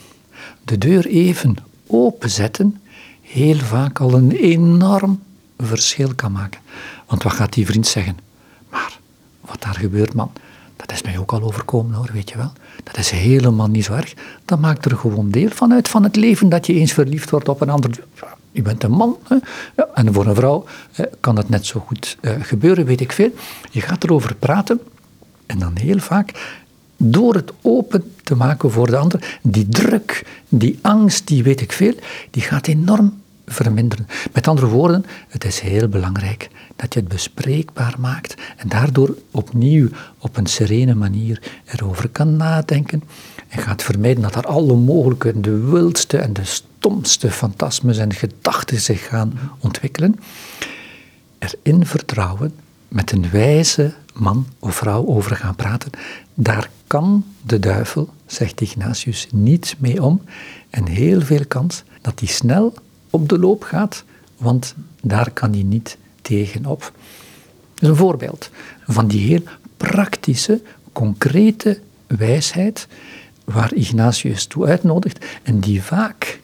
de 0.63 0.77
deur 0.77 1.05
even 1.05 1.55
openzetten, 1.87 2.81
heel 3.21 3.57
vaak 3.57 3.99
al 3.99 4.13
een 4.13 4.31
enorm 4.31 5.23
verschil 5.57 6.15
kan 6.15 6.31
maken. 6.31 6.59
Want 7.05 7.23
wat 7.23 7.33
gaat 7.33 7.53
die 7.53 7.65
vriend 7.65 7.87
zeggen? 7.87 8.17
Maar 8.69 8.99
wat 9.41 9.61
daar 9.61 9.75
gebeurt, 9.75 10.13
man, 10.13 10.31
Dat 10.85 10.91
is 10.95 11.01
mij 11.01 11.17
ook 11.17 11.33
al 11.33 11.41
overkomen 11.41 11.95
hoor, 11.95 12.09
weet 12.13 12.29
je 12.29 12.37
wel. 12.37 12.51
Dat 12.83 12.97
is 12.97 13.09
helemaal 13.09 13.67
niet 13.67 13.85
zo 13.85 13.93
erg. 13.93 14.13
Dat 14.45 14.59
maakt 14.59 14.85
er 14.85 14.97
gewoon 14.97 15.29
deel 15.29 15.49
van 15.49 15.73
uit 15.73 15.87
van 15.87 16.03
het 16.03 16.15
leven 16.15 16.49
dat 16.49 16.65
je 16.65 16.73
eens 16.73 16.93
verliefd 16.93 17.29
wordt 17.29 17.49
op 17.49 17.61
een 17.61 17.69
ander. 17.69 18.03
Je 18.51 18.61
bent 18.61 18.83
een 18.83 18.91
man 18.91 19.17
hè? 19.27 19.35
Ja, 19.75 19.87
en 19.93 20.13
voor 20.13 20.25
een 20.25 20.35
vrouw 20.35 20.65
kan 21.19 21.35
dat 21.35 21.49
net 21.49 21.65
zo 21.65 21.79
goed 21.79 22.17
uh, 22.21 22.31
gebeuren, 22.41 22.85
weet 22.85 23.01
ik 23.01 23.11
veel. 23.11 23.31
Je 23.71 23.81
gaat 23.81 24.03
erover 24.03 24.35
praten 24.35 24.81
en 25.45 25.59
dan 25.59 25.75
heel 25.75 25.99
vaak 25.99 26.57
door 26.97 27.35
het 27.35 27.51
open 27.61 28.13
te 28.23 28.35
maken 28.35 28.71
voor 28.71 28.87
de 28.87 28.97
ander, 28.97 29.39
die 29.41 29.69
druk, 29.69 30.25
die 30.49 30.79
angst, 30.81 31.27
die 31.27 31.43
weet 31.43 31.61
ik 31.61 31.71
veel, 31.71 31.93
die 32.29 32.41
gaat 32.41 32.67
enorm 32.67 33.21
verminderen. 33.45 34.07
Met 34.33 34.47
andere 34.47 34.67
woorden, 34.67 35.05
het 35.27 35.45
is 35.45 35.59
heel 35.59 35.87
belangrijk 35.87 36.49
dat 36.75 36.93
je 36.93 36.99
het 36.99 37.09
bespreekbaar 37.09 37.95
maakt 37.99 38.35
en 38.57 38.69
daardoor 38.69 39.15
opnieuw 39.31 39.89
op 40.17 40.37
een 40.37 40.45
serene 40.45 40.95
manier 40.95 41.41
erover 41.65 42.09
kan 42.09 42.37
nadenken 42.37 43.03
en 43.47 43.59
gaat 43.59 43.83
vermijden 43.83 44.23
dat 44.23 44.35
er 44.35 44.45
alle 44.47 44.75
mogelijke, 44.75 45.41
de 45.41 45.57
wildste 45.59 46.17
en 46.17 46.33
de 46.33 46.45
stomste 46.45 47.31
fantasmes 47.31 47.97
en 47.97 48.13
gedachten 48.13 48.79
zich 48.79 49.07
gaan 49.07 49.39
ontwikkelen. 49.59 50.19
Erin 51.39 51.85
vertrouwen 51.85 52.53
met 52.87 53.11
een 53.11 53.29
wijze 53.29 53.93
man 54.13 54.47
of 54.59 54.75
vrouw 54.75 55.05
over 55.05 55.35
gaan 55.35 55.55
praten, 55.55 55.91
daar 56.33 56.69
kan 56.87 57.25
de 57.41 57.59
duivel, 57.59 58.09
zegt 58.25 58.61
Ignatius, 58.61 59.27
niet 59.31 59.75
mee 59.79 60.03
om 60.03 60.21
en 60.69 60.87
heel 60.87 61.21
veel 61.21 61.45
kans 61.47 61.83
dat 62.01 62.19
hij 62.19 62.29
snel 62.29 62.73
op 63.13 63.29
de 63.29 63.39
loop 63.39 63.63
gaat, 63.63 64.03
want 64.37 64.75
daar 65.01 65.31
kan 65.31 65.53
hij 65.53 65.63
niet 65.63 65.97
tegenop. 66.21 66.91
Is 67.79 67.87
een 67.87 67.95
voorbeeld 67.95 68.49
van 68.87 69.07
die 69.07 69.27
heel 69.27 69.43
praktische, 69.77 70.61
concrete 70.91 71.79
wijsheid 72.07 72.87
waar 73.43 73.73
Ignatius 73.73 74.45
toe 74.45 74.65
uitnodigt 74.65 75.25
en 75.43 75.59
die 75.59 75.81
vaak 75.81 76.39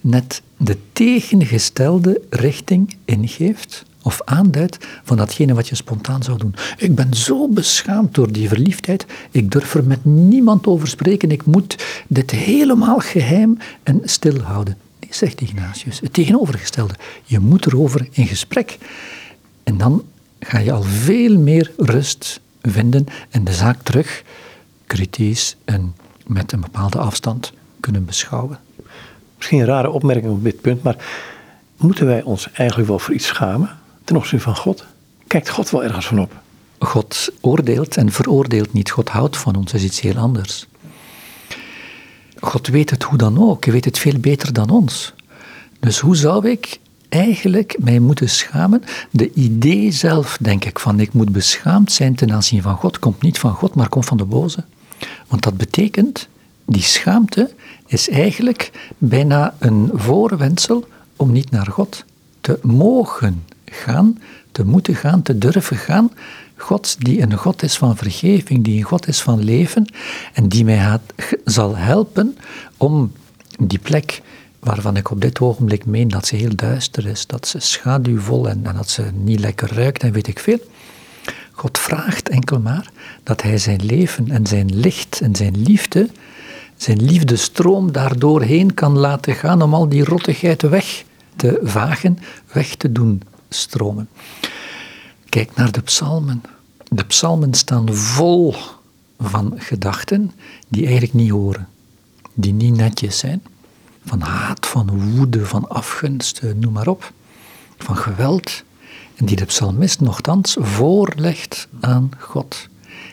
net 0.00 0.42
de 0.56 0.76
tegengestelde 0.92 2.20
richting 2.30 2.96
ingeeft 3.04 3.84
of 4.02 4.20
aanduidt 4.24 4.78
van 5.04 5.16
datgene 5.16 5.54
wat 5.54 5.68
je 5.68 5.74
spontaan 5.74 6.22
zou 6.22 6.38
doen. 6.38 6.54
Ik 6.76 6.94
ben 6.94 7.14
zo 7.14 7.48
beschaamd 7.48 8.14
door 8.14 8.32
die 8.32 8.48
verliefdheid, 8.48 9.06
ik 9.30 9.50
durf 9.50 9.74
er 9.74 9.84
met 9.84 10.04
niemand 10.04 10.66
over 10.66 10.88
spreken, 10.88 11.30
ik 11.30 11.44
moet 11.44 11.84
dit 12.06 12.30
helemaal 12.30 12.98
geheim 12.98 13.58
en 13.82 14.00
stil 14.04 14.40
houden. 14.40 14.76
Zegt 15.10 15.40
Ignatius, 15.40 16.00
het 16.00 16.12
tegenovergestelde. 16.12 16.94
Je 17.24 17.38
moet 17.38 17.66
erover 17.66 18.08
in 18.10 18.26
gesprek. 18.26 18.78
En 19.64 19.78
dan 19.78 20.04
ga 20.40 20.58
je 20.58 20.72
al 20.72 20.82
veel 20.82 21.38
meer 21.38 21.72
rust 21.76 22.40
vinden 22.62 23.06
en 23.30 23.44
de 23.44 23.52
zaak 23.52 23.82
terug 23.82 24.22
kritisch 24.86 25.56
en 25.64 25.94
met 26.26 26.52
een 26.52 26.60
bepaalde 26.60 26.98
afstand 26.98 27.52
kunnen 27.80 28.04
beschouwen. 28.04 28.58
Misschien 29.36 29.58
een 29.58 29.66
rare 29.66 29.90
opmerking 29.90 30.32
op 30.32 30.44
dit 30.44 30.60
punt, 30.60 30.82
maar 30.82 30.96
moeten 31.76 32.06
wij 32.06 32.22
ons 32.22 32.50
eigenlijk 32.52 32.88
wel 32.88 32.98
voor 32.98 33.14
iets 33.14 33.26
schamen 33.26 33.70
ten 34.04 34.16
opzichte 34.16 34.44
van 34.44 34.56
God? 34.56 34.84
Kijkt 35.26 35.48
God 35.48 35.70
wel 35.70 35.84
ergens 35.84 36.06
van 36.06 36.20
op? 36.20 36.32
God 36.78 37.28
oordeelt 37.40 37.96
en 37.96 38.12
veroordeelt 38.12 38.72
niet. 38.72 38.90
God 38.90 39.08
houdt 39.08 39.36
van 39.36 39.56
ons, 39.56 39.72
dat 39.72 39.80
is 39.80 39.86
iets 39.86 40.00
heel 40.00 40.16
anders. 40.16 40.66
God 42.40 42.66
weet 42.66 42.90
het 42.90 43.02
hoe 43.02 43.18
dan 43.18 43.38
ook, 43.38 43.64
hij 43.64 43.72
weet 43.72 43.84
het 43.84 43.98
veel 43.98 44.18
beter 44.18 44.52
dan 44.52 44.70
ons. 44.70 45.14
Dus 45.80 45.98
hoe 45.98 46.16
zou 46.16 46.48
ik 46.48 46.78
eigenlijk 47.08 47.76
mij 47.78 47.98
moeten 47.98 48.28
schamen? 48.28 48.82
De 49.10 49.32
idee 49.32 49.90
zelf, 49.90 50.38
denk 50.40 50.64
ik, 50.64 50.78
van 50.78 51.00
ik 51.00 51.12
moet 51.12 51.32
beschaamd 51.32 51.92
zijn 51.92 52.14
ten 52.14 52.32
aanzien 52.32 52.62
van 52.62 52.76
God, 52.76 52.98
komt 52.98 53.22
niet 53.22 53.38
van 53.38 53.54
God, 53.54 53.74
maar 53.74 53.88
komt 53.88 54.04
van 54.04 54.16
de 54.16 54.24
boze. 54.24 54.64
Want 55.26 55.42
dat 55.42 55.56
betekent, 55.56 56.28
die 56.64 56.82
schaamte 56.82 57.54
is 57.86 58.08
eigenlijk 58.08 58.70
bijna 58.98 59.54
een 59.58 59.90
voorwendsel 59.94 60.88
om 61.16 61.32
niet 61.32 61.50
naar 61.50 61.66
God 61.66 62.04
te 62.40 62.58
mogen 62.62 63.44
gaan, 63.64 64.18
te 64.52 64.64
moeten 64.64 64.94
gaan, 64.94 65.22
te 65.22 65.38
durven 65.38 65.76
gaan. 65.76 66.10
God 66.58 67.04
die 67.04 67.22
een 67.22 67.36
God 67.36 67.62
is 67.62 67.76
van 67.76 67.96
vergeving, 67.96 68.64
die 68.64 68.78
een 68.78 68.84
God 68.84 69.08
is 69.08 69.20
van 69.20 69.44
leven 69.44 69.92
en 70.32 70.48
die 70.48 70.64
mij 70.64 70.98
zal 71.44 71.76
helpen 71.76 72.36
om 72.76 73.12
die 73.58 73.78
plek 73.78 74.22
waarvan 74.58 74.96
ik 74.96 75.10
op 75.10 75.20
dit 75.20 75.40
ogenblik 75.40 75.86
meen 75.86 76.08
dat 76.08 76.26
ze 76.26 76.36
heel 76.36 76.56
duister 76.56 77.06
is, 77.06 77.26
dat 77.26 77.48
ze 77.48 77.60
schaduwvol 77.60 78.48
en, 78.48 78.66
en 78.66 78.76
dat 78.76 78.90
ze 78.90 79.04
niet 79.12 79.40
lekker 79.40 79.74
ruikt 79.74 80.02
en 80.02 80.12
weet 80.12 80.26
ik 80.26 80.38
veel. 80.38 80.58
God 81.52 81.78
vraagt 81.78 82.28
enkel 82.28 82.60
maar 82.60 82.90
dat 83.22 83.42
hij 83.42 83.58
zijn 83.58 83.84
leven 83.84 84.30
en 84.30 84.46
zijn 84.46 84.78
licht 84.78 85.20
en 85.20 85.36
zijn 85.36 85.62
liefde, 85.62 86.08
zijn 86.76 87.04
liefdestroom 87.04 87.92
daardoorheen 87.92 88.74
kan 88.74 88.98
laten 88.98 89.34
gaan 89.34 89.62
om 89.62 89.74
al 89.74 89.88
die 89.88 90.04
rottigheid 90.04 90.62
weg 90.62 91.04
te 91.36 91.60
vagen, 91.62 92.18
weg 92.52 92.74
te 92.74 92.92
doen 92.92 93.22
stromen. 93.48 94.08
Kijk 95.28 95.56
naar 95.56 95.72
de 95.72 95.80
psalmen. 95.80 96.42
De 96.90 97.04
psalmen 97.04 97.54
staan 97.54 97.94
vol 97.94 98.54
van 99.18 99.54
gedachten 99.56 100.32
die 100.68 100.82
eigenlijk 100.82 101.14
niet 101.14 101.30
horen, 101.30 101.68
die 102.34 102.52
niet 102.52 102.76
netjes 102.76 103.18
zijn. 103.18 103.42
Van 104.04 104.20
haat, 104.20 104.66
van 104.66 105.14
woede, 105.14 105.46
van 105.46 105.68
afgunst, 105.68 106.42
noem 106.56 106.72
maar 106.72 106.86
op. 106.88 107.12
Van 107.78 107.96
geweld. 107.96 108.62
En 109.16 109.26
die 109.26 109.36
de 109.36 109.44
psalmist 109.44 110.00
nogthans 110.00 110.56
voorlegt 110.60 111.68
aan 111.80 112.10
God. 112.18 112.68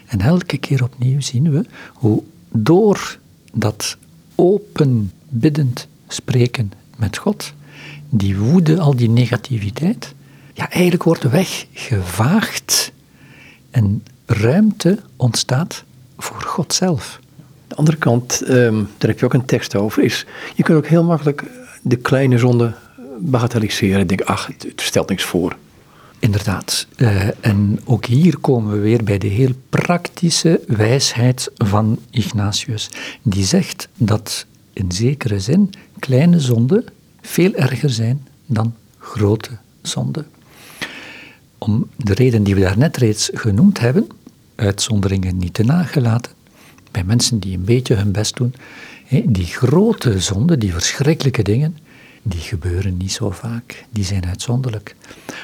En 0.06 0.22
elke 0.22 0.58
keer 0.58 0.84
opnieuw 0.84 1.22
zien 1.22 1.52
we 1.52 1.66
hoe 1.94 2.24
door 2.52 3.18
dat 3.54 3.98
open 4.36 5.12
biddend 5.30 5.88
spreken 6.08 6.72
met 6.98 7.18
God, 7.18 7.54
die 8.10 8.38
woede, 8.38 8.80
al 8.80 8.96
die 8.96 9.10
negativiteit, 9.10 10.15
ja, 10.56 10.70
eigenlijk 10.70 11.04
wordt 11.04 11.30
weggevaagd 11.30 12.92
en 13.72 14.04
ruimte 14.26 15.00
ontstaat 15.16 15.84
voor 16.18 16.42
God 16.42 16.74
zelf. 16.74 17.20
De 17.68 17.76
andere 17.76 17.98
kant, 17.98 18.50
um, 18.50 18.90
daar 18.98 19.10
heb 19.10 19.20
je 19.20 19.26
ook 19.26 19.34
een 19.34 19.46
tekst 19.46 19.76
over, 19.76 20.04
is 20.04 20.26
je 20.56 20.64
kunt 20.64 20.78
ook 20.78 20.88
heel 20.88 21.04
makkelijk 21.04 21.44
de 21.82 21.96
kleine 21.96 22.38
zonde 22.38 22.74
bagatelliseren. 23.20 24.08
Denk, 24.08 24.22
ach, 24.22 24.48
het, 24.48 24.74
stelt 24.76 25.10
niks 25.10 25.24
voor. 25.24 25.56
Inderdaad. 26.20 26.88
Uh, 26.98 27.28
en 27.46 27.80
ook 27.84 28.06
hier 28.06 28.38
komen 28.38 28.72
we 28.72 28.80
weer 28.80 29.04
bij 29.04 29.18
de 29.18 29.28
heel 29.28 29.52
praktische 29.70 30.62
wijsheid 30.68 31.52
van 31.56 32.00
Ignatius. 32.10 32.90
Die 33.22 33.46
zegt 33.46 33.88
dat 33.98 34.46
in 34.74 34.92
zekere 34.92 35.40
zin 35.40 35.70
kleine 36.00 36.40
zonden 36.40 36.86
veel 37.22 37.54
erger 37.54 37.90
zijn 37.90 38.28
dan 38.46 38.76
grote 39.00 39.50
zonden 39.82 40.28
om 41.58 41.90
de 41.96 42.14
reden 42.14 42.44
die 42.44 42.56
we 42.56 42.62
daarnet 42.62 42.98
reeds 42.98 43.30
genoemd 43.34 43.80
hebben, 43.80 44.08
uitzonderingen 44.56 45.38
niet 45.38 45.54
te 45.54 45.64
nagelaten, 45.64 46.32
bij 46.92 47.04
mensen 47.04 47.40
die 47.40 47.58
een 47.58 47.66
beetje 47.66 47.96
hun 47.96 48.12
best 48.12 48.36
doen, 48.36 48.54
die 49.24 49.46
grote 49.46 50.20
zonden, 50.20 50.60
die 50.60 50.74
verschrikkelijke 50.74 51.44
dingen, 51.44 51.78
die 52.28 52.40
gebeuren 52.40 52.98
niet 52.98 53.12
zo 53.12 53.32
vaak, 53.32 53.86
die 53.90 54.04
zijn 54.04 54.26
uitzonderlijk. 54.26 54.96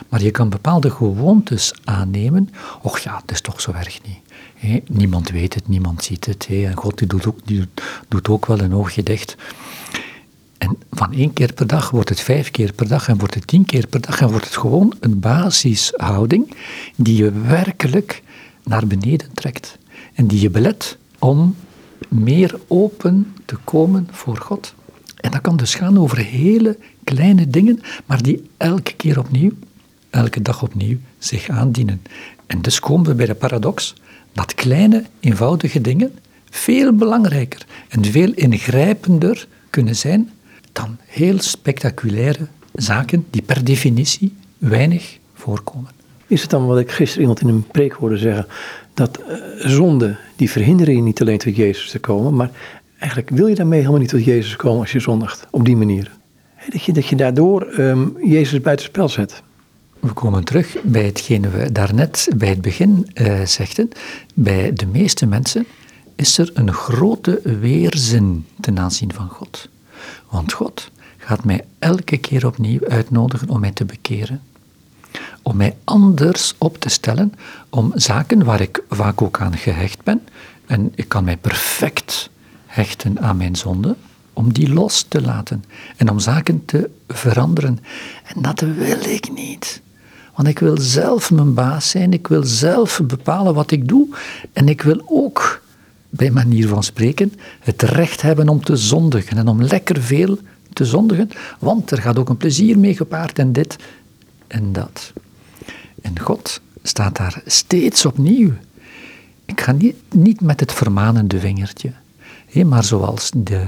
Maar 0.09 0.21
je 0.21 0.31
kan 0.31 0.49
bepaalde 0.49 0.89
gewoontes 0.89 1.73
aannemen, 1.83 2.49
och 2.81 2.99
ja, 2.99 3.21
het 3.21 3.31
is 3.31 3.41
toch 3.41 3.61
zo 3.61 3.71
erg 3.71 3.99
niet. 4.03 4.83
niemand 4.89 5.29
weet 5.29 5.53
het, 5.53 5.67
niemand 5.67 6.03
ziet 6.03 6.25
het, 6.25 6.47
en 6.49 6.75
God 6.75 6.97
die 6.97 7.07
doet, 7.07 7.25
ook, 7.25 7.39
die 7.45 7.67
doet 8.07 8.29
ook 8.29 8.45
wel 8.45 8.59
een 8.59 8.73
oogje 8.73 9.03
dicht. 9.03 9.35
En 10.71 10.77
van 10.91 11.13
één 11.13 11.33
keer 11.33 11.53
per 11.53 11.67
dag 11.67 11.89
wordt 11.89 12.09
het 12.09 12.19
vijf 12.19 12.51
keer 12.51 12.73
per 12.73 12.87
dag 12.87 13.07
en 13.07 13.17
wordt 13.17 13.33
het 13.33 13.47
tien 13.47 13.65
keer 13.65 13.87
per 13.87 14.01
dag 14.01 14.21
en 14.21 14.29
wordt 14.29 14.45
het 14.45 14.57
gewoon 14.57 14.93
een 14.99 15.19
basishouding 15.19 16.53
die 16.95 17.15
je 17.15 17.31
werkelijk 17.31 18.23
naar 18.63 18.87
beneden 18.87 19.33
trekt. 19.33 19.77
En 20.13 20.27
die 20.27 20.41
je 20.41 20.49
belet 20.49 20.97
om 21.19 21.55
meer 22.07 22.59
open 22.67 23.33
te 23.45 23.55
komen 23.63 24.07
voor 24.11 24.37
God. 24.37 24.73
En 25.15 25.31
dat 25.31 25.41
kan 25.41 25.57
dus 25.57 25.75
gaan 25.75 25.99
over 25.99 26.17
hele 26.17 26.77
kleine 27.03 27.47
dingen, 27.47 27.81
maar 28.05 28.21
die 28.21 28.49
elke 28.57 28.93
keer 28.93 29.19
opnieuw, 29.19 29.51
elke 30.09 30.41
dag 30.41 30.63
opnieuw 30.63 30.97
zich 31.17 31.49
aandienen. 31.49 32.01
En 32.45 32.61
dus 32.61 32.79
komen 32.79 33.05
we 33.07 33.15
bij 33.15 33.25
de 33.25 33.35
paradox 33.35 33.93
dat 34.33 34.53
kleine, 34.53 35.03
eenvoudige 35.19 35.81
dingen 35.81 36.11
veel 36.49 36.93
belangrijker 36.93 37.65
en 37.89 38.05
veel 38.05 38.31
ingrijpender 38.33 39.47
kunnen 39.69 39.95
zijn 39.95 40.31
dan 40.71 40.97
heel 41.05 41.39
spectaculaire 41.39 42.47
zaken 42.73 43.25
die 43.29 43.41
per 43.41 43.63
definitie 43.63 44.35
weinig 44.57 45.17
voorkomen. 45.33 45.89
Is 46.27 46.41
het 46.41 46.49
dan 46.49 46.65
wat 46.65 46.79
ik 46.79 46.91
gisteren 46.91 47.21
iemand 47.21 47.41
in 47.41 47.47
een 47.47 47.67
preek 47.67 47.93
hoorde 47.93 48.17
zeggen, 48.17 48.47
dat 48.93 49.19
uh, 49.19 49.35
zonden 49.57 50.17
die 50.35 50.49
verhinderen 50.49 50.95
je 50.95 51.01
niet 51.01 51.21
alleen 51.21 51.37
tot 51.37 51.55
Jezus 51.55 51.89
te 51.89 51.99
komen, 51.99 52.35
maar 52.35 52.51
eigenlijk 52.97 53.29
wil 53.29 53.47
je 53.47 53.55
daarmee 53.55 53.79
helemaal 53.79 53.99
niet 53.99 54.09
tot 54.09 54.25
Jezus 54.25 54.55
komen 54.55 54.79
als 54.79 54.91
je 54.91 54.99
zondigt, 54.99 55.47
op 55.49 55.65
die 55.65 55.75
manier. 55.75 56.11
Dat 56.69 56.83
je, 56.83 56.93
dat 56.93 57.07
je 57.07 57.15
daardoor 57.15 57.67
um, 57.77 58.15
Jezus 58.23 58.61
buitenspel 58.61 59.09
zet. 59.09 59.43
we 59.99 60.13
komen 60.13 60.43
terug 60.43 60.77
bij 60.83 61.05
hetgene 61.05 61.49
we 61.49 61.71
daarnet 61.71 62.27
bij 62.35 62.49
het 62.49 62.61
begin 62.61 63.09
uh, 63.13 63.45
zegden. 63.45 63.89
Bij 64.33 64.73
de 64.73 64.85
meeste 64.85 65.25
mensen 65.25 65.65
is 66.15 66.37
er 66.37 66.51
een 66.53 66.73
grote 66.73 67.41
weerzin 67.59 68.45
ten 68.59 68.79
aanzien 68.79 69.13
van 69.13 69.29
God. 69.29 69.69
Want 70.31 70.53
God 70.53 70.91
gaat 71.17 71.43
mij 71.43 71.65
elke 71.79 72.17
keer 72.17 72.45
opnieuw 72.45 72.87
uitnodigen 72.87 73.49
om 73.49 73.59
mij 73.59 73.71
te 73.71 73.85
bekeren. 73.85 74.41
Om 75.41 75.57
mij 75.57 75.75
anders 75.83 76.55
op 76.57 76.77
te 76.77 76.89
stellen 76.89 77.33
om 77.69 77.91
zaken 77.95 78.43
waar 78.43 78.61
ik 78.61 78.83
vaak 78.89 79.21
ook 79.21 79.39
aan 79.39 79.57
gehecht 79.57 80.03
ben. 80.03 80.21
En 80.65 80.91
ik 80.95 81.07
kan 81.07 81.23
mij 81.23 81.37
perfect 81.37 82.29
hechten 82.65 83.19
aan 83.21 83.37
mijn 83.37 83.55
zonde, 83.55 83.95
om 84.33 84.53
die 84.53 84.73
los 84.73 85.01
te 85.01 85.21
laten 85.21 85.63
en 85.97 86.09
om 86.09 86.19
zaken 86.19 86.65
te 86.65 86.89
veranderen. 87.07 87.79
En 88.23 88.41
dat 88.41 88.59
wil 88.59 88.99
ik 88.99 89.31
niet. 89.33 89.81
Want 90.35 90.47
ik 90.47 90.59
wil 90.59 90.77
zelf 90.77 91.31
mijn 91.31 91.53
baas 91.53 91.89
zijn, 91.89 92.13
ik 92.13 92.27
wil 92.27 92.43
zelf 92.43 93.01
bepalen 93.03 93.53
wat 93.53 93.71
ik 93.71 93.87
doe 93.87 94.07
en 94.53 94.69
ik 94.69 94.81
wil 94.81 95.03
ook, 95.05 95.60
bij 96.11 96.31
manier 96.31 96.67
van 96.67 96.83
spreken, 96.83 97.33
het 97.59 97.81
recht 97.81 98.21
hebben 98.21 98.49
om 98.49 98.63
te 98.63 98.75
zondigen 98.75 99.37
en 99.37 99.47
om 99.47 99.63
lekker 99.63 100.01
veel 100.01 100.37
te 100.73 100.85
zondigen, 100.85 101.29
want 101.59 101.91
er 101.91 102.01
gaat 102.01 102.19
ook 102.19 102.29
een 102.29 102.37
plezier 102.37 102.79
mee 102.79 102.95
gepaard 102.95 103.39
en 103.39 103.51
dit 103.51 103.75
en 104.47 104.71
dat. 104.71 105.13
En 106.01 106.19
God 106.19 106.61
staat 106.83 107.17
daar 107.17 107.41
steeds 107.45 108.05
opnieuw. 108.05 108.51
Ik 109.45 109.61
ga 109.61 109.71
niet, 109.71 109.95
niet 110.09 110.41
met 110.41 110.59
het 110.59 110.73
vermanende 110.73 111.39
vingertje, 111.39 111.91
maar 112.65 112.83
zoals 112.83 113.31
de, 113.35 113.67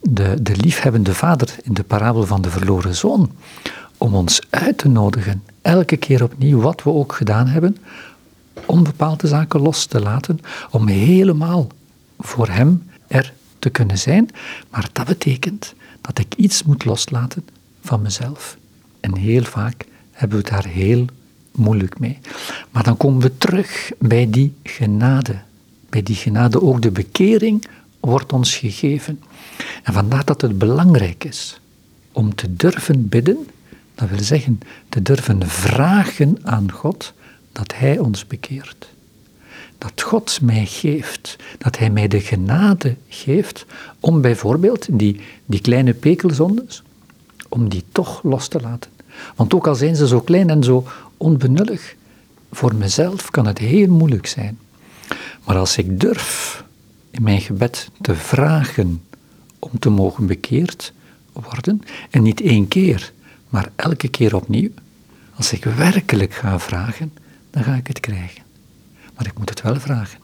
de, 0.00 0.42
de 0.42 0.56
liefhebbende 0.56 1.14
vader 1.14 1.56
in 1.62 1.74
de 1.74 1.82
parabel 1.82 2.26
van 2.26 2.42
de 2.42 2.50
verloren 2.50 2.94
zoon, 2.94 3.30
om 3.98 4.14
ons 4.14 4.40
uit 4.50 4.78
te 4.78 4.88
nodigen, 4.88 5.42
elke 5.62 5.96
keer 5.96 6.22
opnieuw, 6.22 6.60
wat 6.60 6.82
we 6.82 6.90
ook 6.90 7.12
gedaan 7.12 7.46
hebben, 7.46 7.76
om 8.66 8.82
bepaalde 8.82 9.26
zaken 9.26 9.60
los 9.60 9.86
te 9.86 10.00
laten, 10.00 10.40
om 10.70 10.88
helemaal 10.88 11.66
voor 12.18 12.48
hem 12.48 12.90
er 13.06 13.32
te 13.58 13.70
kunnen 13.70 13.98
zijn. 13.98 14.30
Maar 14.70 14.88
dat 14.92 15.06
betekent 15.06 15.74
dat 16.00 16.18
ik 16.18 16.34
iets 16.34 16.62
moet 16.62 16.84
loslaten 16.84 17.44
van 17.80 18.02
mezelf. 18.02 18.56
En 19.00 19.16
heel 19.16 19.44
vaak 19.44 19.84
hebben 20.12 20.38
we 20.38 20.50
daar 20.50 20.66
heel 20.66 21.04
moeilijk 21.52 21.98
mee. 21.98 22.18
Maar 22.70 22.82
dan 22.82 22.96
komen 22.96 23.20
we 23.20 23.38
terug 23.38 23.90
bij 23.98 24.30
die 24.30 24.54
genade. 24.62 25.38
Bij 25.88 26.02
die 26.02 26.16
genade 26.16 26.62
ook 26.62 26.82
de 26.82 26.90
bekering 26.90 27.64
wordt 28.00 28.32
ons 28.32 28.56
gegeven. 28.56 29.22
En 29.82 29.92
vandaar 29.92 30.24
dat 30.24 30.40
het 30.40 30.58
belangrijk 30.58 31.24
is 31.24 31.60
om 32.12 32.34
te 32.34 32.56
durven 32.56 33.08
bidden, 33.08 33.46
dat 33.94 34.08
wil 34.08 34.22
zeggen 34.22 34.60
te 34.88 35.02
durven 35.02 35.48
vragen 35.48 36.38
aan 36.42 36.72
God 36.72 37.12
dat 37.52 37.74
Hij 37.74 37.98
ons 37.98 38.26
bekeert. 38.26 38.93
Dat 39.84 40.02
God 40.02 40.40
mij 40.42 40.66
geeft, 40.66 41.36
dat 41.58 41.78
Hij 41.78 41.90
mij 41.90 42.08
de 42.08 42.20
genade 42.20 42.96
geeft 43.08 43.66
om 44.00 44.20
bijvoorbeeld 44.20 44.86
die, 44.90 45.20
die 45.46 45.60
kleine 45.60 45.94
pekelzondes, 45.94 46.82
om 47.48 47.68
die 47.68 47.84
toch 47.92 48.22
los 48.22 48.48
te 48.48 48.60
laten. 48.60 48.90
Want 49.34 49.54
ook 49.54 49.66
al 49.66 49.74
zijn 49.74 49.96
ze 49.96 50.06
zo 50.06 50.20
klein 50.20 50.50
en 50.50 50.62
zo 50.62 50.86
onbenullig, 51.16 51.94
voor 52.52 52.74
mezelf 52.74 53.30
kan 53.30 53.46
het 53.46 53.58
heel 53.58 53.88
moeilijk 53.88 54.26
zijn. 54.26 54.58
Maar 55.44 55.56
als 55.56 55.76
ik 55.76 56.00
durf 56.00 56.64
in 57.10 57.22
mijn 57.22 57.40
gebed 57.40 57.90
te 58.00 58.14
vragen 58.14 59.02
om 59.58 59.78
te 59.78 59.90
mogen 59.90 60.26
bekeerd 60.26 60.92
worden, 61.32 61.82
en 62.10 62.22
niet 62.22 62.40
één 62.40 62.68
keer, 62.68 63.12
maar 63.48 63.70
elke 63.76 64.08
keer 64.08 64.36
opnieuw, 64.36 64.70
als 65.34 65.52
ik 65.52 65.64
werkelijk 65.64 66.34
ga 66.34 66.58
vragen, 66.58 67.12
dan 67.50 67.62
ga 67.62 67.74
ik 67.74 67.86
het 67.86 68.00
krijgen. 68.00 68.43
Maar 69.16 69.26
ik 69.26 69.38
moet 69.38 69.48
het 69.48 69.62
wel 69.62 69.80
vragen. 69.80 70.18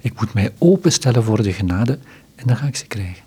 Ik 0.00 0.20
moet 0.20 0.34
mij 0.34 0.52
openstellen 0.58 1.24
voor 1.24 1.42
de 1.42 1.52
genade 1.52 1.98
en 2.34 2.46
dan 2.46 2.56
ga 2.56 2.66
ik 2.66 2.76
ze 2.76 2.86
krijgen. 2.86 3.22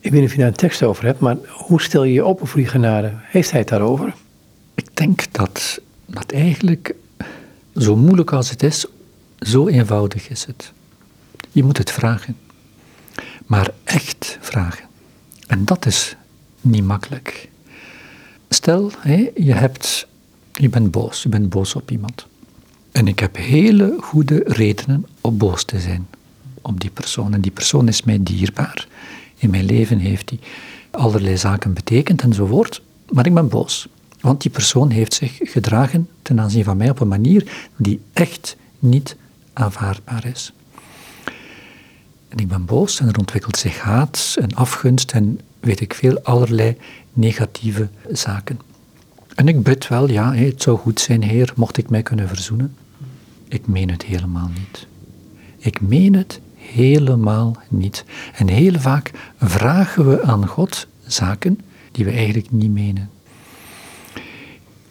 Ik 0.00 0.10
weet 0.10 0.20
niet 0.20 0.28
of 0.28 0.32
je 0.34 0.38
daar 0.38 0.48
een 0.48 0.54
tekst 0.54 0.82
over 0.82 1.04
hebt, 1.04 1.20
maar 1.20 1.36
hoe 1.48 1.80
stel 1.80 2.04
je 2.04 2.12
je 2.12 2.22
open 2.22 2.46
voor 2.46 2.60
die 2.60 2.68
genade? 2.68 3.12
Heeft 3.14 3.50
hij 3.50 3.60
het 3.60 3.68
daarover? 3.68 4.14
Ik 4.74 4.96
denk 4.96 5.32
dat 5.32 5.80
dat 6.06 6.32
eigenlijk, 6.32 6.94
zo 7.76 7.96
moeilijk 7.96 8.32
als 8.32 8.50
het 8.50 8.62
is, 8.62 8.86
zo 9.40 9.68
eenvoudig 9.68 10.28
is 10.28 10.44
het. 10.44 10.72
Je 11.50 11.64
moet 11.64 11.78
het 11.78 11.92
vragen. 11.92 12.36
Maar 13.46 13.70
echt 13.84 14.38
vragen. 14.40 14.84
En 15.46 15.64
dat 15.64 15.86
is 15.86 16.16
niet 16.60 16.84
makkelijk. 16.84 17.48
Stel, 18.48 18.90
hé, 18.98 19.30
je, 19.36 19.54
hebt, 19.54 20.08
je 20.52 20.68
bent 20.68 20.90
boos, 20.90 21.22
je 21.22 21.28
bent 21.28 21.48
boos 21.48 21.74
op 21.74 21.90
iemand. 21.90 22.26
En 22.92 23.08
ik 23.08 23.18
heb 23.18 23.36
hele 23.36 23.96
goede 24.00 24.42
redenen 24.46 25.06
om 25.20 25.36
boos 25.36 25.64
te 25.64 25.80
zijn 25.80 26.06
op 26.62 26.80
die 26.80 26.90
persoon. 26.90 27.34
En 27.34 27.40
die 27.40 27.50
persoon 27.50 27.88
is 27.88 28.02
mij 28.02 28.18
dierbaar. 28.22 28.88
In 29.36 29.50
mijn 29.50 29.64
leven 29.64 29.98
heeft 29.98 30.30
hij 30.30 30.38
allerlei 30.90 31.36
zaken 31.36 31.72
betekend 31.72 32.22
enzovoort. 32.22 32.82
Maar 33.08 33.26
ik 33.26 33.34
ben 33.34 33.48
boos. 33.48 33.88
Want 34.20 34.42
die 34.42 34.50
persoon 34.50 34.90
heeft 34.90 35.14
zich 35.14 35.38
gedragen 35.42 36.08
ten 36.22 36.40
aanzien 36.40 36.64
van 36.64 36.76
mij 36.76 36.90
op 36.90 37.00
een 37.00 37.08
manier 37.08 37.68
die 37.76 38.00
echt 38.12 38.56
niet 38.78 39.16
aanvaardbaar 39.52 40.26
is. 40.26 40.52
En 42.28 42.38
ik 42.38 42.48
ben 42.48 42.64
boos 42.64 43.00
en 43.00 43.08
er 43.08 43.18
ontwikkelt 43.18 43.56
zich 43.56 43.80
haat 43.80 44.36
en 44.40 44.54
afgunst 44.54 45.12
en 45.12 45.40
weet 45.60 45.80
ik 45.80 45.94
veel, 45.94 46.20
allerlei 46.22 46.76
negatieve 47.12 47.88
zaken. 48.10 48.60
En 49.38 49.48
ik 49.48 49.62
bid 49.62 49.88
wel, 49.88 50.10
ja, 50.10 50.34
het 50.34 50.62
zou 50.62 50.78
goed 50.78 51.00
zijn, 51.00 51.22
Heer, 51.22 51.52
mocht 51.56 51.76
ik 51.76 51.90
mij 51.90 52.02
kunnen 52.02 52.28
verzoenen. 52.28 52.74
Ik 53.48 53.66
meen 53.66 53.90
het 53.90 54.04
helemaal 54.04 54.50
niet. 54.54 54.86
Ik 55.58 55.80
meen 55.80 56.14
het 56.14 56.40
helemaal 56.54 57.56
niet. 57.68 58.04
En 58.34 58.48
heel 58.48 58.80
vaak 58.80 59.10
vragen 59.40 60.10
we 60.10 60.22
aan 60.22 60.46
God 60.46 60.86
zaken 61.06 61.60
die 61.92 62.04
we 62.04 62.10
eigenlijk 62.10 62.50
niet 62.50 62.70
menen. 62.70 63.10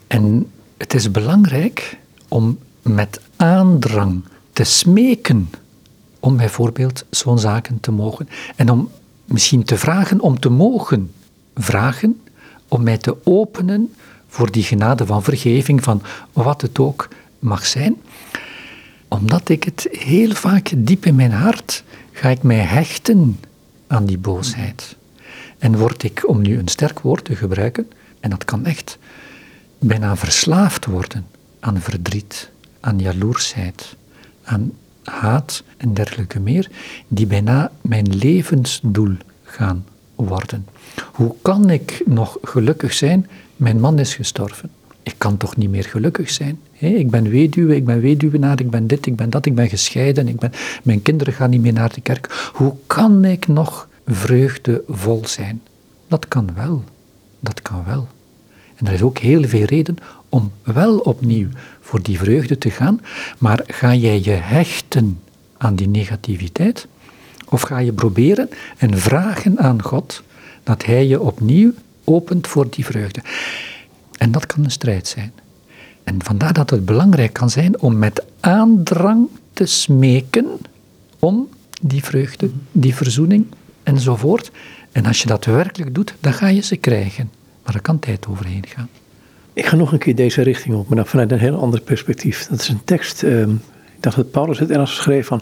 En 0.07 0.51
het 0.77 0.93
is 0.93 1.11
belangrijk 1.11 1.97
om 2.27 2.57
met 2.81 3.21
aandrang 3.35 4.23
te 4.53 4.63
smeken 4.63 5.49
om 6.19 6.37
bijvoorbeeld 6.37 7.05
zo'n 7.09 7.39
zaken 7.39 7.79
te 7.79 7.91
mogen. 7.91 8.29
En 8.55 8.71
om 8.71 8.89
misschien 9.25 9.63
te 9.63 9.77
vragen 9.77 10.21
om 10.21 10.39
te 10.39 10.49
mogen 10.49 11.11
vragen, 11.55 12.21
om 12.67 12.83
mij 12.83 12.97
te 12.97 13.15
openen 13.23 13.91
voor 14.27 14.51
die 14.51 14.63
genade 14.63 15.05
van 15.05 15.23
vergeving, 15.23 15.83
van 15.83 16.01
wat 16.33 16.61
het 16.61 16.79
ook 16.79 17.07
mag 17.39 17.65
zijn. 17.65 17.95
Omdat 19.07 19.49
ik 19.49 19.63
het 19.63 19.87
heel 19.91 20.31
vaak 20.31 20.71
diep 20.75 21.05
in 21.05 21.15
mijn 21.15 21.31
hart 21.31 21.83
ga 22.11 22.29
ik 22.29 22.43
mij 22.43 22.59
hechten 22.59 23.39
aan 23.87 24.05
die 24.05 24.17
boosheid. 24.17 24.95
En 25.57 25.77
word 25.77 26.03
ik, 26.03 26.27
om 26.27 26.41
nu 26.41 26.57
een 26.57 26.67
sterk 26.67 26.99
woord 26.99 27.25
te 27.25 27.35
gebruiken, 27.35 27.91
en 28.19 28.29
dat 28.29 28.45
kan 28.45 28.65
echt 28.65 28.97
bijna 29.79 30.15
verslaafd 30.15 30.85
worden 30.85 31.25
aan 31.59 31.81
verdriet, 31.81 32.49
aan 32.79 32.99
jaloersheid, 32.99 33.95
aan 34.43 34.71
haat 35.03 35.63
en 35.77 35.93
dergelijke 35.93 36.39
meer, 36.39 36.69
die 37.07 37.25
bijna 37.25 37.71
mijn 37.81 38.15
levensdoel 38.15 39.15
gaan 39.43 39.85
worden. 40.15 40.67
Hoe 41.11 41.35
kan 41.41 41.69
ik 41.69 42.01
nog 42.05 42.37
gelukkig 42.41 42.93
zijn? 42.93 43.27
Mijn 43.57 43.79
man 43.79 43.99
is 43.99 44.15
gestorven. 44.15 44.69
Ik 45.03 45.15
kan 45.17 45.37
toch 45.37 45.55
niet 45.55 45.69
meer 45.69 45.83
gelukkig 45.83 46.29
zijn? 46.29 46.59
ik 46.79 47.09
ben 47.09 47.29
weduwe, 47.29 47.75
ik 47.75 47.85
ben 47.85 48.01
weduwenaar, 48.01 48.59
ik 48.59 48.69
ben 48.69 48.87
dit, 48.87 49.05
ik 49.05 49.15
ben 49.15 49.29
dat, 49.29 49.45
ik 49.45 49.55
ben 49.55 49.69
gescheiden, 49.69 50.27
ik 50.27 50.39
ben, 50.39 50.51
mijn 50.83 51.01
kinderen 51.01 51.33
gaan 51.33 51.49
niet 51.49 51.61
meer 51.61 51.73
naar 51.73 51.93
de 51.93 52.01
kerk. 52.01 52.51
Hoe 52.53 52.73
kan 52.87 53.25
ik 53.25 53.47
nog 53.47 53.87
vreugdevol 54.05 55.21
zijn? 55.25 55.61
Dat 56.07 56.27
kan 56.27 56.49
wel. 56.55 56.83
Dat 57.39 57.61
kan 57.61 57.83
wel. 57.85 58.07
En 58.75 58.87
er 58.87 58.93
is 58.93 59.01
ook 59.01 59.17
heel 59.17 59.43
veel 59.43 59.63
reden 59.63 59.97
om 60.29 60.51
wel 60.63 60.97
opnieuw 60.97 61.47
voor 61.81 62.01
die 62.01 62.17
vreugde 62.17 62.57
te 62.57 62.69
gaan, 62.69 63.01
maar 63.37 63.63
ga 63.67 63.93
jij 63.93 64.21
je 64.21 64.29
hechten 64.31 65.19
aan 65.57 65.75
die 65.75 65.87
negativiteit? 65.87 66.87
Of 67.49 67.61
ga 67.61 67.77
je 67.77 67.93
proberen 67.93 68.49
en 68.77 68.97
vragen 68.97 69.59
aan 69.59 69.81
God 69.81 70.23
dat 70.63 70.85
Hij 70.85 71.07
je 71.07 71.21
opnieuw 71.21 71.73
opent 72.07 72.47
voor 72.47 72.69
die 72.69 72.85
vreugde? 72.85 73.21
En 74.17 74.31
dat 74.31 74.45
kan 74.45 74.63
een 74.63 74.71
strijd 74.71 75.07
zijn. 75.07 75.33
En 76.03 76.23
vandaar 76.23 76.53
dat 76.53 76.69
het 76.69 76.85
belangrijk 76.85 77.33
kan 77.33 77.49
zijn 77.49 77.79
om 77.79 77.97
met 77.97 78.23
aandrang 78.39 79.27
te 79.53 79.65
smeken 79.65 80.45
om 81.19 81.49
die 81.81 82.03
vreugde, 82.03 82.49
die 82.71 82.95
verzoening 82.95 83.45
enzovoort. 83.83 84.51
En 84.91 85.05
als 85.05 85.21
je 85.21 85.27
dat 85.27 85.45
werkelijk 85.45 85.95
doet, 85.95 86.15
dan 86.19 86.33
ga 86.33 86.47
je 86.47 86.61
ze 86.61 86.75
krijgen. 86.75 87.31
Maar 87.63 87.75
er 87.75 87.81
kan 87.81 87.99
tijd 87.99 88.27
overheen 88.27 88.63
gaan. 88.67 88.89
Ik 89.53 89.65
ga 89.65 89.75
nog 89.75 89.91
een 89.91 89.99
keer 89.99 90.15
deze 90.15 90.41
richting 90.41 90.75
op, 90.75 90.89
maar 90.89 91.05
vanuit 91.05 91.31
een 91.31 91.39
heel 91.39 91.59
ander 91.59 91.81
perspectief. 91.81 92.47
Dat 92.49 92.59
is 92.59 92.69
een 92.69 92.83
tekst, 92.83 93.23
uh, 93.23 93.41
ik 93.41 93.47
dacht 93.99 94.15
dat 94.15 94.31
Paulus 94.31 94.59
het 94.59 94.69
ergens 94.69 94.95
schreef 94.95 95.27
van... 95.27 95.41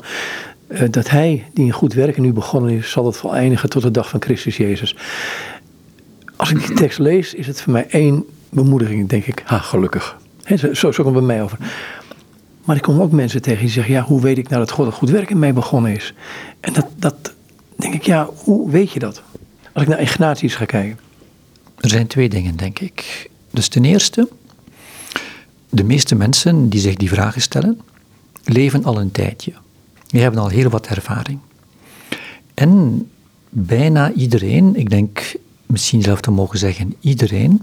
Uh, 0.68 0.82
dat 0.92 1.10
hij, 1.10 1.46
die 1.54 1.66
een 1.66 1.72
goed 1.72 1.94
werk 1.94 2.18
nu 2.18 2.34
begonnen 2.34 2.72
is, 2.72 2.92
zal 2.92 3.06
het 3.06 3.18
voleindigen 3.18 3.70
tot 3.70 3.82
de 3.82 3.92
dag 3.92 4.10
van 4.10 4.22
Christus 4.22 4.58
Jezus. 4.58 4.96
Als 6.36 6.52
ik 6.52 6.68
die 6.68 6.76
tekst 6.76 7.00
lees, 7.00 7.34
is 7.34 7.48
het 7.48 7.62
voor 7.62 7.74
mij 7.74 7.88
één 7.90 8.26
bemoediging, 8.50 9.10
denk 9.10 9.26
ik, 9.26 9.42
ha, 9.46 9.58
gelukkig. 9.58 10.18
He, 10.44 10.56
zo, 10.58 10.74
zo 10.74 11.04
komt 11.04 11.16
het 11.16 11.26
bij 11.26 11.36
mij 11.36 11.44
over. 11.44 11.58
Maar 12.64 12.76
ik 12.76 12.82
kom 12.82 13.02
ook 13.02 13.12
mensen 13.12 13.42
tegen 13.42 13.62
die 13.62 13.70
zeggen, 13.70 13.94
ja, 13.94 14.02
hoe 14.02 14.22
weet 14.22 14.38
ik 14.38 14.50
nou 14.50 14.62
dat 14.62 14.72
God 14.72 14.86
een 14.86 14.92
goed 14.92 15.10
werk 15.10 15.30
in 15.30 15.40
mij 15.40 15.54
begonnen 15.54 15.92
is? 15.92 16.14
En 16.60 16.74
dat, 16.74 16.88
dat 16.96 17.34
denk 17.76 17.94
ik, 17.94 18.04
ja, 18.04 18.30
hoe 18.36 18.70
weet 18.70 18.92
je 18.92 19.00
dat? 19.00 19.22
Als 19.74 19.84
ik 19.84 19.90
naar 19.90 20.02
Ignatius 20.02 20.56
ga 20.56 20.66
kijken. 20.66 21.00
Er 21.78 21.90
zijn 21.90 22.08
twee 22.08 22.30
dingen, 22.30 22.56
denk 22.56 22.80
ik. 22.80 23.30
Dus 23.52 23.68
ten 23.68 23.86
eerste, 23.86 24.28
de 25.70 25.84
meeste 25.84 26.16
mensen 26.16 26.70
die 26.70 26.80
zich 26.80 26.96
die 26.96 27.10
vragen 27.10 27.42
stellen, 27.42 27.82
leven 28.44 28.84
al 28.84 29.00
een 29.00 29.12
tijdje. 29.12 29.54
Die 30.08 30.22
hebben 30.22 30.40
al 30.40 30.50
heel 30.50 30.70
wat 30.70 30.88
ervaring. 30.88 31.40
En 32.54 33.10
bijna 33.50 34.12
iedereen, 34.12 34.76
ik 34.76 34.90
denk 34.90 35.36
misschien 35.66 36.02
zelf 36.02 36.22
te 36.22 36.32
mogen 36.32 36.60
zeggen 36.60 36.96
iedereen, 37.00 37.62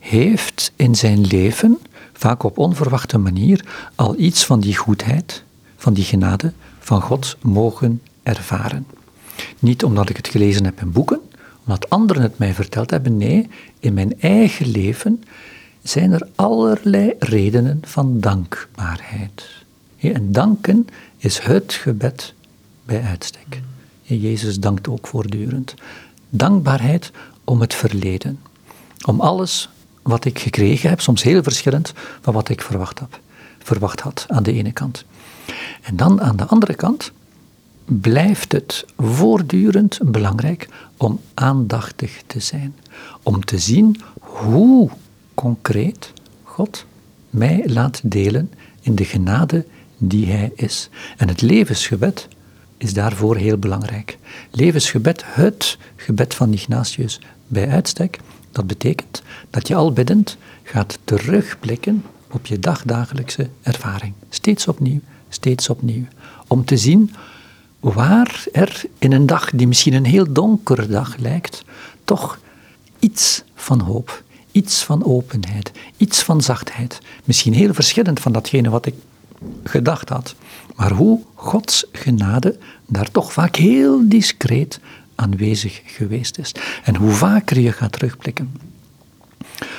heeft 0.00 0.72
in 0.76 0.94
zijn 0.94 1.20
leven, 1.20 1.78
vaak 2.12 2.42
op 2.42 2.58
onverwachte 2.58 3.18
manier, 3.18 3.64
al 3.94 4.18
iets 4.18 4.44
van 4.44 4.60
die 4.60 4.76
goedheid, 4.76 5.44
van 5.76 5.94
die 5.94 6.04
genade 6.04 6.52
van 6.78 7.00
God 7.00 7.36
mogen 7.42 8.02
ervaren. 8.22 8.86
Niet 9.58 9.84
omdat 9.84 10.08
ik 10.08 10.16
het 10.16 10.28
gelezen 10.28 10.64
heb 10.64 10.80
in 10.80 10.92
boeken, 10.92 11.20
omdat 11.64 11.90
anderen 11.90 12.22
het 12.22 12.38
mij 12.38 12.54
verteld 12.54 12.90
hebben. 12.90 13.16
Nee, 13.16 13.48
in 13.80 13.94
mijn 13.94 14.20
eigen 14.20 14.70
leven 14.70 15.22
zijn 15.82 16.12
er 16.12 16.28
allerlei 16.34 17.12
redenen 17.18 17.80
van 17.84 18.20
dankbaarheid. 18.20 19.64
En 19.96 20.32
danken 20.32 20.86
is 21.16 21.38
het 21.38 21.72
gebed 21.72 22.34
bij 22.84 23.02
uitstek. 23.02 23.60
Jezus 24.02 24.60
dankt 24.60 24.88
ook 24.88 25.06
voortdurend. 25.06 25.74
Dankbaarheid 26.36 27.10
om 27.44 27.60
het 27.60 27.74
verleden. 27.74 28.40
Om 29.06 29.20
alles 29.20 29.68
wat 30.02 30.24
ik 30.24 30.38
gekregen 30.38 30.88
heb, 30.88 31.00
soms 31.00 31.22
heel 31.22 31.42
verschillend 31.42 31.92
van 32.20 32.34
wat 32.34 32.48
ik 32.48 32.62
verwacht, 32.62 32.98
heb, 32.98 33.20
verwacht 33.58 34.00
had 34.00 34.24
aan 34.28 34.42
de 34.42 34.52
ene 34.52 34.72
kant. 34.72 35.04
En 35.82 35.96
dan 35.96 36.20
aan 36.20 36.36
de 36.36 36.44
andere 36.44 36.74
kant 36.74 37.12
blijft 37.84 38.52
het 38.52 38.84
voortdurend 38.98 39.98
belangrijk 40.02 40.68
om 40.96 41.20
aandachtig 41.34 42.22
te 42.26 42.40
zijn. 42.40 42.74
Om 43.22 43.44
te 43.44 43.58
zien 43.58 44.00
hoe 44.18 44.90
concreet 45.34 46.12
God 46.42 46.86
mij 47.30 47.62
laat 47.66 48.00
delen 48.02 48.50
in 48.80 48.94
de 48.94 49.04
genade 49.04 49.66
die 49.96 50.26
Hij 50.26 50.52
is. 50.54 50.88
En 51.16 51.28
het 51.28 51.40
levensgebed 51.40 52.28
is 52.84 52.94
daarvoor 52.94 53.36
heel 53.36 53.58
belangrijk. 53.58 54.18
Levensgebed, 54.50 55.22
het 55.26 55.78
gebed 55.96 56.34
van 56.34 56.52
Ignatius 56.52 57.20
bij 57.46 57.68
uitstek, 57.68 58.18
dat 58.52 58.66
betekent 58.66 59.22
dat 59.50 59.68
je 59.68 59.74
al 59.74 59.92
biddend 59.92 60.36
gaat 60.62 60.98
terugblikken 61.04 62.04
op 62.30 62.46
je 62.46 62.58
dagdagelijkse 62.58 63.48
ervaring. 63.62 64.12
Steeds 64.28 64.68
opnieuw, 64.68 65.00
steeds 65.28 65.68
opnieuw. 65.68 66.04
Om 66.46 66.64
te 66.64 66.76
zien 66.76 67.14
waar 67.80 68.44
er 68.52 68.82
in 68.98 69.12
een 69.12 69.26
dag 69.26 69.50
die 69.50 69.66
misschien 69.66 69.94
een 69.94 70.04
heel 70.04 70.32
donkere 70.32 70.86
dag 70.86 71.16
lijkt, 71.16 71.64
toch 72.04 72.38
iets 72.98 73.42
van 73.54 73.80
hoop, 73.80 74.22
iets 74.52 74.82
van 74.82 75.04
openheid, 75.04 75.72
iets 75.96 76.22
van 76.22 76.40
zachtheid, 76.40 76.98
misschien 77.24 77.54
heel 77.54 77.74
verschillend 77.74 78.20
van 78.20 78.32
datgene 78.32 78.70
wat 78.70 78.86
ik 78.86 78.94
gedacht 79.64 80.08
had, 80.08 80.34
maar 80.76 80.92
hoe 80.92 81.20
Gods 81.34 81.84
genade 81.92 82.58
daar 82.86 83.10
toch 83.10 83.32
vaak 83.32 83.56
heel 83.56 84.08
discreet 84.08 84.80
aanwezig 85.14 85.82
geweest 85.84 86.38
is. 86.38 86.52
En 86.84 86.96
hoe 86.96 87.10
vaker 87.10 87.58
je 87.58 87.72
gaat 87.72 87.92
terugblikken, 87.92 88.56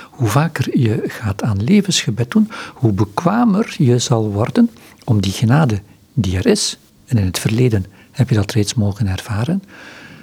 hoe 0.10 0.28
vaker 0.28 0.80
je 0.80 1.04
gaat 1.08 1.44
aan 1.44 1.64
levensgebed 1.64 2.32
doen, 2.32 2.50
hoe 2.74 2.92
bekwamer 2.92 3.76
je 3.78 4.00
zal 4.00 4.32
worden 4.32 4.70
om 5.04 5.22
die 5.22 5.32
genade 5.32 5.82
die 6.14 6.38
er 6.38 6.46
is, 6.46 6.78
en 7.06 7.18
in 7.18 7.26
het 7.26 7.40
verleden 7.40 7.86
heb 8.12 8.30
je 8.30 8.36
dat 8.36 8.52
reeds 8.52 8.74
mogen 8.74 9.08
ervaren, 9.08 9.64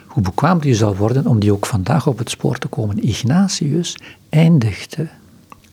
hoe 0.07 0.23
bekwamer 0.23 0.67
je 0.67 0.75
zal 0.75 0.97
worden 0.97 1.27
om 1.27 1.41
die 1.41 1.53
ook 1.53 1.67
vandaag 1.67 2.07
op 2.07 2.19
het 2.19 2.31
spoor 2.31 2.59
te 2.59 2.69
komen. 2.69 3.05
Ignatius 3.05 3.97
eindigde 4.29 5.09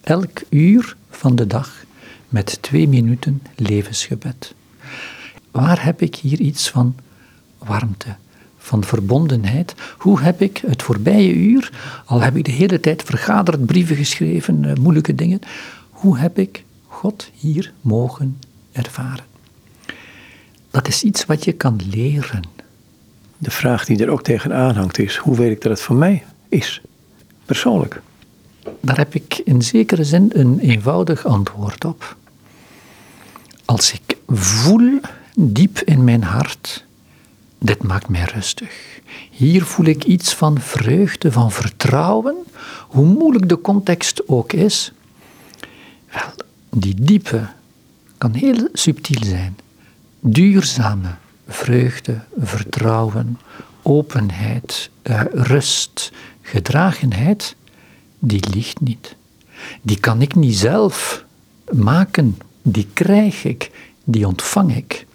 elk 0.02 0.42
uur 0.50 0.96
van 1.10 1.36
de 1.36 1.48
dag 1.48 1.84
met 2.30 2.58
twee 2.62 2.88
minuten 2.88 3.42
levensgebed. 3.56 4.54
Waar 5.52 5.84
heb 5.84 6.02
ik 6.02 6.16
hier 6.16 6.40
iets 6.40 6.70
van 6.70 6.96
warmte, 7.58 8.16
van 8.58 8.84
verbondenheid? 8.84 9.76
Hoe 9.98 10.22
heb 10.22 10.42
ik 10.42 10.58
het 10.68 10.84
voorbije 10.84 11.34
uur, 11.34 11.72
al 12.06 12.22
heb 12.22 12.36
ik 12.36 12.46
de 12.46 12.52
hele 12.52 12.80
tijd 12.80 13.04
vergaderd, 13.04 13.66
brieven 13.66 13.96
geschreven, 13.96 14.66
eh, 14.66 14.76
moeilijke 14.76 15.16
dingen, 15.16 15.40
hoe 15.90 16.18
heb 16.18 16.38
ik 16.40 16.64
God 16.88 17.30
hier 17.34 17.74
mogen 17.82 18.40
ervaren? 18.72 19.24
Dat 20.72 20.88
is 20.88 21.04
iets 21.04 21.26
wat 21.26 21.46
je 21.46 21.52
kan 21.52 21.80
leren. 21.90 22.44
De 23.38 23.52
vraag 23.52 23.86
die 23.86 24.04
er 24.04 24.10
ook 24.10 24.24
tegenaan 24.24 24.76
hangt 24.76 25.00
is: 25.00 25.16
hoe 25.16 25.36
weet 25.36 25.52
ik 25.52 25.62
dat 25.62 25.72
het 25.72 25.82
voor 25.82 25.96
mij 25.96 26.24
is? 26.50 26.82
Persoonlijk. 27.46 28.02
Daar 28.82 28.98
heb 28.98 29.16
ik 29.16 29.38
in 29.38 29.62
zekere 29.62 30.04
zin 30.04 30.30
een 30.34 30.60
eenvoudig 30.60 31.26
antwoord 31.26 31.86
op. 31.86 32.18
Als 33.70 33.94
ik 33.94 34.18
voel 34.28 35.00
diep 35.36 35.80
in 35.80 36.04
mijn 36.04 36.24
hart, 36.24 36.86
dit 37.60 37.84
maakt 37.84 38.10
mij 38.10 38.24
rustig. 38.24 39.00
Hier 39.32 39.64
voel 39.64 39.86
ik 39.86 40.04
iets 40.04 40.34
van 40.34 40.60
vreugde, 40.60 41.32
van 41.32 41.52
vertrouwen, 41.52 42.36
hoe 42.88 43.06
moeilijk 43.06 43.50
de 43.50 43.62
context 43.62 44.28
ook 44.28 44.54
is. 44.54 44.92
Wel, 46.12 46.32
die 46.70 46.96
diepe 46.98 47.48
kan 48.18 48.34
heel 48.34 48.70
subtiel 48.74 49.24
zijn 49.24 49.58
duurzame 50.20 51.16
vreugde, 51.48 52.20
vertrouwen, 52.40 53.40
openheid, 53.82 54.90
uh, 55.04 55.22
rust, 55.32 56.12
gedragenheid, 56.42 57.56
die 58.20 58.50
ligt 58.54 58.82
niet. 58.82 59.16
Die 59.82 60.00
kan 60.00 60.22
ik 60.22 60.36
niet 60.36 60.58
zelf 60.58 61.26
maken, 61.72 62.38
die 62.62 62.88
krijg 62.94 63.44
ik, 63.44 63.72
die 64.04 64.28
ontvang 64.28 64.76
ik. 64.76 65.06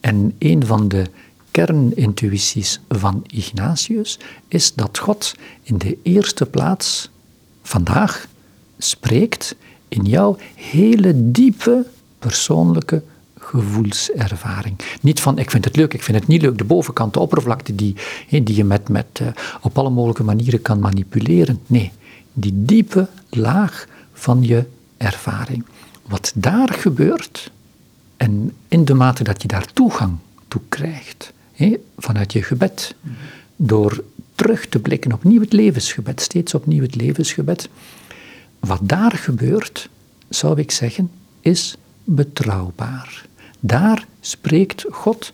En 0.00 0.34
een 0.38 0.66
van 0.66 0.88
de 0.88 1.06
kernintuïties 1.50 2.80
van 2.88 3.24
Ignatius 3.26 4.18
is 4.48 4.74
dat 4.74 4.98
God 4.98 5.34
in 5.62 5.78
de 5.78 5.98
eerste 6.02 6.46
plaats 6.46 7.10
vandaag 7.62 8.26
spreekt 8.78 9.56
in 9.88 10.04
jouw 10.04 10.36
hele 10.54 11.30
diepe 11.30 11.86
persoonlijke 12.18 13.02
gevoelservaring. 13.38 14.76
Niet 15.00 15.20
van 15.20 15.38
ik 15.38 15.50
vind 15.50 15.64
het 15.64 15.76
leuk, 15.76 15.94
ik 15.94 16.02
vind 16.02 16.18
het 16.18 16.26
niet 16.26 16.42
leuk. 16.42 16.58
De 16.58 16.64
bovenkant, 16.64 17.12
de 17.12 17.20
oppervlakte 17.20 17.74
die, 17.74 17.96
die 18.28 18.54
je 18.54 18.64
met, 18.64 18.88
met, 18.88 19.18
uh, 19.22 19.28
op 19.60 19.78
alle 19.78 19.90
mogelijke 19.90 20.24
manieren 20.24 20.62
kan 20.62 20.80
manipuleren. 20.80 21.60
Nee, 21.66 21.92
die 22.32 22.52
diepe 22.54 23.08
laag 23.30 23.86
van 24.12 24.42
je 24.42 24.64
ervaring. 24.96 25.64
Wat 26.02 26.32
daar 26.34 26.72
gebeurt, 26.72 27.50
en 28.16 28.54
in 28.68 28.84
de 28.84 28.94
mate 28.94 29.24
dat 29.24 29.42
je 29.42 29.48
daar 29.48 29.72
toegang 29.72 30.16
toe 30.48 30.60
krijgt, 30.68 31.32
vanuit 31.98 32.32
je 32.32 32.42
gebed, 32.42 32.94
door 33.56 34.04
terug 34.34 34.66
te 34.66 34.78
blikken 34.78 35.12
opnieuw 35.12 35.40
het 35.40 35.52
levensgebed, 35.52 36.20
steeds 36.20 36.54
opnieuw 36.54 36.82
het 36.82 36.94
levensgebed, 36.94 37.68
wat 38.58 38.80
daar 38.82 39.12
gebeurt, 39.12 39.88
zou 40.28 40.58
ik 40.58 40.70
zeggen, 40.70 41.10
is 41.40 41.76
betrouwbaar. 42.04 43.24
Daar 43.60 44.06
spreekt 44.20 44.84
God 44.90 45.32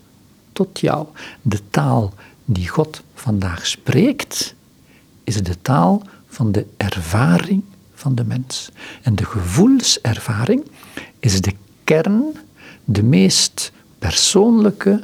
tot 0.53 0.79
jou. 0.79 1.07
De 1.41 1.59
taal 1.69 2.13
die 2.45 2.67
God 2.67 3.01
vandaag 3.13 3.65
spreekt, 3.65 4.55
is 5.23 5.43
de 5.43 5.61
taal 5.61 6.03
van 6.27 6.51
de 6.51 6.65
ervaring 6.77 7.63
van 7.99 8.15
de 8.15 8.23
mens. 8.23 8.69
En 9.01 9.15
de 9.15 9.25
gevoelservaring 9.25 10.63
is 11.19 11.41
de 11.41 11.53
kern, 11.83 12.23
de 12.85 13.03
meest 13.03 13.71
persoonlijke 13.99 15.03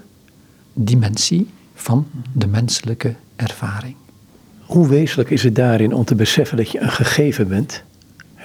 dimensie 0.74 1.50
van 1.76 2.08
de 2.34 2.48
menselijke 2.48 3.16
ervaring. 3.36 3.96
Hoe 4.60 4.88
wezenlijk 4.88 5.30
is 5.30 5.44
het 5.44 5.56
daarin 5.56 5.94
om 5.94 6.06
te 6.06 6.16
beseffen 6.16 6.58
dat 6.58 6.72
je 6.72 6.80
een 6.80 6.92
gegeven 6.92 7.48
bent 7.48 7.84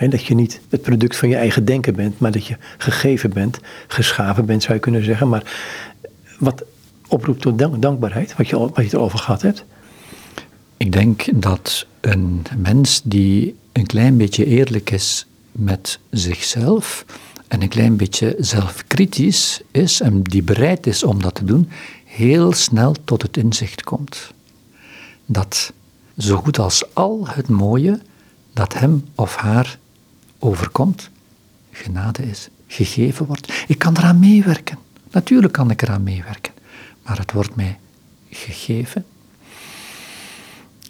dat 0.08 0.24
je 0.24 0.34
niet 0.34 0.60
het 0.68 0.82
product 0.82 1.16
van 1.16 1.28
je 1.28 1.36
eigen 1.36 1.64
denken 1.64 1.94
bent, 1.94 2.18
maar 2.18 2.30
dat 2.30 2.46
je 2.46 2.56
gegeven 2.78 3.30
bent, 3.30 3.60
geschapen 3.86 4.46
bent, 4.46 4.62
zou 4.62 4.74
je 4.74 4.80
kunnen 4.80 5.04
zeggen. 5.04 5.28
Maar 5.28 5.42
wat 6.38 6.64
oproept 7.08 7.40
tot 7.40 7.82
dankbaarheid, 7.82 8.36
wat 8.36 8.48
je, 8.48 8.58
wat 8.58 8.76
je 8.76 8.82
het 8.82 8.94
over 8.94 9.18
gehad 9.18 9.42
hebt? 9.42 9.64
Ik 10.76 10.92
denk 10.92 11.42
dat 11.42 11.86
een 12.00 12.42
mens 12.56 13.00
die 13.04 13.56
een 13.80 13.86
klein 13.86 14.16
beetje 14.16 14.44
eerlijk 14.44 14.90
is 14.90 15.26
met 15.52 15.98
zichzelf 16.10 17.04
en 17.48 17.62
een 17.62 17.68
klein 17.68 17.96
beetje 17.96 18.36
zelfkritisch 18.38 19.60
is 19.70 20.00
en 20.00 20.22
die 20.22 20.42
bereid 20.42 20.86
is 20.86 21.02
om 21.02 21.22
dat 21.22 21.34
te 21.34 21.44
doen, 21.44 21.68
heel 22.04 22.52
snel 22.52 22.94
tot 23.04 23.22
het 23.22 23.36
inzicht 23.36 23.82
komt. 23.82 24.32
Dat 25.26 25.72
zo 26.18 26.36
goed 26.36 26.58
als 26.58 26.94
al 26.94 27.28
het 27.28 27.48
mooie 27.48 28.00
dat 28.52 28.74
hem 28.74 29.04
of 29.14 29.36
haar 29.36 29.78
overkomt, 30.38 31.10
genade 31.70 32.22
is, 32.22 32.48
gegeven 32.66 33.26
wordt. 33.26 33.52
Ik 33.66 33.78
kan 33.78 33.96
eraan 33.96 34.18
meewerken. 34.18 34.78
Natuurlijk 35.10 35.52
kan 35.52 35.70
ik 35.70 35.82
eraan 35.82 36.02
meewerken. 36.02 36.52
Maar 37.02 37.18
het 37.18 37.32
wordt 37.32 37.56
mij 37.56 37.78
gegeven. 38.30 39.04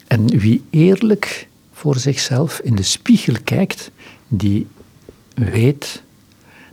En 0.07 0.27
wie 0.27 0.65
eerlijk 0.71 1.49
voor 1.81 1.99
zichzelf 1.99 2.59
in 2.59 2.75
de 2.75 2.83
spiegel 2.83 3.35
kijkt, 3.45 3.91
die 4.29 4.67
weet 5.35 6.03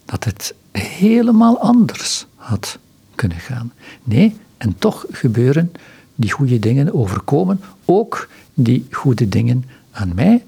dat 0.05 0.23
het 0.23 0.53
helemaal 0.71 1.59
anders 1.59 2.25
had 2.35 2.77
kunnen 3.15 3.39
gaan. 3.39 3.73
Nee, 4.03 4.35
en 4.57 4.75
toch 4.77 5.05
gebeuren 5.11 5.71
die 6.15 6.31
goede 6.31 6.59
dingen 6.59 6.93
overkomen, 6.93 7.61
ook 7.85 8.29
die 8.53 8.87
goede 8.91 9.29
dingen 9.29 9.65
aan 9.91 10.11
mij. 10.15 10.43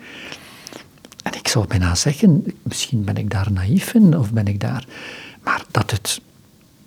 En 1.24 1.34
ik 1.34 1.48
zou 1.48 1.68
bijna 1.68 1.96
zeggen, 1.96 2.46
misschien 2.64 3.04
ben 3.04 3.18
ik 3.18 3.30
daar 3.30 3.52
naïef 3.52 3.94
in, 3.94 4.18
of 4.18 4.32
ben 4.32 4.48
ik 4.48 4.60
daar, 4.60 4.86
maar 5.44 5.66
dat 5.72 5.92
het 5.92 6.22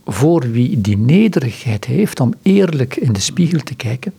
voor 0.06 0.50
wie 0.50 0.80
die 0.80 0.98
nederigheid 0.98 1.84
heeft 1.84 2.20
om 2.20 2.34
eerlijk 2.42 2.96
in 2.96 3.12
de 3.12 3.20
spiegel 3.20 3.60
te 3.60 3.74
kijken, 3.74 4.12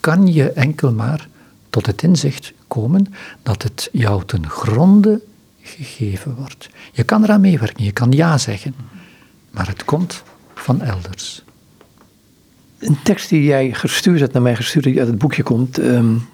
kan 0.00 0.32
je 0.32 0.50
enkel 0.50 0.92
maar 0.92 1.28
tot 1.76 1.86
het 1.86 2.02
inzicht 2.02 2.52
komen 2.68 3.14
dat 3.42 3.62
het 3.62 3.88
jou 3.92 4.24
ten 4.24 4.48
gronde 4.48 5.20
gegeven 5.62 6.34
wordt. 6.34 6.68
Je 6.92 7.02
kan 7.02 7.22
eraan 7.22 7.40
meewerken, 7.40 7.84
je 7.84 7.92
kan 7.92 8.12
ja 8.12 8.38
zeggen, 8.38 8.74
maar 9.50 9.68
het 9.68 9.84
komt 9.84 10.22
van 10.54 10.82
elders. 10.82 11.42
Een 12.78 12.98
tekst 13.02 13.28
die 13.28 13.44
jij 13.44 13.72
gestuurd 13.72 14.20
hebt, 14.20 14.32
naar 14.32 14.42
mij 14.42 14.56
gestuurd, 14.56 14.84
die 14.84 14.98
uit 14.98 15.08
het 15.08 15.18
boekje 15.18 15.42
komt. 15.42 15.78
Um, 15.78 16.28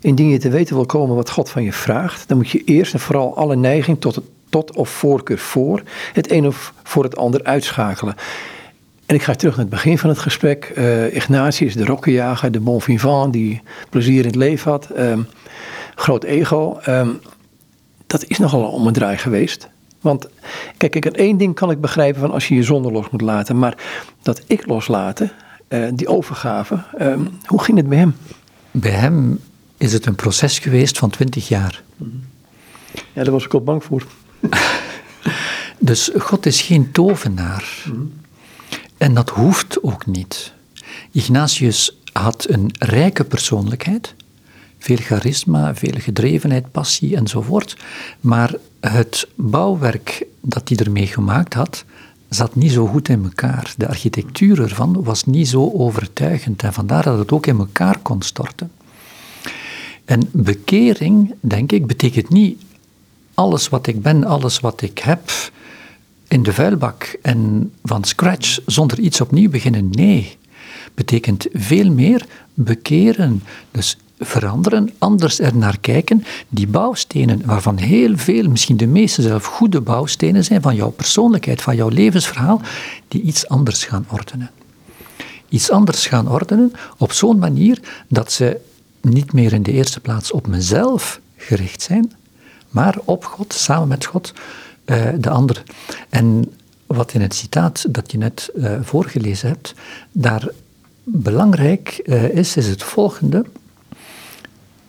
indien 0.00 0.28
je 0.28 0.38
te 0.38 0.50
weten 0.50 0.74
wil 0.74 0.86
komen 0.86 1.16
wat 1.16 1.30
God 1.30 1.50
van 1.50 1.62
je 1.62 1.72
vraagt, 1.72 2.28
dan 2.28 2.36
moet 2.36 2.50
je 2.50 2.64
eerst 2.64 2.92
en 2.92 3.00
vooral 3.00 3.36
alle 3.36 3.56
neiging 3.56 4.00
tot, 4.00 4.20
tot 4.48 4.76
of 4.76 4.88
voorkeur 4.88 5.38
voor 5.38 5.82
het 6.12 6.30
een 6.30 6.46
of 6.46 6.74
voor 6.82 7.04
het 7.04 7.16
ander 7.16 7.44
uitschakelen. 7.44 8.14
En 9.12 9.18
ik 9.18 9.24
ga 9.24 9.34
terug 9.34 9.56
naar 9.56 9.64
het 9.64 9.74
begin 9.74 9.98
van 9.98 10.08
het 10.08 10.18
gesprek. 10.18 10.72
Uh, 10.76 11.14
Ignatius, 11.14 11.74
de 11.74 11.84
rokkenjager, 11.84 12.52
de 12.52 12.60
bon 12.60 12.80
vivant, 12.80 13.32
die 13.32 13.62
plezier 13.90 14.18
in 14.18 14.26
het 14.26 14.34
leven 14.34 14.70
had. 14.70 14.88
Um, 14.98 15.26
groot 15.94 16.24
ego. 16.24 16.80
Um, 16.88 17.20
dat 18.06 18.24
is 18.24 18.38
nogal 18.38 18.62
een 18.62 18.68
ommedraai 18.68 19.16
geweest. 19.16 19.68
Want 20.00 20.28
kijk, 20.76 20.96
ik, 20.96 21.04
één 21.04 21.36
ding 21.36 21.54
kan 21.54 21.70
ik 21.70 21.80
begrijpen 21.80 22.20
van 22.20 22.30
als 22.30 22.48
je 22.48 22.54
je 22.54 22.62
zonde 22.62 22.92
los 22.92 23.10
moet 23.10 23.20
laten. 23.20 23.58
Maar 23.58 23.76
dat 24.22 24.42
ik 24.46 24.66
loslaten, 24.66 25.32
uh, 25.68 25.88
die 25.94 26.08
overgave, 26.08 26.82
um, 27.00 27.28
hoe 27.44 27.62
ging 27.62 27.76
het 27.76 27.88
bij 27.88 27.98
hem? 27.98 28.16
Bij 28.70 28.90
hem 28.90 29.40
is 29.76 29.92
het 29.92 30.06
een 30.06 30.14
proces 30.14 30.58
geweest 30.58 30.98
van 30.98 31.10
twintig 31.10 31.48
jaar. 31.48 31.82
Ja, 33.12 33.22
daar 33.24 33.32
was 33.32 33.44
ik 33.44 33.54
al 33.54 33.62
bang 33.62 33.84
voor. 33.84 34.06
dus 35.78 36.10
God 36.18 36.46
is 36.46 36.60
geen 36.60 36.92
tovenaar. 36.92 37.84
Mm. 37.86 38.20
En 39.02 39.14
dat 39.14 39.30
hoeft 39.30 39.82
ook 39.82 40.06
niet. 40.06 40.52
Ignatius 41.12 41.96
had 42.12 42.46
een 42.48 42.74
rijke 42.78 43.24
persoonlijkheid, 43.24 44.14
veel 44.78 44.96
charisma, 44.96 45.74
veel 45.74 45.94
gedrevenheid, 45.94 46.70
passie 46.72 47.16
enzovoort. 47.16 47.76
Maar 48.20 48.54
het 48.80 49.28
bouwwerk 49.34 50.26
dat 50.40 50.68
hij 50.68 50.78
ermee 50.78 51.06
gemaakt 51.06 51.54
had, 51.54 51.84
zat 52.28 52.54
niet 52.54 52.72
zo 52.72 52.86
goed 52.86 53.08
in 53.08 53.24
elkaar. 53.24 53.74
De 53.76 53.88
architectuur 53.88 54.62
ervan 54.62 55.02
was 55.02 55.24
niet 55.24 55.48
zo 55.48 55.70
overtuigend 55.72 56.62
en 56.62 56.72
vandaar 56.72 57.02
dat 57.02 57.18
het 57.18 57.32
ook 57.32 57.46
in 57.46 57.58
elkaar 57.58 57.98
kon 57.98 58.22
storten. 58.22 58.70
En 60.04 60.28
bekering, 60.32 61.34
denk 61.40 61.72
ik, 61.72 61.86
betekent 61.86 62.28
niet 62.28 62.62
alles 63.34 63.68
wat 63.68 63.86
ik 63.86 64.02
ben, 64.02 64.24
alles 64.24 64.60
wat 64.60 64.82
ik 64.82 64.98
heb, 64.98 65.30
in 66.32 66.42
de 66.42 66.52
vuilbak 66.52 67.18
en 67.22 67.72
van 67.82 68.04
scratch 68.04 68.58
zonder 68.66 68.98
iets 68.98 69.20
opnieuw 69.20 69.50
beginnen. 69.50 69.90
Nee, 69.90 70.36
betekent 70.94 71.46
veel 71.52 71.90
meer 71.90 72.26
bekeren. 72.54 73.42
Dus 73.70 73.96
veranderen, 74.18 74.90
anders 74.98 75.38
er 75.38 75.56
naar 75.56 75.78
kijken. 75.80 76.24
Die 76.48 76.66
bouwstenen, 76.66 77.42
waarvan 77.44 77.76
heel 77.76 78.16
veel, 78.16 78.48
misschien 78.48 78.76
de 78.76 78.86
meeste 78.86 79.22
zelf 79.22 79.44
goede 79.44 79.80
bouwstenen 79.80 80.44
zijn 80.44 80.62
van 80.62 80.74
jouw 80.74 80.90
persoonlijkheid, 80.90 81.62
van 81.62 81.76
jouw 81.76 81.88
levensverhaal, 81.88 82.60
die 83.08 83.22
iets 83.22 83.48
anders 83.48 83.84
gaan 83.84 84.06
ordenen. 84.10 84.50
Iets 85.48 85.70
anders 85.70 86.06
gaan 86.06 86.30
ordenen 86.30 86.72
op 86.98 87.12
zo'n 87.12 87.38
manier 87.38 87.80
dat 88.08 88.32
ze 88.32 88.60
niet 89.00 89.32
meer 89.32 89.52
in 89.52 89.62
de 89.62 89.72
eerste 89.72 90.00
plaats 90.00 90.32
op 90.32 90.46
mezelf 90.46 91.20
gericht 91.36 91.82
zijn, 91.82 92.12
maar 92.70 92.98
op 93.04 93.24
God, 93.24 93.52
samen 93.52 93.88
met 93.88 94.04
God, 94.04 94.32
uh, 94.86 95.08
de 95.18 95.30
ander. 95.30 95.62
En 96.08 96.52
wat 96.86 97.14
in 97.14 97.20
het 97.20 97.34
citaat 97.34 97.94
dat 97.94 98.12
je 98.12 98.18
net 98.18 98.50
uh, 98.54 98.78
voorgelezen 98.82 99.48
hebt, 99.48 99.74
daar 100.12 100.48
belangrijk 101.04 102.00
uh, 102.04 102.28
is, 102.28 102.56
is 102.56 102.66
het 102.66 102.82
volgende. 102.82 103.44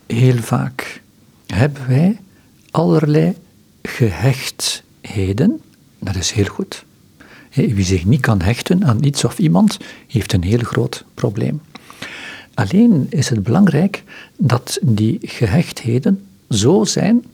Heel 0.06 0.36
vaak 0.36 1.02
hebben 1.46 1.88
wij 1.88 2.20
allerlei 2.70 3.34
gehechtheden. 3.82 5.60
Dat 5.98 6.16
is 6.16 6.30
heel 6.30 6.44
goed. 6.44 6.84
Wie 7.54 7.84
zich 7.84 8.04
niet 8.04 8.20
kan 8.20 8.42
hechten 8.42 8.84
aan 8.84 9.04
iets 9.04 9.24
of 9.24 9.38
iemand, 9.38 9.78
heeft 10.06 10.32
een 10.32 10.42
heel 10.42 10.62
groot 10.62 11.04
probleem. 11.14 11.60
Alleen 12.54 13.06
is 13.10 13.28
het 13.28 13.42
belangrijk 13.42 14.02
dat 14.36 14.78
die 14.82 15.18
gehechtheden 15.22 16.26
zo 16.50 16.84
zijn 16.84 17.24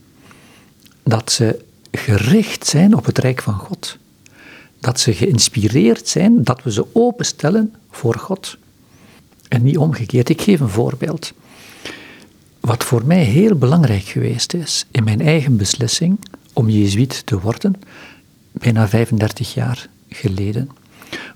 dat 1.03 1.33
ze 1.33 1.65
gericht 1.93 2.67
zijn 2.67 2.97
op 2.97 3.05
het 3.05 3.19
Rijk 3.19 3.43
van 3.43 3.55
God. 3.55 3.99
Dat 4.81 5.01
ze 5.01 5.13
geïnspireerd 5.13 6.09
zijn, 6.09 6.45
dat 6.45 6.63
we 6.63 6.73
ze 6.73 6.87
openstellen 6.93 7.75
voor 7.91 8.15
God. 8.15 8.57
En 9.49 9.63
niet 9.63 9.79
omgekeerd. 9.79 10.29
Ik 10.29 10.43
geef 10.43 10.61
een 10.61 10.69
voorbeeld. 10.69 11.33
Wat 12.61 12.85
voor 12.85 13.07
mij 13.07 13.23
heel 13.23 13.55
belangrijk 13.55 14.03
geweest 14.03 14.55
is 14.55 14.87
in 14.91 15.05
mijn 15.05 15.21
eigen 15.21 15.57
beslissing 15.57 16.19
om 16.53 16.69
Jezuïet 16.69 17.27
te 17.27 17.41
worden, 17.41 17.75
bijna 18.53 18.89
35 18.89 19.55
jaar 19.55 19.89
geleden. 20.09 20.71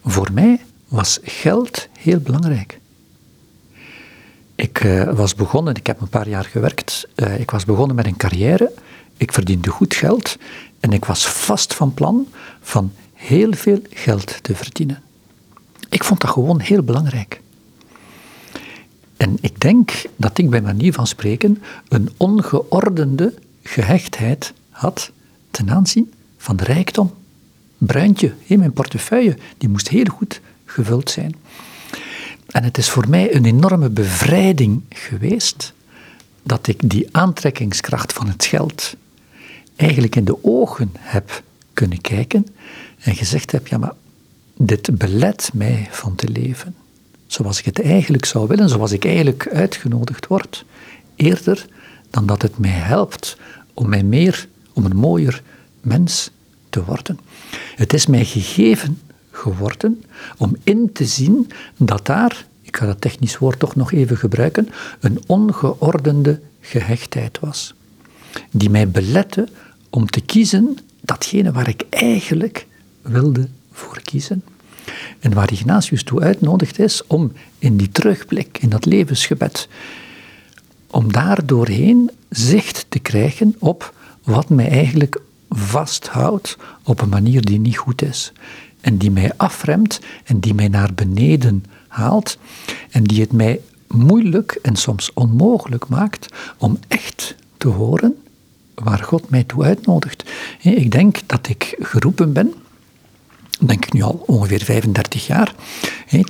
Voor 0.05 0.31
mij 0.33 0.61
was 0.89 1.19
geld 1.23 1.89
heel 1.99 2.19
belangrijk. 2.21 2.79
Ik 4.55 4.85
uh, 4.85 5.13
was 5.13 5.35
begonnen, 5.35 5.75
ik 5.75 5.87
heb 5.87 6.01
een 6.01 6.09
paar 6.09 6.29
jaar 6.29 6.45
gewerkt, 6.45 7.09
uh, 7.17 7.41
ik 7.41 7.51
was 7.51 7.65
begonnen 7.65 7.97
met 7.97 8.07
een 8.07 8.17
carrière 8.17 8.73
ik 9.17 9.33
verdiende 9.33 9.71
goed 9.71 9.95
geld 9.95 10.37
en 10.81 10.93
ik 10.93 11.05
was 11.05 11.27
vast 11.27 11.75
van 11.75 11.95
plan 11.95 12.27
van 12.61 12.93
heel 13.13 13.53
veel 13.53 13.83
geld 13.91 14.43
te 14.43 14.55
verdienen. 14.55 15.03
Ik 15.89 16.05
vond 16.05 16.21
dat 16.21 16.31
gewoon 16.31 16.61
heel 16.61 16.83
belangrijk. 16.83 17.41
En 19.17 19.39
ik 19.41 19.61
denk 19.61 20.03
dat 20.17 20.39
ik 20.39 20.51
bij 20.51 20.63
manier 20.63 20.93
van 20.93 21.07
spreken 21.07 21.63
een 21.89 22.11
ongeordende 22.17 23.35
gehechtheid 23.63 24.53
had 24.71 25.11
ten 25.51 25.71
aanzien 25.71 26.13
van 26.37 26.57
de 26.57 26.65
rijkdom. 26.65 27.13
Bruintje 27.79 28.35
in 28.45 28.59
mijn 28.59 28.73
portefeuille, 28.73 29.37
die 29.59 29.69
moest 29.69 29.89
heel 29.89 30.05
goed 30.05 30.41
gevuld 30.65 31.11
zijn. 31.11 31.35
En 32.47 32.65
het 32.65 32.79
is 32.79 32.91
voor 32.91 33.09
mij 33.09 33.35
een 33.35 33.45
enorme 33.45 33.89
bevrijding 33.89 34.83
geweest 34.89 35.73
dat 36.43 36.67
ik 36.67 36.91
die 36.91 37.09
aantrekkingskracht 37.11 38.13
van 38.13 38.29
het 38.29 38.45
geld 38.45 38.95
eigenlijk 39.77 40.17
in 40.17 40.25
de 40.25 40.45
ogen 40.45 40.91
heb 40.99 41.43
kunnen 41.73 42.01
kijken 42.01 42.47
en 42.99 43.15
gezegd 43.15 43.53
heb, 43.53 43.67
ja 43.67 43.79
maar 43.79 43.95
dit 44.57 44.99
belet 44.99 45.51
mij 45.53 45.89
van 45.91 46.15
te 46.15 46.29
leven 46.29 46.75
zoals 47.35 47.59
ik 47.59 47.65
het 47.65 47.81
eigenlijk 47.81 48.25
zou 48.25 48.49
willen, 48.49 48.69
zoals 48.69 48.93
ik 48.93 49.05
eigenlijk 49.05 49.49
uitgenodigd 49.49 50.27
word, 50.27 50.65
eerder 51.17 51.67
dan 52.11 52.27
dat 52.27 52.43
het 52.43 52.59
mij 52.59 52.71
helpt 52.71 53.37
om 53.75 53.89
mij 53.89 54.03
meer, 54.03 54.49
om 54.73 54.85
een 54.85 54.97
mooier 54.97 55.43
mens 55.81 56.31
te 56.71 56.85
worden. 56.85 57.19
Het 57.77 57.93
is 57.93 58.07
mij 58.07 58.25
gegeven 58.25 58.99
geworden 59.31 60.05
om 60.39 60.57
in 60.63 60.93
te 60.93 61.05
zien 61.05 61.51
dat 61.77 62.07
daar, 62.07 62.47
ik 62.63 62.77
ga 62.77 62.87
dat 62.87 63.01
technisch 63.01 63.39
woord 63.39 63.59
toch 63.59 63.77
nog 63.77 63.93
even 63.93 64.17
gebruiken, 64.17 64.69
een 65.01 65.23
ongeordende 65.27 66.41
gehechtheid 66.61 67.39
was, 67.41 67.75
die 68.51 68.71
mij 68.71 68.89
belette 68.89 69.49
om 69.95 70.07
te 70.07 70.21
kiezen 70.21 70.79
datgene 71.01 71.53
waar 71.53 71.69
ik 71.69 71.85
eigenlijk 71.91 72.67
wilde 73.03 73.49
voor 73.73 74.01
kiezen. 74.03 74.45
En 75.21 75.35
waar 75.35 75.53
Ignatius 75.53 76.03
toe 76.03 76.21
uitnodigt 76.21 76.79
is 76.79 77.07
om 77.07 77.33
in 77.59 77.77
die 77.77 77.89
terugblik, 77.89 78.59
in 78.61 78.69
dat 78.69 78.85
levensgebed, 78.85 79.69
om 80.91 81.13
daar 81.13 81.47
doorheen 81.47 82.11
zicht 82.29 82.87
te 82.89 82.99
krijgen 82.99 83.55
op 83.59 83.95
wat 84.23 84.49
mij 84.49 84.69
eigenlijk 84.69 85.21
vasthoudt 85.49 86.57
op 86.83 87.01
een 87.01 87.09
manier 87.09 87.43
die 87.43 87.59
niet 87.59 87.77
goed 87.77 88.03
is. 88.03 88.33
En 88.81 88.97
die 88.97 89.11
mij 89.11 89.33
afremt 89.37 90.01
en 90.25 90.41
die 90.41 90.55
mij 90.55 90.69
naar 90.69 90.95
beneden 90.95 91.65
haalt 91.89 92.39
en 92.91 93.05
die 93.05 93.21
het 93.21 93.33
mij 93.33 93.61
moeilijk 93.89 94.59
en 94.63 94.77
soms 94.77 95.11
onmogelijk 95.13 95.89
maakt 95.89 96.27
om 96.59 96.79
echt 96.89 97.35
te 97.57 97.69
horen 97.69 98.17
waar 98.75 98.99
God 98.99 99.31
mij 99.31 99.45
toe 99.45 99.65
uitnodigt. 99.65 100.25
Ik 100.61 100.91
denk 100.91 101.19
dat 101.27 101.49
ik 101.49 101.77
geroepen 101.79 102.33
ben, 102.33 102.55
denk 103.61 103.85
ik 103.87 103.93
nu 103.93 104.03
al 104.03 104.23
ongeveer 104.27 104.65
35 104.65 105.27
jaar, 105.27 105.55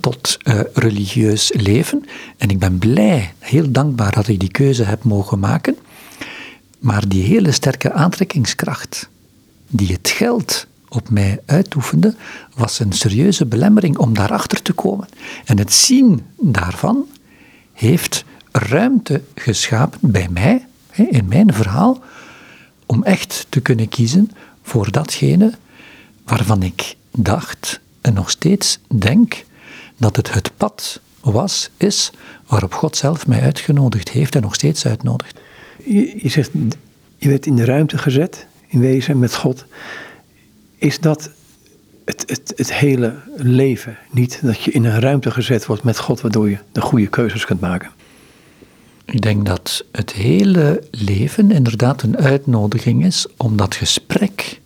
tot 0.00 0.38
uh, 0.44 0.60
religieus 0.72 1.52
leven. 1.54 2.04
En 2.36 2.48
ik 2.48 2.58
ben 2.58 2.78
blij, 2.78 3.34
heel 3.38 3.70
dankbaar 3.70 4.12
dat 4.12 4.28
ik 4.28 4.40
die 4.40 4.50
keuze 4.50 4.84
heb 4.84 5.04
mogen 5.04 5.38
maken. 5.38 5.76
Maar 6.78 7.08
die 7.08 7.22
hele 7.22 7.52
sterke 7.52 7.92
aantrekkingskracht 7.92 9.08
die 9.68 9.92
het 9.92 10.08
geld 10.08 10.66
op 10.88 11.10
mij 11.10 11.40
uitoefende, 11.46 12.14
was 12.54 12.78
een 12.78 12.92
serieuze 12.92 13.46
belemmering 13.46 13.96
om 13.98 14.14
daarachter 14.14 14.62
te 14.62 14.72
komen. 14.72 15.08
En 15.44 15.58
het 15.58 15.72
zien 15.72 16.22
daarvan 16.40 17.06
heeft 17.72 18.24
ruimte 18.52 19.22
geschapen 19.34 19.98
bij 20.10 20.28
mij, 20.30 20.66
in 20.92 21.26
mijn 21.28 21.52
verhaal, 21.52 22.02
om 22.86 23.02
echt 23.02 23.46
te 23.48 23.60
kunnen 23.60 23.88
kiezen 23.88 24.30
voor 24.62 24.90
datgene 24.90 25.52
waarvan 26.24 26.62
ik 26.62 26.96
dacht 27.10 27.80
en 28.00 28.14
nog 28.14 28.30
steeds 28.30 28.78
denk 28.94 29.44
dat 29.96 30.16
het 30.16 30.34
het 30.34 30.50
pad 30.56 31.00
was, 31.20 31.70
is, 31.76 32.10
waarop 32.46 32.74
God 32.74 32.96
zelf 32.96 33.26
mij 33.26 33.40
uitgenodigd 33.40 34.08
heeft 34.08 34.34
en 34.34 34.42
nog 34.42 34.54
steeds 34.54 34.86
uitnodigt. 34.86 35.40
Je, 35.84 36.18
je 36.22 36.28
zegt, 36.28 36.50
je 37.16 37.28
werd 37.28 37.46
in 37.46 37.56
de 37.56 37.64
ruimte 37.64 37.98
gezet, 37.98 38.46
in 38.66 38.80
wezen 38.80 39.18
met 39.18 39.34
God. 39.34 39.64
Is 40.78 41.00
dat 41.00 41.30
het, 42.04 42.24
het, 42.26 42.52
het 42.56 42.74
hele 42.74 43.14
leven 43.36 43.98
niet 44.10 44.40
dat 44.42 44.62
je 44.62 44.70
in 44.70 44.84
een 44.84 45.00
ruimte 45.00 45.30
gezet 45.30 45.66
wordt 45.66 45.82
met 45.82 45.98
God, 45.98 46.20
waardoor 46.20 46.50
je 46.50 46.58
de 46.72 46.80
goede 46.80 47.06
keuzes 47.06 47.44
kunt 47.44 47.60
maken? 47.60 47.90
Ik 49.04 49.22
denk 49.22 49.46
dat 49.46 49.84
het 49.92 50.12
hele 50.12 50.82
leven 50.90 51.50
inderdaad 51.50 52.02
een 52.02 52.16
uitnodiging 52.16 53.04
is 53.04 53.26
om 53.36 53.56
dat 53.56 53.74
gesprek 53.74 54.60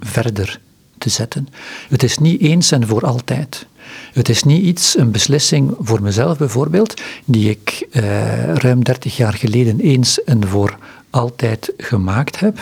verder 0.00 0.60
te 0.98 1.08
zetten. 1.08 1.48
Het 1.88 2.02
is 2.02 2.18
niet 2.18 2.40
eens 2.40 2.70
en 2.70 2.86
voor 2.86 3.06
altijd. 3.06 3.66
Het 4.12 4.28
is 4.28 4.42
niet 4.42 4.64
iets, 4.64 4.98
een 4.98 5.10
beslissing 5.10 5.74
voor 5.80 6.02
mezelf 6.02 6.38
bijvoorbeeld, 6.38 7.00
die 7.24 7.50
ik 7.50 7.86
eh, 7.90 8.54
ruim 8.54 8.84
30 8.84 9.16
jaar 9.16 9.32
geleden 9.32 9.80
eens 9.80 10.24
en 10.24 10.46
voor 10.46 10.78
altijd 11.10 11.72
gemaakt 11.76 12.40
heb. 12.40 12.58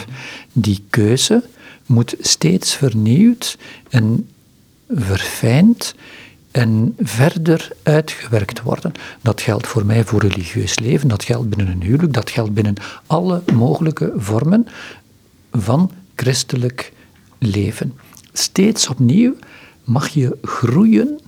Die 0.52 0.84
keuze 0.90 1.44
moet 1.86 2.14
steeds 2.20 2.74
vernieuwd 2.74 3.58
en 3.90 4.28
verfijnd 4.88 5.94
en 6.52 6.94
verder 6.98 7.70
uitgewerkt 7.82 8.62
worden. 8.62 8.92
Dat 9.22 9.40
geldt 9.40 9.66
voor 9.66 9.86
mij 9.86 10.04
voor 10.04 10.20
religieus 10.20 10.78
leven, 10.78 11.08
dat 11.08 11.24
geldt 11.24 11.48
binnen 11.48 11.68
een 11.68 11.82
huwelijk, 11.82 12.12
dat 12.12 12.30
geldt 12.30 12.54
binnen 12.54 12.74
alle 13.06 13.42
mogelijke 13.54 14.12
vormen 14.16 14.66
van 15.52 15.90
christelijk 16.14 16.92
leven. 17.38 17.92
Steeds 18.32 18.88
opnieuw 18.88 19.34
mag 19.84 20.08
je 20.08 20.38
groeien 20.42 21.20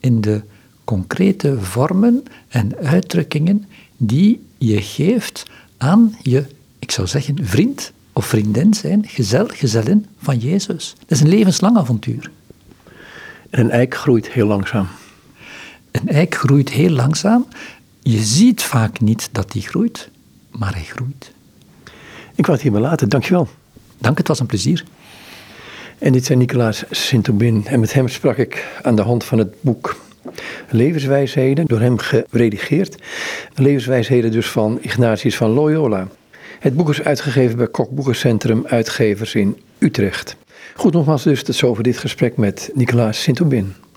in 0.00 0.20
de 0.20 0.42
concrete 0.84 1.60
vormen 1.60 2.22
en 2.48 2.76
uitdrukkingen 2.76 3.64
die 3.96 4.46
je 4.58 4.82
geeft 4.82 5.42
aan 5.76 6.16
je, 6.22 6.44
ik 6.78 6.90
zou 6.90 7.06
zeggen, 7.06 7.46
vriend 7.46 7.92
of 8.12 8.26
vriendin 8.26 8.74
zijn, 8.74 9.06
gezel, 9.06 9.46
gezellin 9.48 10.06
van 10.18 10.38
Jezus. 10.38 10.94
Dat 10.98 11.10
is 11.10 11.20
een 11.20 11.28
levenslang 11.28 11.76
avontuur. 11.76 12.30
En 13.52 13.60
een 13.60 13.70
eik 13.70 13.94
groeit 13.94 14.30
heel 14.30 14.46
langzaam. 14.46 14.88
Een 15.90 16.08
eik 16.08 16.34
groeit 16.34 16.70
heel 16.70 16.90
langzaam. 16.90 17.46
Je 18.02 18.18
ziet 18.18 18.62
vaak 18.62 19.00
niet 19.00 19.28
dat 19.32 19.52
die 19.52 19.62
groeit, 19.62 20.08
maar 20.50 20.74
hij 20.74 20.84
groeit. 20.84 21.32
Ik 22.34 22.46
wou 22.46 22.52
het 22.52 22.62
hierbij 22.62 22.80
laten. 22.80 23.08
Dankjewel. 23.08 23.48
Dank, 23.98 24.18
het 24.18 24.28
was 24.28 24.40
een 24.40 24.46
plezier. 24.46 24.84
En 25.98 26.12
dit 26.12 26.24
zijn 26.24 26.38
Nicolaas 26.38 26.84
Sint-Aubin. 26.90 27.66
En 27.66 27.80
met 27.80 27.92
hem 27.92 28.08
sprak 28.08 28.36
ik 28.36 28.66
aan 28.82 28.96
de 28.96 29.02
hand 29.02 29.24
van 29.24 29.38
het 29.38 29.54
boek 29.60 29.96
Levenswijsheden, 30.68 31.66
door 31.66 31.80
hem 31.80 31.98
geredigeerd. 31.98 33.02
Levenswijsheden 33.54 34.30
dus 34.30 34.50
van 34.50 34.78
Ignatius 34.80 35.36
van 35.36 35.50
Loyola. 35.50 36.08
Het 36.58 36.76
boek 36.76 36.88
is 36.88 37.02
uitgegeven 37.02 37.56
bij 37.56 37.68
Kok 37.68 37.90
Boekencentrum 37.90 38.62
Uitgevers 38.66 39.34
in 39.34 39.60
Utrecht. 39.78 40.36
Goed, 40.74 40.92
nogmaals 40.92 41.22
dus 41.22 41.42
tot 41.42 41.54
zover 41.54 41.82
dit 41.82 41.98
gesprek 41.98 42.36
met 42.36 42.70
Nicolaas 42.74 43.22
Sint-Aubin. 43.22 43.74